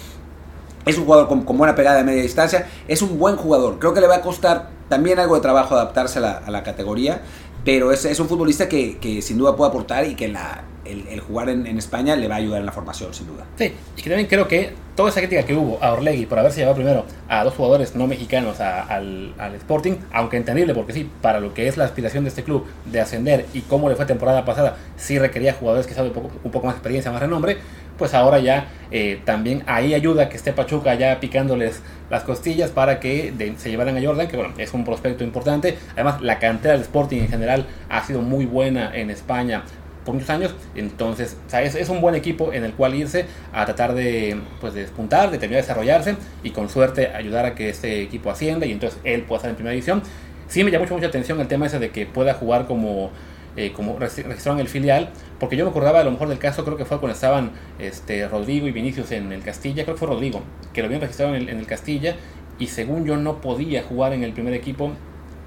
Es 0.86 0.98
un 0.98 1.06
jugador 1.06 1.28
con, 1.28 1.46
buena 1.58 1.76
pegada 1.76 1.98
de 1.98 2.04
media 2.04 2.22
distancia. 2.22 2.68
Es 2.88 3.02
un 3.02 3.18
buen 3.18 3.36
jugador. 3.36 3.80
Creo 3.80 3.94
que 3.94 4.02
le 4.02 4.08
va 4.08 4.16
a 4.16 4.22
costar 4.22 4.70
también 4.90 5.20
algo 5.20 5.36
de 5.36 5.42
trabajo 5.42 5.76
adaptarse 5.76 6.20
a 6.20 6.50
la, 6.50 6.64
categoría. 6.64 7.22
Pero 7.66 7.92
es, 7.92 8.06
es 8.06 8.20
un 8.20 8.30
futbolista 8.30 8.70
que, 8.70 8.98
que, 8.98 9.24
sin 9.24 9.40
duda 9.40 9.56
puede 9.56 9.70
aportar 9.70 10.06
y 10.06 10.14
que 10.14 10.26
el, 10.26 11.20
jugar 11.20 11.50
en, 11.50 11.66
España 11.80 12.16
le 12.16 12.28
va 12.28 12.36
a 12.36 12.38
ayudar 12.38 12.60
en 12.60 12.68
la 12.68 12.72
formación, 12.72 13.12
sin 13.12 13.26
duda. 13.26 13.44
Sí, 13.58 13.74
y 13.98 14.02
que 14.04 14.08
también 14.08 14.30
creo 14.30 14.48
que 14.48 14.74
toda 14.96 15.10
esa 15.10 15.20
crítica 15.20 15.44
que 15.44 15.56
hubo 15.56 15.84
a 15.84 15.94
Orlegui 15.94 16.28
por 16.28 16.38
haberse 16.38 16.60
llevado 16.60 16.76
primero 16.76 17.06
a 17.28 17.44
dos 17.44 17.56
jugadores 17.56 17.96
no 17.96 18.06
mexicanos 18.06 18.60
al, 18.60 19.34
Sporting, 19.56 19.94
aunque 20.14 20.38
entendible, 20.38 20.76
porque 20.76 20.94
sí, 20.94 21.10
para 21.22 21.40
lo 21.40 21.56
que 21.56 21.68
es 21.68 21.76
la 21.76 21.86
aspiración 21.86 22.24
de 22.24 22.30
este 22.30 22.44
club 22.44 22.66
de 22.86 23.02
ascender 23.02 23.48
y 23.52 23.62
cómo 23.62 23.90
le 23.90 23.96
fue 23.96 24.06
temporada 24.06 24.46
pasada, 24.46 24.78
sí 24.96 25.18
requería 25.18 25.54
jugadores 25.54 25.88
que 25.88 25.96
saben 25.96 26.14
un 26.44 26.52
poco 26.52 26.68
más 26.68 26.76
experiencia, 26.76 27.12
más 27.12 27.22
renombre, 27.22 27.58
pues 27.98 28.14
ahora 28.14 28.40
ya 28.40 28.68
eh, 28.92 29.20
también 29.26 29.64
ahí 29.68 29.94
ayuda 29.94 30.30
que 30.30 30.38
esté 30.38 30.54
Pachuca 30.54 30.96
ya 30.96 31.20
picándoles 31.20 31.82
las 32.10 32.24
costillas 32.24 32.72
para 32.72 33.00
que 33.00 33.34
se 33.58 33.70
llevaran 33.70 33.98
a 33.98 34.02
Jordan, 34.02 34.28
que 34.28 34.38
bueno, 34.38 34.54
es 34.58 34.74
un 34.74 34.84
prospecto 34.84 35.24
importante. 35.24 35.78
Además, 35.94 36.22
la 36.22 36.40
cantera 36.40 36.74
del 36.74 36.82
Sporting 36.82 37.22
en 37.22 37.28
general 37.30 37.66
ha 37.90 38.04
sido 38.04 38.22
muy 38.22 38.46
buena 38.46 38.96
en 38.96 39.10
España 39.10 39.64
por 40.06 40.14
muchos 40.14 40.30
años. 40.30 40.54
Entonces, 40.76 41.38
es, 41.52 41.90
un 41.90 42.00
buen 42.00 42.16
equipo 42.16 42.54
en 42.54 42.64
el 42.64 42.74
cual 42.74 42.96
irse 42.96 43.26
a 43.52 43.66
tratar 43.66 43.96
de, 43.96 44.40
pues, 44.62 44.74
de 44.74 44.82
despuntar, 44.82 45.32
de 45.32 45.38
terminar 45.38 45.64
de 45.64 45.68
desarrollarse 45.68 46.16
y 46.44 46.52
con 46.52 46.70
suerte 46.70 47.08
ayudar 47.08 47.46
a 47.46 47.56
que 47.56 47.70
este 47.70 48.02
equipo 48.02 48.30
ascienda 48.30 48.66
y 48.66 48.72
entonces 48.72 49.00
él 49.04 49.24
pueda 49.24 49.38
estar 49.38 49.50
en 49.50 49.56
primera 49.56 49.74
división. 49.74 50.04
Sí 50.48 50.64
me 50.64 50.70
llamó 50.70 50.84
mucho, 50.84 50.94
mucha 50.94 51.08
atención 51.08 51.42
el 51.42 51.48
tema 51.48 51.66
ese 51.66 51.80
de 51.80 51.90
que 51.90 52.06
pueda 52.06 52.36
jugar 52.36 52.68
como, 52.68 53.10
eh, 53.58 53.72
como 53.74 53.98
registrado 53.98 54.54
en 54.54 54.60
el 54.60 54.68
filial, 54.68 55.10
porque 55.40 55.56
yo 55.56 55.66
me 55.66 55.72
acordaba 55.72 56.02
a 56.02 56.04
lo 56.04 56.12
mejor 56.12 56.28
del 56.30 56.40
caso, 56.40 56.64
creo 56.64 56.78
que 56.78 56.86
fue 56.86 57.00
cuando 57.00 57.14
estaban 57.14 57.52
este, 57.80 58.28
Rodrigo 58.28 58.68
y 58.68 58.72
Vinicius 58.72 59.12
en 59.12 59.32
el 59.32 59.42
Castilla, 59.42 59.84
creo 59.84 59.96
que 59.96 60.00
fue 60.00 60.08
Rodrigo, 60.08 60.42
que 60.74 60.82
lo 60.82 60.88
habían 60.88 61.02
registrado 61.02 61.36
en 61.36 61.44
el, 61.44 61.50
en 61.50 61.60
el 61.60 61.66
Castilla 61.66 62.16
y 62.60 62.68
según 62.68 63.06
yo 63.06 63.18
no 63.18 63.42
podía 63.42 63.84
jugar 63.84 64.14
en 64.14 64.24
el 64.24 64.34
primer 64.34 64.54
equipo 64.54 64.92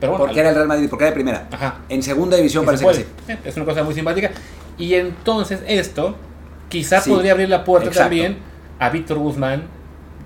porque 0.01 0.41
era 0.41 0.51
el 0.51 0.55
Real 0.55 0.69
Madrid, 0.69 0.87
porque 0.89 1.05
era 1.05 1.11
de 1.11 1.15
primera. 1.15 1.49
Ajá. 1.51 1.79
En 1.89 2.03
segunda 2.03 2.37
división 2.37 2.65
parece 2.65 2.87
que 2.87 2.95
sí. 2.95 3.05
Eh, 3.29 3.39
es 3.45 3.57
una 3.57 3.65
cosa 3.65 3.83
muy 3.83 3.95
simpática. 3.95 4.31
Y 4.77 4.95
entonces 4.95 5.61
esto 5.67 6.17
quizás 6.69 7.09
podría 7.09 7.33
abrir 7.33 7.49
la 7.49 7.65
puerta 7.65 7.91
también 7.91 8.39
a 8.79 8.91
Víctor 8.91 9.19
Guzmán 9.19 9.65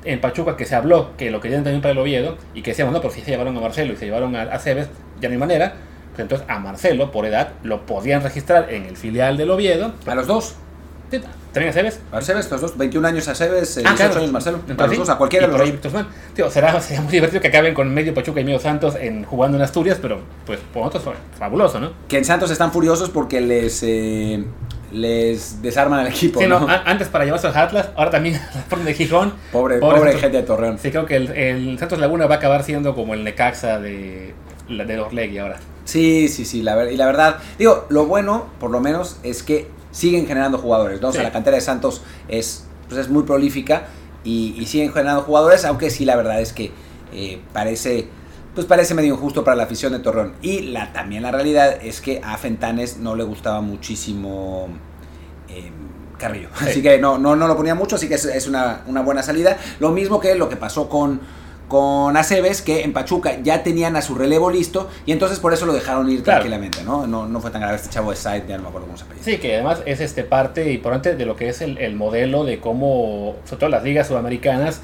en 0.04 0.20
Pachuca, 0.20 0.56
que 0.56 0.66
se 0.66 0.74
habló 0.74 1.16
que 1.16 1.30
lo 1.30 1.40
querían 1.40 1.62
también 1.62 1.80
para 1.80 1.92
el 1.92 1.98
Oviedo, 1.98 2.36
y 2.54 2.62
que 2.62 2.72
decíamos, 2.72 2.92
no, 2.92 3.00
pero 3.00 3.14
si 3.14 3.22
se 3.22 3.30
llevaron 3.30 3.56
a 3.56 3.60
Marcelo 3.60 3.94
y 3.94 3.96
se 3.96 4.04
llevaron 4.04 4.36
a, 4.36 4.42
a 4.42 4.58
Cebes, 4.58 4.88
ya 5.20 5.28
no 5.28 5.32
hay 5.32 5.38
manera. 5.38 5.74
Pues 6.12 6.20
entonces 6.20 6.46
a 6.48 6.59
Marcelo, 6.59 7.11
por 7.11 7.27
edad, 7.27 7.53
lo 7.62 7.87
podían 7.87 8.22
registrar 8.22 8.72
en 8.72 8.85
el 8.85 8.96
filial 8.96 9.37
del 9.37 9.51
Oviedo. 9.51 9.92
A 10.07 10.14
los 10.14 10.27
dos. 10.27 10.57
¿También 11.53 11.70
a 11.70 11.72
Cebes? 11.72 12.01
A 12.11 12.22
Cebes, 12.22 12.51
los 12.51 12.61
dos, 12.62 12.79
21 12.79 13.07
años 13.07 13.29
a 13.29 13.35
Cebes, 13.35 13.77
18 13.77 13.81
eh, 13.81 14.07
ah, 14.14 14.18
años 14.18 14.33
Marcelo. 14.33 14.61
a 14.66 14.87
los 14.87 14.96
dos, 14.96 15.09
a 15.11 15.18
cualquiera 15.18 15.46
de 15.46 15.59
los 15.59 15.83
dos. 15.92 16.07
Tío, 16.35 16.51
será, 16.51 16.81
sería 16.81 17.03
muy 17.03 17.12
divertido 17.12 17.42
que 17.42 17.48
acaben 17.48 17.75
con 17.75 17.92
medio 17.92 18.14
Pachuca 18.14 18.40
y 18.40 18.44
medio 18.44 18.59
Santos 18.59 18.96
en, 18.98 19.25
jugando 19.25 19.59
en 19.59 19.62
Asturias, 19.62 19.98
pero 20.01 20.20
pues 20.46 20.61
por 20.72 20.87
otros 20.87 21.03
fabuloso, 21.38 21.79
¿no? 21.79 21.92
Que 22.09 22.18
en 22.18 22.25
Santos 22.25 22.51
están 22.51 22.72
furiosos 22.72 23.11
porque 23.11 23.40
les... 23.40 23.83
Eh, 23.83 24.44
les 24.92 25.62
desarman 25.62 26.01
al 26.01 26.09
equipo. 26.09 26.38
Sí, 26.38 26.46
¿no? 26.46 26.66
antes 26.68 27.09
para 27.09 27.25
llevarse 27.25 27.46
al 27.46 27.57
Atlas, 27.57 27.88
ahora 27.96 28.11
también 28.11 28.38
la 28.70 28.77
de 28.77 28.92
Gijón. 28.92 29.33
Pobre, 29.51 29.79
pobre, 29.79 30.18
gente 30.18 30.37
de 30.37 30.42
Torreón. 30.42 30.79
Sí, 30.79 30.90
creo 30.90 31.07
que 31.07 31.16
el, 31.16 31.79
Santos 31.79 31.98
Laguna 31.98 32.27
va 32.27 32.35
a 32.35 32.38
acabar 32.38 32.62
siendo 32.62 32.94
como 32.94 33.14
el 33.14 33.25
Necaxa 33.25 33.81
de, 33.81 34.35
de 34.68 35.01
Orlegui 35.01 35.38
ahora. 35.38 35.61
Sí, 35.84 36.28
sí, 36.28 36.44
sí, 36.44 36.62
la, 36.62 36.90
y 36.90 36.96
la 36.96 37.06
verdad, 37.06 37.38
digo, 37.58 37.86
lo 37.88 38.06
bueno, 38.06 38.46
por 38.60 38.70
lo 38.70 38.80
menos, 38.80 39.18
es 39.22 39.42
que 39.42 39.68
siguen 39.90 40.26
generando 40.26 40.58
jugadores, 40.58 41.00
¿no? 41.00 41.08
O 41.08 41.12
sea, 41.12 41.22
la 41.22 41.32
cantera 41.32 41.56
de 41.56 41.60
Santos 41.60 42.02
es, 42.28 42.64
pues 42.88 43.00
es 43.00 43.08
muy 43.08 43.24
prolífica 43.24 43.88
y, 44.24 44.64
siguen 44.66 44.92
generando 44.92 45.22
jugadores, 45.22 45.64
aunque 45.64 45.90
sí 45.90 46.04
la 46.04 46.16
verdad 46.16 46.40
es 46.40 46.52
que 46.52 46.70
eh, 47.12 47.40
parece 47.52 48.08
pues 48.54 48.66
parece 48.66 48.94
medio 48.94 49.14
injusto 49.14 49.44
para 49.44 49.56
la 49.56 49.64
afición 49.64 49.92
de 49.92 49.98
Torreón. 49.98 50.34
Y 50.42 50.60
la, 50.60 50.92
también 50.92 51.22
la 51.22 51.30
realidad 51.30 51.78
es 51.82 52.00
que 52.00 52.20
a 52.22 52.36
Fentanes 52.36 52.98
no 52.98 53.16
le 53.16 53.24
gustaba 53.24 53.60
muchísimo 53.62 54.68
eh, 55.48 55.70
Carrillo. 56.18 56.48
Así 56.60 56.82
que 56.82 56.98
no, 56.98 57.18
no, 57.18 57.34
no 57.34 57.48
lo 57.48 57.56
ponía 57.56 57.74
mucho, 57.74 57.96
así 57.96 58.08
que 58.08 58.14
es, 58.14 58.24
es 58.26 58.46
una, 58.46 58.82
una, 58.86 59.00
buena 59.02 59.22
salida. 59.22 59.56
Lo 59.80 59.90
mismo 59.90 60.20
que 60.20 60.34
lo 60.34 60.48
que 60.48 60.56
pasó 60.56 60.88
con 60.88 61.20
con 61.72 62.18
Aceves, 62.18 62.61
que 62.61 62.82
en 62.82 62.92
Pachuca 62.92 63.38
ya 63.42 63.62
tenían 63.62 63.96
a 63.96 64.02
su 64.02 64.14
relevo 64.14 64.50
listo 64.50 64.90
y 65.06 65.12
entonces 65.12 65.40
por 65.40 65.54
eso 65.54 65.64
lo 65.64 65.72
dejaron 65.72 66.06
ir 66.11 66.22
tranquilamente, 66.22 66.85
¿no? 66.85 67.06
¿no? 67.06 67.26
No 67.26 67.40
fue 67.40 67.50
tan 67.50 67.62
grave 67.62 67.76
este 67.76 67.88
chavo 67.88 68.11
de 68.11 68.16
Side, 68.16 68.44
ya 68.46 68.58
no 68.58 68.64
me 68.64 68.68
acuerdo 68.68 68.88
cómo 68.88 68.98
se 68.98 69.04
llama. 69.04 69.16
Sí, 69.22 69.38
que 69.38 69.54
además 69.54 69.80
es 69.87 70.02
este 70.02 70.22
parte 70.22 70.70
importante 70.70 71.16
de 71.16 71.24
lo 71.24 71.35
que 71.35 71.48
es 71.48 71.62
el, 71.62 71.78
el 71.78 71.96
modelo 71.96 72.44
de 72.44 72.61
cómo, 72.61 73.37
sobre 73.46 73.61
todo 73.61 73.70
las 73.70 73.85
ligas 73.85 74.06
sudamericanas, 74.06 74.82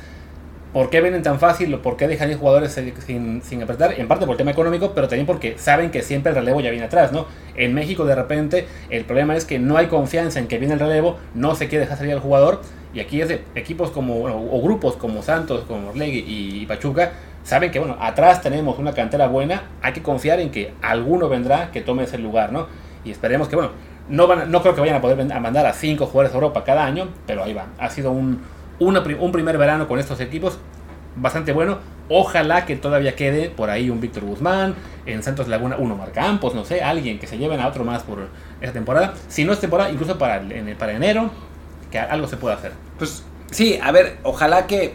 ¿Por 0.72 0.90
qué 0.90 1.00
venden 1.00 1.22
tan 1.22 1.40
fácil 1.40 1.74
por 1.78 1.96
qué 1.96 2.06
dejan 2.06 2.30
ir 2.30 2.36
jugadores 2.36 2.72
sin, 3.06 3.42
sin, 3.42 3.62
apretar? 3.62 3.94
En 3.98 4.06
parte 4.06 4.26
por 4.26 4.34
el 4.34 4.36
tema 4.36 4.50
económico, 4.50 4.92
pero 4.94 5.08
también 5.08 5.26
porque 5.26 5.56
saben 5.56 5.90
que 5.90 6.02
siempre 6.02 6.30
el 6.30 6.36
relevo 6.36 6.60
ya 6.60 6.70
viene 6.70 6.84
atrás, 6.84 7.10
¿no? 7.10 7.26
En 7.56 7.72
México 7.72 8.04
de 8.04 8.14
repente 8.14 8.66
el 8.90 9.06
problema 9.06 9.34
es 9.34 9.46
que 9.46 9.58
no 9.58 9.78
hay 9.78 9.86
confianza 9.86 10.38
en 10.38 10.46
que 10.46 10.58
viene 10.58 10.74
el 10.74 10.80
relevo, 10.80 11.16
no 11.34 11.54
se 11.54 11.68
quiere 11.68 11.84
dejar 11.84 11.96
salir 11.96 12.12
al 12.12 12.20
jugador 12.20 12.60
y 12.94 13.00
aquí 13.00 13.20
es 13.20 13.28
de 13.28 13.44
equipos 13.54 13.90
como, 13.90 14.24
o 14.24 14.62
grupos 14.62 14.96
como 14.96 15.22
Santos, 15.22 15.64
como 15.66 15.90
Orlegui 15.90 16.24
y 16.26 16.66
Pachuca, 16.66 17.12
saben 17.42 17.70
que, 17.70 17.78
bueno, 17.78 17.96
atrás 18.00 18.42
tenemos 18.42 18.78
una 18.78 18.92
cantera 18.92 19.26
buena, 19.26 19.62
hay 19.82 19.92
que 19.92 20.02
confiar 20.02 20.40
en 20.40 20.50
que 20.50 20.72
alguno 20.82 21.28
vendrá 21.28 21.70
que 21.70 21.80
tome 21.80 22.04
ese 22.04 22.18
lugar, 22.18 22.52
¿no? 22.52 22.66
Y 23.04 23.10
esperemos 23.10 23.48
que, 23.48 23.56
bueno, 23.56 23.70
no, 24.08 24.26
van, 24.26 24.50
no 24.50 24.62
creo 24.62 24.74
que 24.74 24.80
vayan 24.80 24.96
a 24.96 25.00
poder 25.00 25.32
a 25.32 25.40
mandar 25.40 25.66
a 25.66 25.72
cinco 25.72 26.06
jugadores 26.06 26.32
a 26.32 26.34
Europa 26.34 26.64
cada 26.64 26.84
año, 26.84 27.08
pero 27.26 27.44
ahí 27.44 27.54
va. 27.54 27.66
Ha 27.78 27.90
sido 27.90 28.10
un, 28.10 28.42
un 28.78 29.32
primer 29.32 29.58
verano 29.58 29.86
con 29.86 29.98
estos 29.98 30.20
equipos 30.20 30.58
bastante 31.16 31.52
bueno. 31.52 31.78
Ojalá 32.08 32.64
que 32.64 32.76
todavía 32.76 33.14
quede 33.14 33.50
por 33.50 33.68
ahí 33.68 33.90
un 33.90 34.00
Víctor 34.00 34.24
Guzmán, 34.24 34.74
en 35.04 35.22
Santos 35.22 35.46
Laguna 35.48 35.76
uno 35.78 35.94
Mar 35.94 36.12
Campos, 36.12 36.54
no 36.54 36.64
sé, 36.64 36.82
alguien 36.82 37.18
que 37.18 37.26
se 37.26 37.36
lleven 37.36 37.60
a 37.60 37.68
otro 37.68 37.84
más 37.84 38.02
por 38.02 38.28
esta 38.60 38.72
temporada. 38.72 39.14
Si 39.28 39.44
no 39.44 39.52
es 39.52 39.60
temporada, 39.60 39.90
incluso 39.90 40.16
para, 40.16 40.42
para 40.78 40.92
enero, 40.92 41.30
que 41.90 41.98
algo 41.98 42.26
se 42.28 42.36
pueda 42.36 42.54
hacer. 42.56 42.72
Pues 42.98 43.22
sí, 43.50 43.78
a 43.82 43.92
ver, 43.92 44.18
ojalá 44.22 44.66
que 44.66 44.94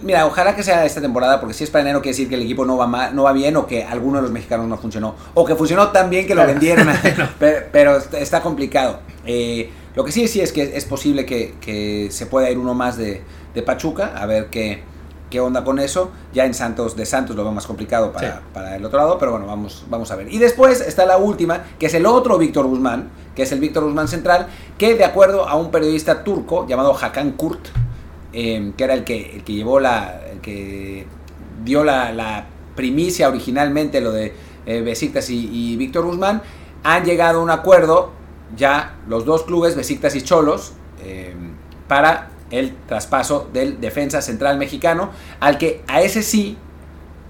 Mira, 0.00 0.26
ojalá 0.26 0.54
que 0.54 0.62
sea 0.62 0.84
esta 0.84 1.00
temporada, 1.00 1.40
porque 1.40 1.54
si 1.54 1.64
es 1.64 1.70
para 1.70 1.82
enero 1.82 2.00
quiere 2.00 2.12
decir 2.12 2.28
que 2.28 2.36
el 2.36 2.42
equipo 2.42 2.64
no 2.64 2.76
va 2.76 2.86
mal, 2.86 3.16
no 3.16 3.24
va 3.24 3.32
bien 3.32 3.56
o 3.56 3.66
que 3.66 3.82
alguno 3.82 4.18
de 4.18 4.22
los 4.22 4.30
mexicanos 4.30 4.68
no 4.68 4.78
funcionó. 4.78 5.16
O 5.34 5.44
que 5.44 5.56
funcionó 5.56 5.88
tan 5.88 6.08
bien 6.08 6.26
que 6.26 6.36
lo 6.36 6.46
vendieron. 6.46 6.88
pero, 7.38 7.62
pero, 7.72 7.96
está 7.96 8.40
complicado. 8.40 9.00
Eh, 9.26 9.70
lo 9.96 10.04
que 10.04 10.12
sí, 10.12 10.28
sí 10.28 10.40
es 10.40 10.52
que 10.52 10.76
es 10.76 10.84
posible 10.84 11.26
que, 11.26 11.54
que 11.60 12.08
se 12.12 12.26
pueda 12.26 12.48
ir 12.48 12.58
uno 12.58 12.74
más 12.74 12.96
de, 12.96 13.22
de 13.54 13.62
Pachuca, 13.62 14.12
a 14.16 14.26
ver 14.26 14.46
qué, 14.50 14.82
qué 15.30 15.40
onda 15.40 15.64
con 15.64 15.78
eso. 15.78 16.10
Ya 16.32 16.44
en 16.46 16.54
Santos, 16.54 16.96
de 16.96 17.06
Santos 17.06 17.36
lo 17.36 17.42
veo 17.44 17.52
más 17.52 17.66
complicado 17.66 18.12
para, 18.12 18.42
para, 18.52 18.76
el 18.76 18.84
otro 18.84 18.98
lado, 18.98 19.18
pero 19.18 19.32
bueno, 19.32 19.46
vamos, 19.46 19.84
vamos 19.88 20.10
a 20.10 20.16
ver. 20.16 20.32
Y 20.32 20.38
después 20.38 20.80
está 20.80 21.06
la 21.06 21.16
última, 21.16 21.64
que 21.78 21.86
es 21.86 21.94
el 21.94 22.06
otro 22.06 22.38
Víctor 22.38 22.66
Guzmán, 22.66 23.10
que 23.34 23.42
es 23.42 23.52
el 23.52 23.60
Víctor 23.60 23.84
Guzmán 23.84 24.08
central, 24.08 24.48
que 24.76 24.94
de 24.94 25.04
acuerdo 25.04 25.48
a 25.48 25.56
un 25.56 25.70
periodista 25.70 26.24
turco 26.24 26.66
llamado 26.66 26.96
Hakan 26.96 27.32
Kurt, 27.32 27.68
Em, 28.32 28.72
que 28.74 28.84
era 28.84 28.92
el 28.92 29.04
que, 29.04 29.36
el 29.36 29.42
que 29.42 29.54
llevó 29.54 29.80
la, 29.80 30.20
el 30.30 30.40
que 30.40 31.06
dio 31.64 31.82
la, 31.82 32.46
primicia 32.76 33.28
originalmente, 33.28 34.00
lo 34.00 34.12
de 34.12 34.32
eh, 34.64 34.82
Besiktas 34.82 35.30
y, 35.30 35.76
Víctor 35.76 36.04
Guzmán, 36.04 36.42
han 36.84 37.04
llegado 37.04 37.40
a 37.40 37.42
un 37.42 37.50
acuerdo 37.50 38.12
ya 38.56 38.96
los 39.08 39.24
dos 39.24 39.42
clubes, 39.42 39.74
Besiktas 39.74 40.14
y 40.14 40.22
Cholos, 40.22 40.74
em, 41.04 41.54
para 41.88 42.28
el 42.50 42.74
traspaso 42.86 43.48
del 43.52 43.80
defensa 43.80 44.22
central 44.22 44.58
mexicano, 44.58 45.10
al 45.40 45.58
que 45.58 45.82
a 45.86 46.00
ese 46.00 46.22
sí 46.22 46.56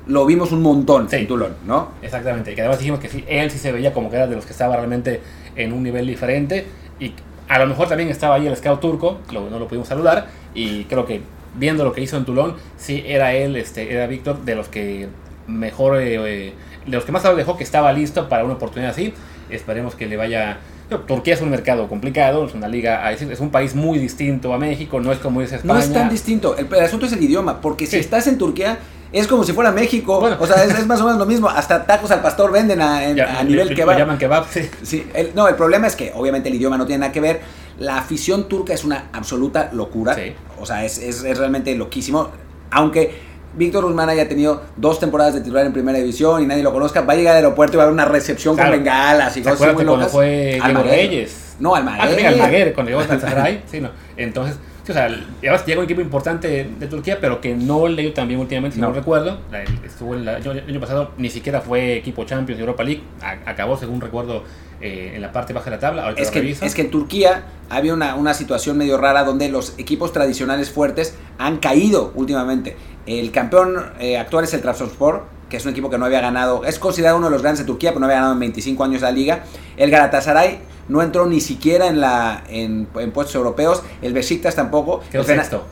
lo 0.07 0.25
vimos 0.25 0.53
un 0.53 0.63
montón 0.63 1.09
en 1.11 1.27
Tulón, 1.27 1.57
¿no? 1.67 1.91
Exactamente, 2.03 2.55
que 2.55 2.61
además 2.63 2.79
dijimos 2.79 3.01
que 3.01 3.09
sí, 3.09 3.25
él 3.29 3.51
sí 3.51 3.59
se 3.59 3.73
veía 3.73 3.93
como 3.93 4.11
que 4.11 4.17
era 4.17 4.27
de 4.27 4.37
los 4.37 4.47
que 4.47 4.53
estaba 4.53 4.77
realmente 4.77 5.21
en 5.57 5.73
un 5.73 5.83
nivel 5.83 6.07
diferente 6.07 6.67
y 6.99 7.13
a 7.49 7.59
lo 7.59 7.67
mejor 7.67 7.89
también 7.89 8.09
estaba 8.09 8.37
ahí 8.37 8.47
el 8.47 8.57
scout 8.57 8.81
turco, 8.81 9.21
no 9.33 9.59
lo 9.59 9.69
pudimos 9.69 9.89
saludar, 9.89 10.29
y 10.55 10.85
creo 10.85 11.07
que 11.07 11.23
viendo 11.55 11.85
lo 11.85 11.93
que 11.93 12.01
hizo 12.01 12.17
en 12.17 12.25
Toulon, 12.25 12.57
sí 12.77 13.03
era 13.07 13.35
él, 13.35 13.57
este, 13.57 13.93
era 13.93 14.07
Víctor, 14.07 14.45
de 14.45 14.55
los 14.55 14.69
que 14.69 15.09
mejor, 15.47 16.01
eh, 16.01 16.15
eh, 16.15 16.53
de 16.87 16.97
los 16.97 17.05
que 17.05 17.13
más 17.13 17.23
dejó 17.37 17.57
que 17.57 17.65
estaba 17.65 17.93
listo 17.93 18.29
para 18.29 18.45
una 18.45 18.55
oportunidad 18.55 18.93
así. 18.93 19.15
Esperemos 19.51 19.95
que 19.95 20.07
le 20.07 20.17
vaya. 20.17 20.59
Turquía 21.07 21.35
es 21.35 21.41
un 21.43 21.51
mercado 21.51 21.89
complicado, 21.89 22.47
es 22.47 22.55
una 22.55 22.69
liga, 22.69 23.11
es 23.13 23.41
un 23.41 23.51
país 23.51 23.75
muy 23.75 23.99
distinto 23.99 24.55
a 24.55 24.59
México, 24.59 25.01
no 25.01 25.13
es 25.13 25.19
como 25.19 25.43
es 25.43 25.53
España. 25.53 25.75
No 25.75 25.81
es 25.81 25.93
tan 25.93 26.09
distinto, 26.09 26.57
el, 26.57 26.73
asunto 26.81 27.07
es 27.07 27.13
el 27.13 27.23
idioma, 27.23 27.61
porque 27.61 27.87
si 27.87 27.97
estás 27.97 28.27
en 28.27 28.39
Turquía 28.39 28.79
es 29.13 29.27
como 29.27 29.43
si 29.45 29.53
fuera 29.53 29.73
México, 29.73 30.19
o 30.19 30.47
sea, 30.47 30.65
es, 30.65 30.87
más 30.87 31.01
o 31.01 31.05
menos 31.05 31.19
lo 31.19 31.27
mismo, 31.27 31.49
hasta 31.49 31.85
tacos 31.85 32.11
al 32.11 32.21
pastor 32.21 32.53
venden 32.53 32.81
a, 32.81 33.01
nivel 33.45 33.75
kebab. 33.75 33.95
Lo 33.95 34.01
llaman 34.01 34.19
kebab, 34.19 34.47
sí. 34.51 34.69
sí 34.83 35.07
no, 35.35 35.49
el 35.49 35.55
problema 35.55 35.87
es 35.87 35.97
que 35.97 36.13
obviamente 36.15 36.49
el 36.49 36.55
idioma 36.57 36.77
no 36.77 36.87
tiene 36.87 37.01
nada 37.01 37.13
que 37.13 37.21
ver, 37.21 37.41
la 37.79 37.99
afición 37.99 38.49
turca 38.49 38.75
es 38.75 38.85
una 38.85 39.09
absoluta 39.13 39.71
locura. 39.73 40.17
O 40.61 40.67
sea, 40.67 40.85
es, 40.85 41.23
realmente 41.39 41.75
loquísimo. 41.75 42.31
Aunque 42.71 43.28
Víctor 43.55 43.85
Guzmán 43.85 44.09
haya 44.09 44.29
tenido 44.29 44.63
dos 44.77 45.01
temporadas 45.01 45.35
de 45.35 45.41
titular 45.41 45.67
en 45.67 45.73
primera 45.73 45.99
división 45.99 46.43
y 46.43 46.47
nadie 46.47 46.63
lo 46.63 46.73
conozca, 46.73 47.01
va 47.01 47.15
a 47.15 47.17
llegar 47.17 47.37
al 47.37 47.45
aeropuerto 47.45 47.77
y 47.77 47.79
va 47.79 47.85
a 47.85 47.87
haber 47.87 47.95
una 47.95 48.05
recepción 48.05 48.57
con 48.57 48.71
bengalas 48.71 49.37
y 49.37 49.43
cosas 49.43 49.75
muy 49.75 49.85
locas. 49.85 50.13
fue 50.13 50.61
Diego 50.63 50.83
Reyes? 50.83 51.57
No, 51.59 51.75
Almaguer. 51.75 52.27
Ah, 52.27 52.29
Almaguer, 52.29 52.73
cuando 52.75 52.91
llegó 52.91 53.01
a 53.01 53.19
Saray. 53.19 53.63
sí, 53.67 53.81
no. 53.81 53.91
Entonces, 54.17 54.57
o 54.91 54.93
sea, 54.93 55.09
llega 55.41 55.79
un 55.79 55.85
equipo 55.85 56.01
importante 56.01 56.65
de, 56.79 56.87
Turquía, 56.87 57.19
pero 57.21 57.41
que 57.41 57.55
no 57.55 57.89
le 57.89 58.03
dio 58.03 58.13
también 58.13 58.41
últimamente, 58.41 58.77
si 58.77 58.81
no, 58.81 58.93
recuerdo. 58.93 59.39
estuvo 59.85 60.15
el, 60.15 60.27
año, 60.29 60.81
pasado, 60.81 61.13
ni 61.19 61.29
siquiera 61.29 61.61
fue 61.61 61.97
equipo 61.97 62.25
Champions 62.25 62.59
de 62.59 62.63
Europa 62.63 62.85
League. 62.85 63.03
acabó, 63.45 63.77
según 63.77 64.01
recuerdo, 64.01 64.45
eh, 64.81 65.13
en 65.15 65.21
la 65.21 65.33
parte 65.33 65.53
baja 65.53 65.67
de 65.67 65.77
la 65.77 65.81
tabla. 65.81 66.15
Es 66.17 66.31
que, 66.31 66.51
es 66.51 66.75
que 66.75 66.83
en 66.83 66.91
Turquía 66.91 67.45
había 67.69 67.93
una, 67.93 68.15
una, 68.15 68.33
situación 68.33 68.79
medio 68.79 68.97
rara 68.97 69.25
donde 69.25 69.49
los 69.49 69.79
equipos 69.79 70.13
tradicionales 70.13 70.71
fuertes 70.71 71.15
han 71.37 71.59
caído 71.59 72.13
últimamente. 72.15 72.77
El 73.09 73.33
campeón 73.33 73.87
eh, 74.01 74.19
actual 74.19 74.45
es 74.45 74.53
el 74.53 74.61
Trabzonspor, 74.61 75.25
que 75.49 75.57
es 75.57 75.65
un 75.65 75.71
equipo 75.71 75.89
que 75.89 75.97
no 75.97 76.05
había 76.05 76.21
ganado, 76.21 76.67
es 76.67 76.79
considerado 76.79 77.17
uno 77.17 77.29
de 77.29 77.33
los 77.33 77.41
grandes 77.41 77.61
de 77.61 77.65
Turquía, 77.65 77.91
pero 77.91 78.01
no 78.01 78.07
había 78.07 78.17
ganado 78.17 78.35
en 78.35 78.41
25 78.41 78.85
años 78.85 79.01
la 79.01 79.11
liga. 79.11 79.45
El 79.79 79.91
Galatasaray 79.91 80.59
no 80.89 81.01
entró 81.01 81.25
ni 81.25 81.41
siquiera 81.41 81.87
en, 81.87 82.03
la, 82.03 82.45
en, 82.51 82.87
puestos 82.87 83.35
europeos, 83.35 83.83
el 84.03 84.13
Besiktas 84.13 84.55
tampoco. 84.55 85.01
Quedó 85.11 85.25
sexto. 85.25 85.65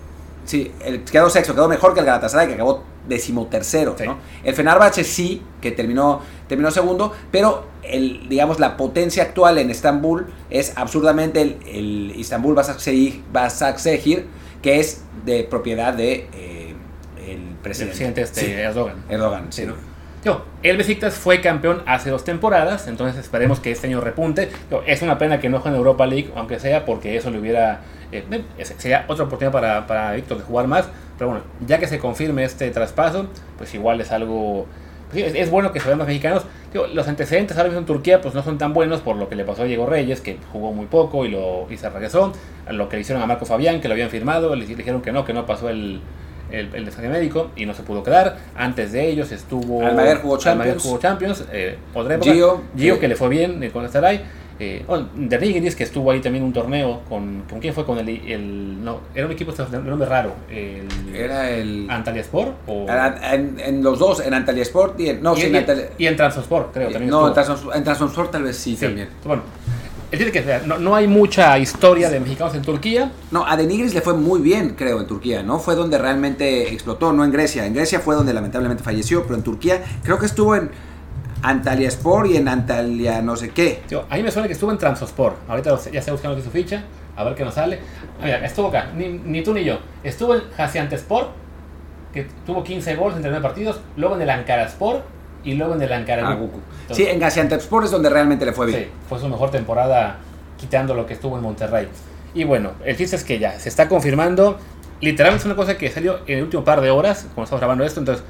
Sí, 0.46 0.72
el, 0.82 1.04
quedó 1.04 1.28
sexto, 1.28 1.54
quedó 1.54 1.68
mejor 1.68 1.92
que 1.92 2.00
el 2.00 2.06
Galatasaray, 2.06 2.48
que 2.48 2.54
acabó 2.54 2.84
decimotercero. 3.06 3.94
¿no? 4.02 4.16
El 4.42 4.54
Fenerbahce 4.54 5.04
sí, 5.04 5.42
que 5.60 5.72
terminó, 5.72 6.22
terminó 6.48 6.70
segundo, 6.70 7.12
pero 7.30 7.66
el, 7.82 8.30
digamos, 8.30 8.60
la 8.60 8.78
potencia 8.78 9.24
actual 9.24 9.58
en 9.58 9.68
Estambul 9.68 10.26
es 10.48 10.72
absurdamente 10.74 11.42
el, 11.42 11.58
el 11.66 12.12
Istanbul 12.16 12.54
Basaksehir, 12.54 14.26
que 14.62 14.80
es 14.80 15.02
de 15.26 15.44
propiedad 15.44 15.92
de 15.92 16.28
eh, 16.32 16.55
el 16.55 16.55
presidente, 17.66 18.22
este, 18.22 18.60
Erdogan. 18.60 18.96
Erdogan, 19.08 19.52
sí. 19.52 19.66
Yo, 20.24 20.44
el 20.62 20.76
Besiktas 20.76 21.14
fue 21.14 21.40
campeón 21.40 21.82
hace 21.86 22.10
dos 22.10 22.24
temporadas, 22.24 22.88
entonces 22.88 23.20
esperemos 23.22 23.60
que 23.60 23.70
este 23.70 23.86
año 23.86 24.00
repunte. 24.00 24.50
es 24.86 25.02
una 25.02 25.18
pena 25.18 25.38
que 25.38 25.48
no 25.48 25.60
juegue 25.60 25.76
en 25.76 25.78
Europa 25.78 26.06
League, 26.06 26.32
aunque 26.34 26.58
sea 26.58 26.84
porque 26.84 27.16
eso 27.16 27.30
le 27.30 27.38
hubiera... 27.38 27.80
Eh, 28.12 28.24
sería 28.78 29.04
otra 29.08 29.24
oportunidad 29.24 29.52
para, 29.52 29.86
para 29.86 30.12
Víctor 30.12 30.38
de 30.38 30.44
jugar 30.44 30.66
más, 30.66 30.88
pero 31.18 31.30
bueno, 31.30 31.44
ya 31.66 31.78
que 31.78 31.86
se 31.86 31.98
confirme 31.98 32.44
este 32.44 32.70
traspaso, 32.70 33.28
pues 33.58 33.74
igual 33.74 34.00
es 34.00 34.10
algo 34.10 34.66
es, 35.14 35.50
bueno 35.50 35.72
que 35.72 35.80
se 35.80 35.86
vean 35.86 35.98
más 35.98 36.06
mexicanos. 36.06 36.44
los 36.92 37.06
antecedentes 37.08 37.56
ahora 37.56 37.68
mismo 37.68 37.80
en 37.80 37.86
Turquía 37.86 38.20
pues 38.20 38.34
no 38.34 38.42
son 38.42 38.58
tan 38.58 38.72
buenos 38.72 39.00
por 39.00 39.16
lo 39.16 39.28
que 39.28 39.36
le 39.36 39.44
pasó 39.44 39.62
a 39.62 39.64
Diego 39.64 39.86
Reyes, 39.86 40.20
que 40.20 40.38
jugó 40.52 40.72
muy 40.72 40.86
poco 40.86 41.24
y, 41.24 41.28
lo, 41.28 41.66
y 41.70 41.76
se 41.76 41.88
regresó. 41.88 42.32
Lo 42.70 42.88
que 42.88 42.96
le 42.96 43.02
hicieron 43.02 43.22
a 43.22 43.26
Marco 43.26 43.46
Fabián, 43.46 43.80
que 43.80 43.88
lo 43.88 43.94
habían 43.94 44.10
firmado, 44.10 44.54
le, 44.56 44.66
dijeron 44.66 45.02
que 45.02 45.12
no, 45.12 45.24
que 45.24 45.32
no 45.32 45.46
pasó 45.46 45.68
el, 45.68 46.00
el, 46.50 46.74
el 46.74 47.08
médico 47.10 47.50
y 47.56 47.66
no 47.66 47.74
se 47.74 47.82
pudo 47.82 48.02
quedar. 48.02 48.36
Antes 48.56 48.92
de 48.92 49.08
ellos 49.08 49.32
estuvo... 49.32 49.84
Almaguer 49.84 50.18
jugó 50.18 50.38
Champions. 50.38 50.82
jugó 50.82 50.98
Champions. 50.98 51.44
Eh, 51.52 51.76
Gio, 52.22 52.62
Gio 52.76 52.98
que 52.98 53.08
le 53.08 53.16
fue 53.16 53.28
bien 53.28 53.62
eh, 53.62 53.70
con 53.70 53.84
Estaray. 53.84 54.22
Eh, 54.58 54.86
de 55.14 55.36
Rigidis, 55.36 55.76
que 55.76 55.84
estuvo 55.84 56.10
ahí 56.10 56.20
también 56.20 56.42
un 56.42 56.52
torneo 56.52 57.02
con. 57.10 57.42
¿Con 57.42 57.60
quién 57.60 57.74
fue? 57.74 57.84
Con 57.84 57.98
el. 57.98 58.08
el 58.08 58.82
no, 58.82 59.00
era 59.14 59.26
un 59.26 59.32
equipo 59.32 59.52
de 59.52 59.78
nombre 59.80 60.08
raro. 60.08 60.32
El, 60.50 60.88
era 61.14 61.50
el. 61.50 61.86
¿Antaliaspor? 61.90 62.54
O... 62.66 62.86
En, 62.88 63.60
en, 63.60 63.82
los 63.82 63.98
dos, 63.98 64.20
en 64.20 64.32
Antaliasport 64.32 64.98
y 64.98 65.10
en. 65.10 65.22
No, 65.22 65.36
y, 65.36 65.42
sí, 65.42 65.52
en, 65.54 65.66
y 65.98 66.06
en 66.06 66.16
Transosport, 66.16 66.72
creo. 66.72 66.90
También 66.90 67.10
no, 67.10 67.28
en 67.28 67.84
Transosport 67.84 68.30
tal 68.30 68.44
vez 68.44 68.56
sí, 68.56 68.76
también. 68.76 69.10
Bueno. 69.24 69.42
Que 70.16 70.60
no, 70.66 70.78
no, 70.78 70.94
hay 70.94 71.06
mucha 71.06 71.58
historia 71.58 72.08
de 72.08 72.20
mexicanos 72.20 72.54
en 72.54 72.62
Turquía. 72.62 73.12
No, 73.30 73.46
a 73.46 73.56
Denigris 73.56 73.94
le 73.94 74.00
fue 74.00 74.14
muy 74.14 74.40
bien, 74.40 74.70
creo, 74.70 75.00
en 75.00 75.06
Turquía, 75.06 75.42
¿no? 75.42 75.58
Fue 75.58 75.74
donde 75.74 75.98
realmente 75.98 76.72
explotó, 76.72 77.12
no 77.12 77.24
en 77.24 77.30
Grecia. 77.30 77.66
En 77.66 77.74
Grecia 77.74 78.00
fue 78.00 78.14
donde 78.14 78.32
lamentablemente 78.32 78.82
falleció, 78.82 79.24
pero 79.24 79.34
en 79.34 79.42
Turquía 79.42 79.82
creo 80.02 80.18
que 80.18 80.26
estuvo 80.26 80.56
en 80.56 80.70
Antalya 81.42 81.88
Sport 81.88 82.30
y 82.30 82.36
en 82.38 82.48
Antalya 82.48 83.20
no 83.20 83.36
sé 83.36 83.50
qué. 83.50 83.82
a 84.08 84.16
mí 84.16 84.22
me 84.22 84.30
suena 84.30 84.48
que 84.48 84.54
estuvo 84.54 84.70
en 84.70 84.78
Transosport. 84.78 85.36
Ahorita 85.48 85.78
ya 85.92 86.00
está 86.00 86.12
buscando 86.12 86.40
su 86.42 86.50
ficha, 86.50 86.84
a 87.14 87.24
ver 87.24 87.34
qué 87.34 87.44
nos 87.44 87.54
sale. 87.54 87.78
Mira, 88.22 88.44
estuvo 88.44 88.68
acá, 88.68 88.92
ni, 88.94 89.42
tú 89.42 89.52
ni 89.52 89.64
yo. 89.64 89.78
Estuvo 90.02 90.34
en 90.34 90.42
Sport, 90.92 91.30
que 92.12 92.26
tuvo 92.46 92.64
15 92.64 92.96
goles 92.96 93.16
en 93.16 93.22
39 93.22 93.42
partidos. 93.42 93.80
Luego 93.96 94.16
en 94.16 94.22
el 94.22 94.30
Ankara 94.30 94.64
Sport 94.64 95.15
y 95.46 95.54
luego 95.54 95.74
en 95.74 95.82
el 95.82 95.92
Ankara 95.92 96.28
ah, 96.28 96.38
Sí, 96.90 97.06
en 97.06 97.22
Sport 97.22 97.86
es 97.86 97.90
donde 97.92 98.10
realmente 98.10 98.44
le 98.44 98.52
fue 98.52 98.66
bien. 98.66 98.80
Sí, 98.80 98.88
fue 99.08 99.18
su 99.18 99.28
mejor 99.28 99.50
temporada 99.50 100.18
quitando 100.58 100.92
lo 100.92 101.06
que 101.06 101.14
estuvo 101.14 101.36
en 101.36 101.42
Monterrey. 101.42 101.88
Y 102.34 102.44
bueno, 102.44 102.72
el 102.84 102.96
chiste 102.96 103.16
es 103.16 103.24
que 103.24 103.38
ya 103.38 103.58
se 103.58 103.68
está 103.68 103.88
confirmando. 103.88 104.58
Literalmente 105.00 105.42
es 105.42 105.46
una 105.46 105.54
cosa 105.54 105.78
que 105.78 105.88
salió 105.90 106.18
en 106.26 106.38
el 106.38 106.44
último 106.44 106.64
par 106.64 106.80
de 106.80 106.90
horas, 106.90 107.28
como 107.34 107.44
estamos 107.44 107.60
grabando 107.60 107.84
esto. 107.84 108.00
Entonces, 108.00 108.24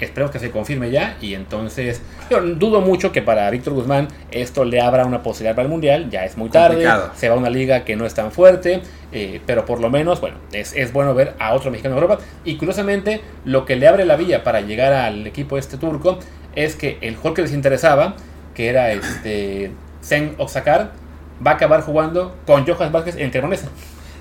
Esperemos 0.00 0.32
que 0.32 0.40
se 0.40 0.50
confirme 0.50 0.90
ya 0.90 1.16
y 1.20 1.34
entonces 1.34 2.02
yo 2.28 2.40
dudo 2.40 2.80
mucho 2.80 3.12
que 3.12 3.22
para 3.22 3.48
Víctor 3.50 3.74
Guzmán 3.74 4.08
esto 4.32 4.64
le 4.64 4.80
abra 4.80 5.06
una 5.06 5.22
posibilidad 5.22 5.54
para 5.54 5.66
el 5.66 5.70
Mundial, 5.70 6.10
ya 6.10 6.24
es 6.24 6.36
muy 6.36 6.50
tarde, 6.50 6.84
se 7.14 7.28
va 7.28 7.36
a 7.36 7.38
una 7.38 7.48
liga 7.48 7.84
que 7.84 7.94
no 7.94 8.04
es 8.04 8.12
tan 8.12 8.32
fuerte, 8.32 8.82
eh, 9.12 9.40
pero 9.46 9.64
por 9.64 9.80
lo 9.80 9.90
menos, 9.90 10.20
bueno, 10.20 10.38
es, 10.52 10.92
bueno 10.92 11.14
ver 11.14 11.34
a 11.38 11.54
otro 11.54 11.70
mexicano 11.70 11.96
en 11.96 12.02
Europa 12.02 12.24
y 12.44 12.56
curiosamente 12.56 13.20
lo 13.44 13.64
que 13.64 13.76
le 13.76 13.86
abre 13.86 14.04
la 14.04 14.16
vía 14.16 14.42
para 14.42 14.60
llegar 14.62 14.92
al 14.92 15.28
equipo 15.28 15.58
este 15.58 15.78
turco 15.78 16.18
es 16.56 16.76
que 16.76 16.98
el 17.00 17.16
jugador 17.16 17.34
que 17.34 17.42
les 17.42 17.52
interesaba, 17.52 18.16
que 18.54 18.68
era 18.68 18.92
este 18.92 19.72
Zen 20.02 20.34
Oxacar, 20.38 20.92
va 21.44 21.52
a 21.52 21.54
acabar 21.54 21.82
jugando 21.82 22.34
con 22.46 22.66
Johan 22.66 22.92
Vázquez 22.92 23.16
en 23.16 23.30
Cremonese. 23.30 23.68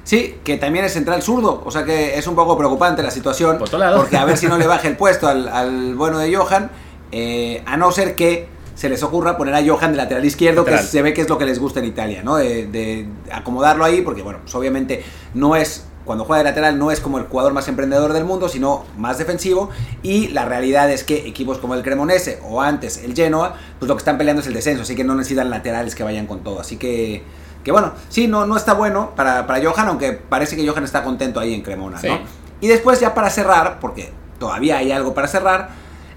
Sí, 0.04 0.36
que 0.44 0.58
también 0.58 0.84
es 0.84 0.94
central 0.94 1.22
zurdo, 1.22 1.64
o 1.66 1.72
sea 1.72 1.86
que 1.86 2.18
es 2.18 2.28
un 2.28 2.36
poco 2.36 2.58
preocupante 2.58 3.02
la 3.02 3.12
situación, 3.12 3.58
porque 3.58 4.18
a 4.18 4.26
ver 4.26 4.38
si 4.38 4.48
no 4.48 4.58
le 4.58 4.68
baje 4.68 4.90
el 4.90 4.98
puesto 4.98 5.28
al, 5.28 5.96
bueno 5.96 6.20
de 6.20 6.36
Johan, 6.36 6.70
eh, 7.12 7.64
a 7.66 7.78
no 7.78 7.92
ser 7.92 8.16
que 8.16 8.48
se 8.76 8.90
les 8.90 9.02
ocurra 9.04 9.38
poner 9.38 9.54
a 9.54 9.64
Johan 9.66 9.92
de 9.92 9.98
lateral 9.98 10.26
izquierdo, 10.26 10.66
que 10.66 10.78
se 10.80 11.02
ve 11.02 11.14
que 11.14 11.22
es 11.22 11.30
lo 11.30 11.38
que 11.38 11.46
les 11.46 11.60
gusta 11.60 11.80
en 11.80 11.86
Italia, 11.86 12.22
¿no? 12.24 12.36
De, 12.36 13.08
acomodarlo 13.32 13.86
ahí, 13.86 14.02
porque 14.02 14.22
bueno, 14.22 14.40
pues 14.42 14.54
obviamente 14.56 15.04
no 15.34 15.56
es, 15.56 15.86
cuando 16.06 16.26
juega 16.26 16.44
de 16.44 16.50
lateral 16.50 16.78
no 16.78 16.92
es 16.92 17.00
como 17.00 17.18
el 17.18 17.26
jugador 17.26 17.54
más 17.54 17.68
emprendedor 17.68 18.14
del 18.14 18.26
mundo, 18.26 18.50
sino 18.50 18.86
más 18.98 19.18
defensivo, 19.18 19.70
y 20.02 20.30
la 20.30 20.46
realidad 20.46 20.92
es 20.92 21.04
que 21.04 21.28
equipos 21.28 21.58
como 21.58 21.76
el 21.76 21.84
Cremonese 21.84 22.40
o 22.48 22.62
antes 22.62 22.98
el 22.98 23.16
Genoa, 23.16 23.56
pues 23.80 23.88
lo 23.88 23.96
que 23.96 24.00
están 24.00 24.18
peleando 24.18 24.42
es 24.42 24.48
el 24.48 24.54
descenso, 24.54 24.84
así 24.84 24.96
que 24.96 25.04
no 25.04 25.16
necesitan 25.16 25.50
laterales 25.50 25.96
que 25.96 26.04
vayan 26.04 26.28
con 26.28 26.44
todo, 26.44 26.60
así 26.60 26.78
que 26.78 27.24
que 27.64 27.72
bueno, 27.72 27.94
sí, 28.10 28.28
no, 28.28 28.46
no 28.46 28.58
está 28.58 28.74
bueno 28.74 29.12
para, 29.16 29.48
para 29.48 29.64
Johan, 29.64 29.88
aunque 29.88 30.12
parece 30.12 30.56
que 30.56 30.68
Johan 30.68 30.84
está 30.84 31.04
contento 31.04 31.40
ahí 31.40 31.54
en 31.54 31.62
Cremona, 31.62 32.00
¿no? 32.04 32.20
Y 32.60 32.68
después 32.68 33.00
ya 33.00 33.14
para 33.14 33.30
cerrar, 33.30 33.80
porque 33.80 34.12
todavía 34.38 34.78
hay 34.78 34.92
algo 34.92 35.14
para 35.14 35.28
cerrar, 35.28 35.70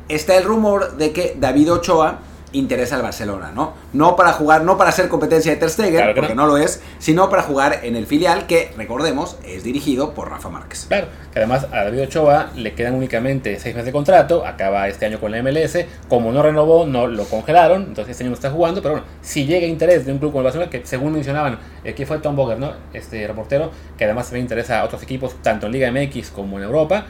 está 0.08 0.36
el 0.36 0.44
rumor 0.44 0.96
de 0.96 1.12
que 1.12 1.36
David 1.38 1.72
Ochoa 1.72 2.18
interesa 2.58 2.96
al 2.96 3.02
Barcelona, 3.02 3.52
¿no? 3.54 3.74
No 3.92 4.16
para 4.16 4.32
jugar, 4.32 4.62
no 4.62 4.76
para 4.76 4.92
ser 4.92 5.08
competencia 5.08 5.52
de 5.52 5.58
Ter 5.58 5.70
Stegen, 5.70 5.94
Claro 5.94 6.14
porque 6.14 6.34
no. 6.34 6.46
no. 6.46 6.48
lo 6.48 6.56
es, 6.56 6.82
sino 6.98 7.28
para 7.28 7.42
jugar 7.42 7.80
en 7.82 7.96
el 7.96 8.06
filial 8.06 8.46
que, 8.46 8.72
recordemos, 8.76 9.36
es 9.44 9.64
dirigido 9.64 10.14
por 10.14 10.30
Rafa 10.30 10.48
Márquez. 10.48 10.86
Claro, 10.88 11.08
que 11.32 11.38
además 11.38 11.66
a 11.72 11.84
David 11.84 12.02
Ochoa 12.02 12.50
le 12.56 12.74
quedan 12.74 12.94
únicamente 12.94 13.58
seis 13.58 13.74
meses 13.74 13.86
de 13.86 13.92
contrato, 13.92 14.46
acaba 14.46 14.88
este 14.88 15.06
año 15.06 15.20
con 15.20 15.32
la 15.32 15.42
MLS, 15.42 15.84
como 16.08 16.32
no 16.32 16.42
renovó, 16.42 16.86
no 16.86 17.06
lo 17.06 17.24
congelaron, 17.24 17.82
entonces 17.82 18.12
este 18.12 18.24
año 18.24 18.30
no 18.30 18.36
está 18.36 18.50
jugando, 18.50 18.82
pero 18.82 18.94
bueno, 18.94 19.06
si 19.22 19.46
llega 19.46 19.66
interés 19.66 20.06
de 20.06 20.12
un 20.12 20.18
club 20.18 20.30
como 20.30 20.40
el 20.40 20.44
Barcelona, 20.44 20.70
que 20.70 20.84
según 20.84 21.12
mencionaban, 21.12 21.58
eh, 21.84 21.94
que 21.94 22.06
fue 22.06 22.18
Tom 22.18 22.36
Boger, 22.36 22.58
¿no? 22.58 22.72
Este 22.92 23.26
reportero, 23.26 23.70
que 23.96 24.04
además 24.04 24.26
también 24.26 24.44
interesa 24.44 24.80
a 24.80 24.84
otros 24.84 25.02
equipos, 25.02 25.34
tanto 25.42 25.66
en 25.66 25.72
Liga 25.72 25.90
MX 25.90 26.30
como 26.30 26.58
en 26.58 26.64
Europa, 26.64 27.06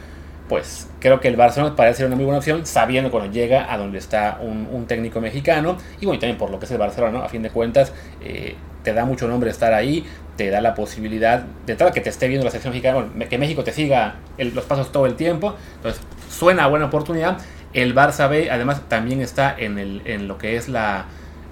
pues 0.49 0.89
creo 1.01 1.21
que 1.21 1.29
el 1.29 1.37
Barcelona 1.37 1.75
parece 1.75 1.99
ser 1.99 2.07
una 2.07 2.17
muy 2.17 2.25
buena 2.25 2.39
opción, 2.39 2.67
sabiendo 2.67 3.11
cuando 3.11 3.33
llega 3.33 3.73
a 3.73 3.77
donde 3.79 3.99
está 3.99 4.39
un, 4.41 4.69
un 4.71 4.87
técnico 4.87 5.21
mexicano, 5.21 5.77
y 6.01 6.07
bueno, 6.07 6.17
y 6.17 6.21
también 6.21 6.39
por 6.39 6.51
lo 6.51 6.59
que 6.59 6.67
es 6.67 6.71
el 6.71 6.79
Barcelona, 6.79 7.19
¿no? 7.19 7.25
A 7.25 7.29
fin 7.29 7.43
de 7.43 7.51
cuentas, 7.51 7.93
eh, 8.23 8.55
te 8.83 8.93
da 8.93 9.05
mucho 9.05 9.27
nombre 9.27 9.51
estar 9.51 9.75
ahí, 9.75 10.05
te 10.37 10.51
da 10.51 10.61
la 10.61 10.75
posibilidad 10.75 11.45
de 11.67 11.75
tal 11.75 11.93
que 11.93 12.01
te 12.01 12.11
esté 12.11 12.29
viendo 12.29 12.45
la 12.45 12.51
selección 12.51 12.73
mexicana, 12.73 13.07
bueno, 13.07 13.29
que 13.29 13.39
México 13.39 13.65
te 13.65 13.73
siga 13.73 14.17
los 14.39 14.65
pasos 14.65 14.93
todo 14.93 15.07
el 15.07 15.15
tiempo, 15.15 15.57
entonces 15.77 16.01
suena 16.31 16.65
a 16.65 16.67
buena 16.69 16.87
oportunidad. 16.87 17.39
El 17.73 17.95
Barça 17.95 18.29
B 18.31 18.51
además 18.51 18.83
también 18.89 19.21
está 19.21 19.55
en, 19.59 19.79
el, 19.79 20.03
en 20.05 20.29
lo 20.29 20.39
que 20.39 20.57
es 20.57 20.69
la, 20.69 21.07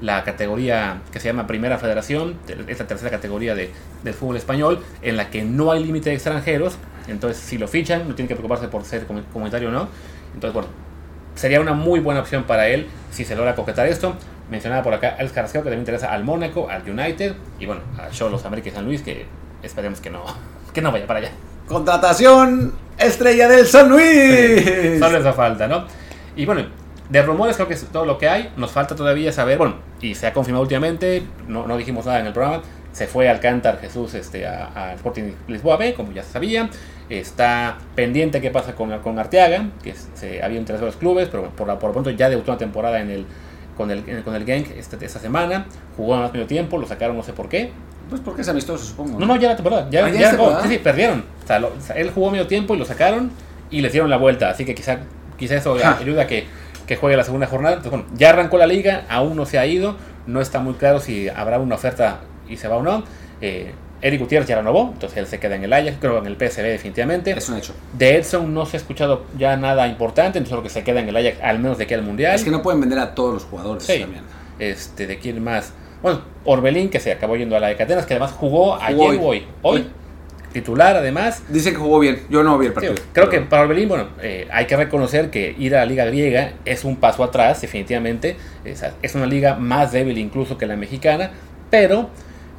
la 0.05 0.23
categoría 0.23 1.01
que 1.11 1.19
se 1.19 1.29
llama 1.29 1.47
Primera 1.47 1.79
Federación, 1.79 2.37
esta 2.69 2.87
tercera 2.87 3.11
categoría 3.11 3.55
de, 3.55 3.71
del 4.03 4.13
fútbol 4.15 4.37
español, 4.37 4.83
en 5.01 5.17
la 5.17 5.31
que 5.31 5.43
no 5.43 5.73
hay 5.73 5.83
límite 5.83 6.11
de 6.11 6.17
extranjeros, 6.17 6.77
entonces 7.09 7.43
si 7.43 7.57
lo 7.57 7.69
fichan 7.69 8.07
no 8.09 8.15
tienen 8.15 8.29
que 8.29 8.35
preocuparse 8.35 8.69
por 8.69 8.85
ser 8.85 9.07
comu- 9.09 9.25
comunitario 9.33 9.69
o 9.69 9.73
no, 9.73 9.89
entonces 10.35 10.53
bueno, 10.53 10.69
sería 11.35 11.61
una 11.61 11.73
muy 11.73 12.01
buena 12.01 12.21
opción 12.21 12.45
para 12.45 12.69
él 12.69 12.87
si 13.11 13.25
se 13.25 13.35
logra 13.35 13.55
concretar 13.55 13.87
esto. 13.87 14.15
Mencionaba 14.51 14.83
por 14.83 14.93
acá 14.93 15.17
Alex 15.19 15.33
Carrasqueo, 15.33 15.63
que 15.63 15.67
también 15.71 15.81
interesa 15.81 16.13
al 16.13 16.23
Mónaco, 16.23 16.69
al 16.69 16.83
United 16.89 17.35
y 17.59 17.65
bueno, 17.65 17.81
a 17.99 18.11
Cholos 18.11 18.45
América 18.45 18.69
y 18.69 18.73
San 18.73 18.85
Luis, 18.85 19.01
que 19.01 19.25
esperemos 19.63 20.01
que 20.01 20.11
no, 20.11 20.23
que 20.75 20.83
no 20.83 20.93
vaya 20.93 21.07
para 21.07 21.21
allá. 21.21 21.31
Contratación 21.67 22.75
estrella 22.99 23.49
del 23.49 23.67
San 23.67 23.89
Luis. 23.89 24.99
Solo 24.99 25.17
esa 25.19 25.33
falta, 25.33 25.67
¿no? 25.67 25.87
Y 26.37 26.45
bueno, 26.45 26.67
de 27.09 27.23
rumores 27.23 27.57
creo 27.57 27.69
que 27.69 27.75
es 27.75 27.85
todo 27.87 28.07
lo 28.07 28.19
que 28.19 28.29
hay. 28.29 28.53
Nos 28.57 28.73
falta 28.73 28.95
todavía 28.97 29.33
saber, 29.33 29.59
bueno, 29.59 29.77
y 30.01 30.15
se 30.15 30.27
ha 30.27 30.33
confirmado 30.33 30.63
últimamente, 30.63 31.23
no, 31.49 31.67
no 31.67 31.77
dijimos 31.77 32.07
nada 32.07 32.21
en 32.21 32.27
el 32.27 32.33
programa, 32.33 32.63
se 32.93 33.07
fue 33.07 33.29
Alcántar 33.29 33.79
Jesús 33.81 34.15
este, 34.15 34.47
a, 34.47 34.71
a 34.75 34.93
Sporting 34.95 35.33
Lisboa 35.49 35.77
B, 35.77 35.95
como 35.95 36.13
ya 36.13 36.23
se 36.23 36.33
sabía. 36.33 36.69
Está 37.11 37.77
pendiente 37.95 38.41
qué 38.41 38.51
pasa 38.51 38.75
con, 38.75 38.97
con 39.01 39.19
Arteaga, 39.19 39.67
que 39.83 39.95
se, 40.15 40.43
había 40.43 40.59
interés 40.59 40.81
de 40.81 40.87
los 40.87 40.97
clubes, 40.97 41.29
pero 41.31 41.51
por, 41.51 41.67
la- 41.69 41.79
por 41.79 41.89
lo 41.91 41.93
pronto 41.93 42.11
ya 42.11 42.31
debutó 42.31 42.53
una 42.53 42.59
temporada 42.59 42.99
en 43.01 43.11
el, 43.11 43.27
con 43.77 43.91
el, 43.91 44.03
en- 44.09 44.23
con 44.23 44.35
el 44.35 44.45
Genk 44.47 44.71
este, 44.77 45.05
esta 45.05 45.19
semana. 45.19 45.67
Jugó 45.97 46.17
más 46.17 46.33
medio 46.33 46.47
tiempo, 46.47 46.79
lo 46.79 46.87
sacaron 46.87 47.17
no 47.17 47.23
sé 47.23 47.33
por 47.35 47.49
qué. 47.51 47.73
Pues 48.09 48.23
porque 48.23 48.41
es 48.43 48.49
amistoso, 48.49 48.85
supongo. 48.85 49.19
No, 49.21 49.27
no, 49.27 49.37
ya 49.37 49.49
la 49.51 49.57
temporada. 49.57 49.87
Ya, 49.91 50.07
Ah, 50.07 50.61
sí, 50.63 50.69
sí, 50.71 50.79
perdieron. 50.79 51.25
O 51.45 51.47
sea, 51.47 51.59
lo- 51.59 51.69
o 51.77 51.81
sea, 51.81 51.97
él 51.97 52.11
jugó 52.15 52.31
medio 52.31 52.47
tiempo 52.47 52.75
y 52.75 52.79
lo 52.79 52.85
sacaron 52.87 53.31
y 53.71 53.83
le 53.83 53.91
dieron 53.91 54.09
la 54.09 54.17
vuelta. 54.17 54.49
Así 54.49 54.65
que 54.65 54.75
quizá, 54.75 55.01
quizá 55.37 55.57
eso 55.57 55.77
Ja. 55.79 55.99
ayuda 55.99 56.23
a 56.23 56.27
que, 56.27 56.47
que 56.87 56.97
juegue 56.97 57.17
la 57.17 57.25
segunda 57.25 57.47
jornada. 57.47 57.77
Entonces, 57.77 58.01
bueno, 58.01 58.17
ya 58.19 58.31
arrancó 58.31 58.59
la 58.59 58.67
liga, 58.67 59.05
aún 59.09 59.37
no 59.37 59.47
se 59.47 59.59
ha 59.59 59.67
ido. 59.67 59.97
No 60.27 60.41
está 60.41 60.59
muy 60.61 60.75
claro 60.75 61.01
si 61.01 61.29
habrá 61.29 61.59
una 61.59 61.75
oferta 61.75 62.21
y 62.49 62.57
se 62.57 62.69
va 62.69 62.77
o 62.77 62.83
no. 62.83 63.05
Eh, 63.41 63.73
Eric 64.03 64.21
Gutiérrez 64.21 64.47
ya 64.49 64.57
renovó, 64.57 64.91
entonces 64.93 65.17
él 65.19 65.27
se 65.27 65.39
queda 65.41 65.55
en 65.57 65.65
el 65.65 65.73
Ajax, 65.73 65.97
creo 65.99 66.19
en 66.19 66.27
el 66.27 66.35
PSV 66.37 66.63
definitivamente. 66.63 67.31
Es 67.31 67.49
un 67.49 67.57
hecho. 67.57 67.73
De 67.95 68.17
Edson 68.17 68.53
no 68.53 68.67
se 68.67 68.77
ha 68.77 68.81
escuchado 68.81 69.25
ya 69.39 69.57
nada 69.57 69.87
importante, 69.89 70.37
entonces 70.39 70.57
lo 70.57 70.63
que 70.63 70.69
se 70.69 70.85
queda 70.85 71.01
en 71.01 71.09
el 71.09 71.17
Ajax, 71.17 71.39
al 71.43 71.59
menos 71.59 71.79
de 71.79 71.85
aquí 71.85 71.95
al 71.95 72.03
Mundial. 72.03 72.35
Es 72.35 72.45
que 72.45 72.51
no 72.51 72.61
pueden 72.63 72.81
vender 72.81 72.99
a 72.99 73.15
todos 73.15 73.33
los 73.33 73.45
jugadores 73.45 73.85
Sí. 73.85 74.01
también. 74.01 74.23
Este, 74.59 75.07
¿de 75.07 75.19
quién 75.19 75.43
más? 75.43 75.73
Bueno, 76.03 76.21
Orbelín, 76.45 76.91
que 76.91 77.01
se 77.01 77.13
acabó 77.13 77.35
yendo 77.37 77.57
a 77.57 77.61
la 77.61 77.69
de 77.69 77.77
Catenas, 77.77 78.05
que 78.05 78.13
además 78.13 78.33
jugó 78.33 78.75
ayer 78.77 79.01
hoy. 79.01 79.19
Hoy, 79.23 79.47
Hoy. 79.63 79.87
Titular 80.55 80.97
además. 80.97 81.43
Dicen 81.51 81.75
que 81.75 81.81
jugó 81.81 81.99
bien. 81.99 82.23
Yo 82.31 82.43
no 82.43 82.57
vi 82.59 82.67
el 82.67 82.73
Sí, 82.73 82.75
partido. 82.75 82.95
creo 83.13 83.29
que 83.29 83.41
para 83.43 83.63
Orbelín, 83.65 83.89
bueno, 83.91 84.09
eh, 84.23 84.49
hay 84.51 84.65
que 84.67 84.77
reconocer 84.77 85.29
que 85.29 85.55
ir 85.59 85.75
a 85.77 85.81
la 85.81 85.85
liga 85.85 86.07
griega 86.07 86.53
es 86.65 86.85
un 86.85 86.97
paso 86.97 87.23
atrás, 87.23 87.61
definitivamente. 87.61 88.37
Es, 88.65 88.83
es 89.03 89.15
una 89.15 89.27
liga 89.27 89.57
más 89.57 89.93
débil 89.93 90.17
incluso 90.17 90.57
que 90.57 90.65
la 90.65 90.77
mexicana, 90.77 91.33
pero 91.69 92.09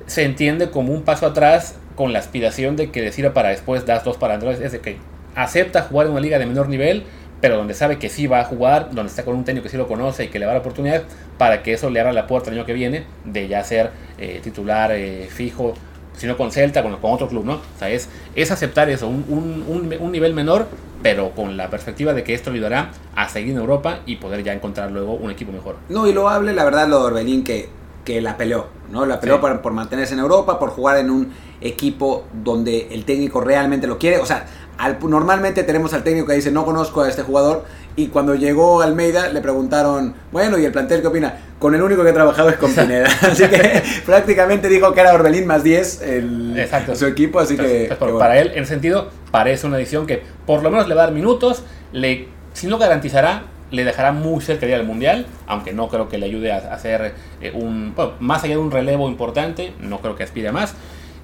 se 0.05 0.23
entiende 0.23 0.69
como 0.69 0.93
un 0.93 1.01
paso 1.01 1.25
atrás 1.25 1.75
con 1.95 2.13
la 2.13 2.19
aspiración 2.19 2.75
de 2.75 2.91
que 2.91 3.01
le 3.01 3.11
sirva 3.11 3.33
para 3.33 3.49
después 3.49 3.85
das 3.87 4.03
dos 4.03 4.17
para 4.17 4.35
Andrés. 4.35 4.59
Es 4.59 4.73
de 4.73 4.79
que 4.81 4.97
acepta 5.33 5.81
jugar 5.81 6.05
en 6.07 6.11
una 6.11 6.21
liga 6.21 6.37
de 6.37 6.45
menor 6.45 6.69
nivel, 6.69 7.03
pero 7.41 7.57
donde 7.57 7.73
sabe 7.73 7.97
que 7.99 8.09
sí 8.09 8.27
va 8.27 8.41
a 8.41 8.43
jugar, 8.45 8.89
donde 8.91 9.09
está 9.09 9.23
con 9.23 9.35
un 9.35 9.43
técnico 9.45 9.63
que 9.63 9.69
sí 9.69 9.77
lo 9.77 9.87
conoce 9.87 10.25
y 10.25 10.27
que 10.27 10.39
le 10.39 10.45
va 10.45 10.51
a 10.51 10.55
dar 10.55 10.61
la 10.61 10.67
oportunidad, 10.67 11.03
para 11.37 11.63
que 11.63 11.73
eso 11.73 11.89
le 11.89 11.99
abra 11.99 12.13
la 12.13 12.27
puerta 12.27 12.49
el 12.49 12.57
año 12.57 12.65
que 12.65 12.73
viene 12.73 13.03
de 13.25 13.47
ya 13.47 13.63
ser 13.63 13.91
eh, 14.17 14.39
titular 14.43 14.91
eh, 14.93 15.27
fijo, 15.29 15.73
si 16.17 16.27
no 16.27 16.37
con 16.37 16.51
Celta, 16.51 16.81
con, 16.83 16.95
con 16.97 17.11
otro 17.11 17.27
club, 17.27 17.45
¿no? 17.45 17.53
O 17.55 17.79
sea, 17.79 17.89
es, 17.89 18.09
es 18.35 18.51
aceptar 18.51 18.89
eso, 18.89 19.07
un, 19.07 19.25
un- 19.27 19.95
un- 19.99 20.11
nivel 20.11 20.33
menor, 20.33 20.67
pero 21.03 21.31
con 21.31 21.57
la 21.57 21.69
perspectiva 21.69 22.13
de 22.13 22.23
que 22.23 22.33
esto 22.33 22.51
ayudará 22.51 22.91
a 23.15 23.27
seguir 23.29 23.51
en 23.51 23.57
Europa 23.57 23.99
y 24.05 24.15
poder 24.15 24.43
ya 24.43 24.53
encontrar 24.53 24.91
luego 24.91 25.13
un 25.13 25.29
equipo 25.31 25.51
mejor. 25.51 25.75
No, 25.89 26.07
y 26.07 26.13
lo 26.13 26.29
hable, 26.29 26.53
la 26.53 26.63
verdad, 26.63 26.87
lo 26.87 26.99
de 26.99 27.05
Orbelín 27.05 27.43
que, 27.43 27.69
que 28.05 28.21
la 28.21 28.37
peleó, 28.37 28.67
¿no? 28.91 29.05
La 29.05 29.19
peleó 29.19 29.35
Sí. 29.35 29.41
por, 29.41 29.61
por 29.61 29.73
mantenerse 29.73 30.13
en 30.13 30.19
Europa, 30.19 30.57
por 30.59 30.69
jugar 30.69 30.97
en 30.97 31.09
un 31.09 31.33
equipo 31.61 32.25
donde 32.43 32.87
el 32.91 33.05
técnico 33.05 33.41
realmente 33.41 33.87
lo 33.87 33.97
quiere. 33.97 34.17
O 34.19 34.25
sea, 34.25 34.45
al- 34.77 34.97
normalmente 35.01 35.63
tenemos 35.63 35.93
al 35.93 36.03
técnico 36.03 36.27
que 36.27 36.33
dice, 36.33 36.51
no 36.51 36.65
conozco 36.65 37.01
a 37.01 37.09
este 37.09 37.23
jugador, 37.23 37.65
y 37.95 38.07
cuando 38.07 38.35
llegó 38.35 38.81
Almeida 38.81 39.29
le 39.29 39.41
preguntaron, 39.41 40.15
bueno, 40.31 40.57
¿y 40.57 40.65
el 40.65 40.71
plantel 40.71 41.01
qué 41.01 41.07
opina? 41.07 41.33
Con 41.59 41.73
el 41.75 41.81
único 41.81 42.03
que 42.03 42.09
he 42.09 42.13
trabajado 42.13 42.49
es 42.49 42.57
con 42.57 42.73
Pineda. 42.73 43.07
así 43.21 43.47
que 43.47 43.81
prácticamente 44.05 44.67
dijo 44.67 44.93
que 44.93 44.99
era 44.99 45.13
Orbelín 45.13 45.47
más 45.47 45.63
10 45.63 46.01
el, 46.01 46.59
Exacto. 46.59 46.95
su 46.95 47.05
equipo, 47.05 47.39
así 47.39 47.53
Entonces, 47.53 47.83
que... 47.83 47.87
pues, 47.87 47.97
que 47.97 48.03
bueno. 48.03 48.19
Para 48.19 48.39
él, 48.39 48.51
en 48.53 48.63
ese 48.63 48.73
sentido, 48.73 49.09
parece 49.31 49.65
una 49.65 49.77
decisión 49.77 50.05
que 50.05 50.21
por 50.45 50.61
lo 50.61 50.69
menos 50.69 50.87
le 50.87 50.95
va 50.95 51.03
a 51.03 51.05
dar 51.05 51.13
minutos, 51.13 51.63
le, 51.93 52.27
si 52.53 52.67
no 52.67 52.77
garantizará, 52.77 53.43
le 53.71 53.83
dejará 53.83 54.11
muy 54.11 54.41
cerca 54.41 54.65
de 54.65 54.73
ir 54.73 54.77
al 54.77 54.85
Mundial, 54.85 55.25
aunque 55.47 55.73
no 55.73 55.87
creo 55.87 56.09
que 56.09 56.17
le 56.17 56.25
ayude 56.25 56.51
a, 56.51 56.57
hacer 56.73 57.13
eh, 57.41 57.51
un, 57.53 57.93
bueno, 57.95 58.13
más 58.19 58.43
allá 58.43 58.55
de 58.55 58.59
un 58.59 58.71
relevo 58.71 59.07
importante, 59.07 59.73
no 59.79 59.99
creo 59.99 60.15
que 60.15 60.23
aspire 60.23 60.49
a 60.49 60.51
más. 60.51 60.75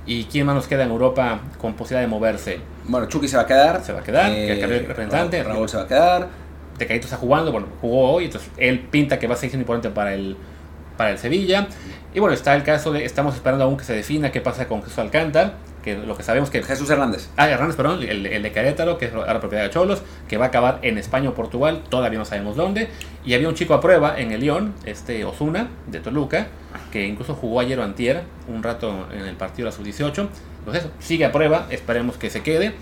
¿Y 0.05 0.23
quién 0.25 0.47
más 0.47 0.55
nos 0.55 0.67
queda 0.67 0.83
en 0.83 0.89
Europa 0.89 1.41
con 1.59 1.73
posibilidad 1.73 2.01
de 2.01 2.07
moverse? 2.07 2.59
Bueno, 2.85 3.07
Chucky 3.07 3.27
se 3.27 3.37
va 3.37 3.43
a 3.43 3.45
quedar. 3.45 3.83
Se 3.83 3.93
va 3.93 3.99
a 3.99 4.03
quedar, 4.03 4.31
que 4.31 4.59
cambió 4.59 4.77
el 4.79 4.87
representante. 4.87 5.43
Raúl, 5.43 5.55
Raúl 5.55 5.69
se 5.69 5.77
va 5.77 5.83
a 5.83 5.87
quedar. 5.87 6.27
Tecadito 6.81 7.05
está 7.05 7.17
jugando, 7.17 7.51
bueno, 7.51 7.67
jugó 7.79 8.13
hoy, 8.13 8.25
entonces 8.25 8.49
él 8.57 8.79
pinta 8.79 9.19
que 9.19 9.27
va 9.27 9.35
a 9.35 9.37
ser 9.37 9.53
importante 9.53 9.91
para 9.91 10.15
el, 10.15 10.35
para 10.97 11.11
el 11.11 11.19
Sevilla. 11.19 11.67
Y 12.13 12.19
bueno, 12.19 12.33
está 12.33 12.55
el 12.55 12.63
caso 12.63 12.91
de, 12.91 13.05
estamos 13.05 13.35
esperando 13.35 13.63
aún 13.65 13.77
que 13.77 13.83
se 13.83 13.93
defina 13.93 14.31
qué 14.31 14.41
pasa 14.41 14.67
con 14.67 14.81
Jesús 14.81 14.97
Alcántara, 14.97 15.53
que 15.83 15.95
lo 15.95 16.17
que 16.17 16.23
sabemos 16.23 16.49
que... 16.49 16.63
Jesús 16.63 16.89
Hernández. 16.89 17.29
Ah, 17.37 17.49
Hernández, 17.49 17.75
perdón, 17.75 18.01
el, 18.01 18.25
el 18.25 18.41
de 18.41 18.51
Querétaro, 18.51 18.97
que 18.97 19.05
es 19.05 19.13
ahora 19.13 19.39
propiedad 19.39 19.63
de 19.63 19.69
Cholos, 19.69 20.01
que 20.27 20.37
va 20.37 20.45
a 20.45 20.47
acabar 20.47 20.79
en 20.81 20.97
España 20.97 21.29
o 21.29 21.35
Portugal, 21.35 21.83
todavía 21.87 22.17
no 22.17 22.25
sabemos 22.25 22.55
dónde. 22.55 22.89
Y 23.23 23.35
había 23.35 23.47
un 23.47 23.53
chico 23.53 23.75
a 23.75 23.79
prueba 23.79 24.19
en 24.19 24.31
el 24.31 24.41
Lyon, 24.41 24.73
este 24.85 25.23
Osuna, 25.23 25.69
de 25.85 25.99
Toluca, 25.99 26.47
que 26.91 27.05
incluso 27.05 27.35
jugó 27.35 27.59
ayer 27.59 27.79
o 27.79 27.83
antier, 27.83 28.23
un 28.47 28.63
rato 28.63 29.07
en 29.13 29.25
el 29.25 29.35
partido 29.35 29.69
de 29.69 29.71
la 29.71 29.77
sub-18. 29.77 30.27
Entonces, 30.59 30.87
sigue 30.99 31.25
a 31.25 31.31
prueba, 31.31 31.67
esperemos 31.69 32.17
que 32.17 32.31
se 32.31 32.41
quede. 32.41 32.73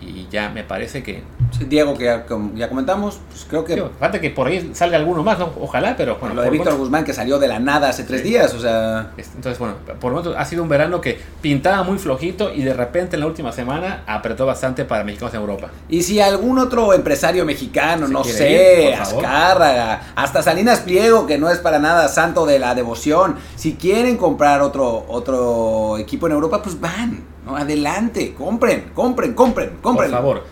Y 0.00 0.28
ya 0.30 0.48
me 0.48 0.62
parece 0.62 1.02
que 1.02 1.22
Diego, 1.66 1.96
que 1.96 2.04
ya, 2.04 2.24
com- 2.26 2.54
ya 2.54 2.68
comentamos, 2.68 3.18
pues 3.30 3.46
creo 3.48 3.64
que 3.64 3.82
falta 3.98 4.20
que 4.20 4.30
por 4.30 4.46
ahí 4.46 4.70
salga 4.74 4.96
alguno 4.96 5.22
más, 5.22 5.38
¿no? 5.38 5.50
Ojalá, 5.60 5.94
pero 5.96 6.16
bueno. 6.20 6.34
lo 6.34 6.42
de 6.42 6.50
Víctor 6.50 6.72
lo 6.74 6.78
Guzmán 6.78 7.04
que 7.04 7.12
salió 7.12 7.38
de 7.38 7.48
la 7.48 7.58
nada 7.58 7.88
hace 7.88 8.04
tres 8.04 8.20
Sí. 8.22 8.28
días, 8.28 8.54
o 8.54 8.60
sea... 8.60 9.12
menos- 9.16 9.30
Entonces, 9.34 9.58
bueno, 9.58 9.74
por 10.00 10.12
lo 10.12 10.22
menos 10.22 10.34
ha 10.38 10.44
sido 10.44 10.62
un 10.62 10.68
verano 10.68 11.00
que 11.00 11.18
pintaba 11.40 11.82
muy 11.82 11.98
flojito 11.98 12.52
y 12.54 12.62
de 12.62 12.74
repente 12.74 13.16
en 13.16 13.20
la 13.20 13.26
última 13.26 13.52
semana 13.52 14.02
apretó 14.06 14.46
bastante 14.46 14.84
para 14.84 15.04
mexicanos 15.04 15.34
en 15.34 15.40
Europa. 15.40 15.68
Y 15.88 16.02
si 16.02 16.20
algún 16.20 16.58
otro 16.58 16.92
empresario 16.94 17.44
mexicano, 17.44 18.06
Si 18.06 18.12
no 18.12 18.24
sé, 18.24 18.90
ir. 18.90 18.94
Azcárraga, 18.94 20.12
hasta 20.14 20.42
Salinas 20.42 20.80
Pliego, 20.80 21.26
que 21.26 21.38
no 21.38 21.50
es 21.50 21.58
para 21.58 21.78
nada 21.78 22.08
santo 22.08 22.46
de 22.46 22.58
la 22.58 22.74
devoción, 22.74 23.36
si 23.56 23.74
quieren 23.74 24.16
comprar 24.16 24.62
otro, 24.62 25.04
otro 25.08 25.98
equipo 25.98 26.26
en 26.26 26.32
Europa, 26.32 26.62
pues 26.62 26.80
van, 26.80 27.24
¿no? 27.44 27.56
Adelante, 27.56 28.34
compren, 28.34 28.90
compren, 28.94 29.34
compren, 29.34 29.78
compren. 29.82 30.10
Por 30.10 30.18
favor. 30.18 30.44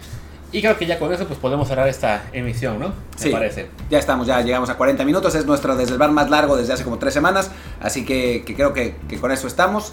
Y 0.52 0.60
creo 0.62 0.76
que 0.78 0.86
ya 0.86 0.98
con 0.98 1.12
eso 1.12 1.26
pues 1.26 1.38
podemos 1.38 1.68
cerrar 1.68 1.88
esta 1.88 2.24
emisión, 2.32 2.78
¿no? 2.78 2.88
Me 2.88 2.94
Sí, 3.16 3.30
parece. 3.30 3.66
ya 3.90 3.98
estamos, 3.98 4.26
ya 4.26 4.40
llegamos 4.40 4.70
a 4.70 4.76
40 4.76 5.04
minutos, 5.04 5.34
es 5.34 5.44
nuestro 5.44 5.76
desde 5.76 5.92
el 5.92 5.98
bar 5.98 6.12
más 6.12 6.30
largo 6.30 6.56
desde 6.56 6.72
hace 6.72 6.84
como 6.84 6.98
tres 6.98 7.12
semanas, 7.14 7.50
así 7.80 8.04
que, 8.04 8.42
que 8.46 8.54
creo 8.54 8.72
que, 8.72 8.96
que 9.08 9.18
con 9.20 9.32
eso 9.32 9.46
estamos. 9.46 9.92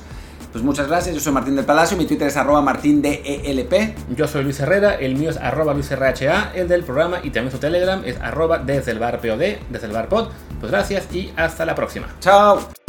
Pues 0.52 0.64
muchas 0.64 0.88
gracias, 0.88 1.16
yo 1.16 1.20
soy 1.20 1.34
Martín 1.34 1.56
del 1.56 1.66
Palacio, 1.66 1.98
mi 1.98 2.06
Twitter 2.06 2.28
es 2.28 2.38
arroba 2.38 2.62
martindelp. 2.62 3.74
Yo 4.16 4.28
soy 4.28 4.44
Luis 4.44 4.60
Herrera, 4.60 4.94
el 4.94 5.16
mío 5.16 5.32
es 5.32 5.38
arroba 5.38 5.74
Luis 5.74 5.90
RHA, 5.90 6.52
el 6.54 6.68
del 6.68 6.84
programa 6.84 7.18
y 7.24 7.32
también 7.32 7.52
su 7.52 7.58
Telegram 7.58 8.04
es 8.06 8.22
arroba 8.22 8.60
desde 8.60 8.92
el 8.92 9.00
bar 9.00 9.20
POD, 9.20 9.58
desde 9.72 9.88
el 9.88 9.92
bar 9.94 10.10
pod. 10.10 10.30
Pues 10.60 10.72
gracias 10.72 11.08
y 11.12 11.34
hasta 11.36 11.66
la 11.66 11.74
próxima. 11.74 12.08
Chao. 12.20 12.83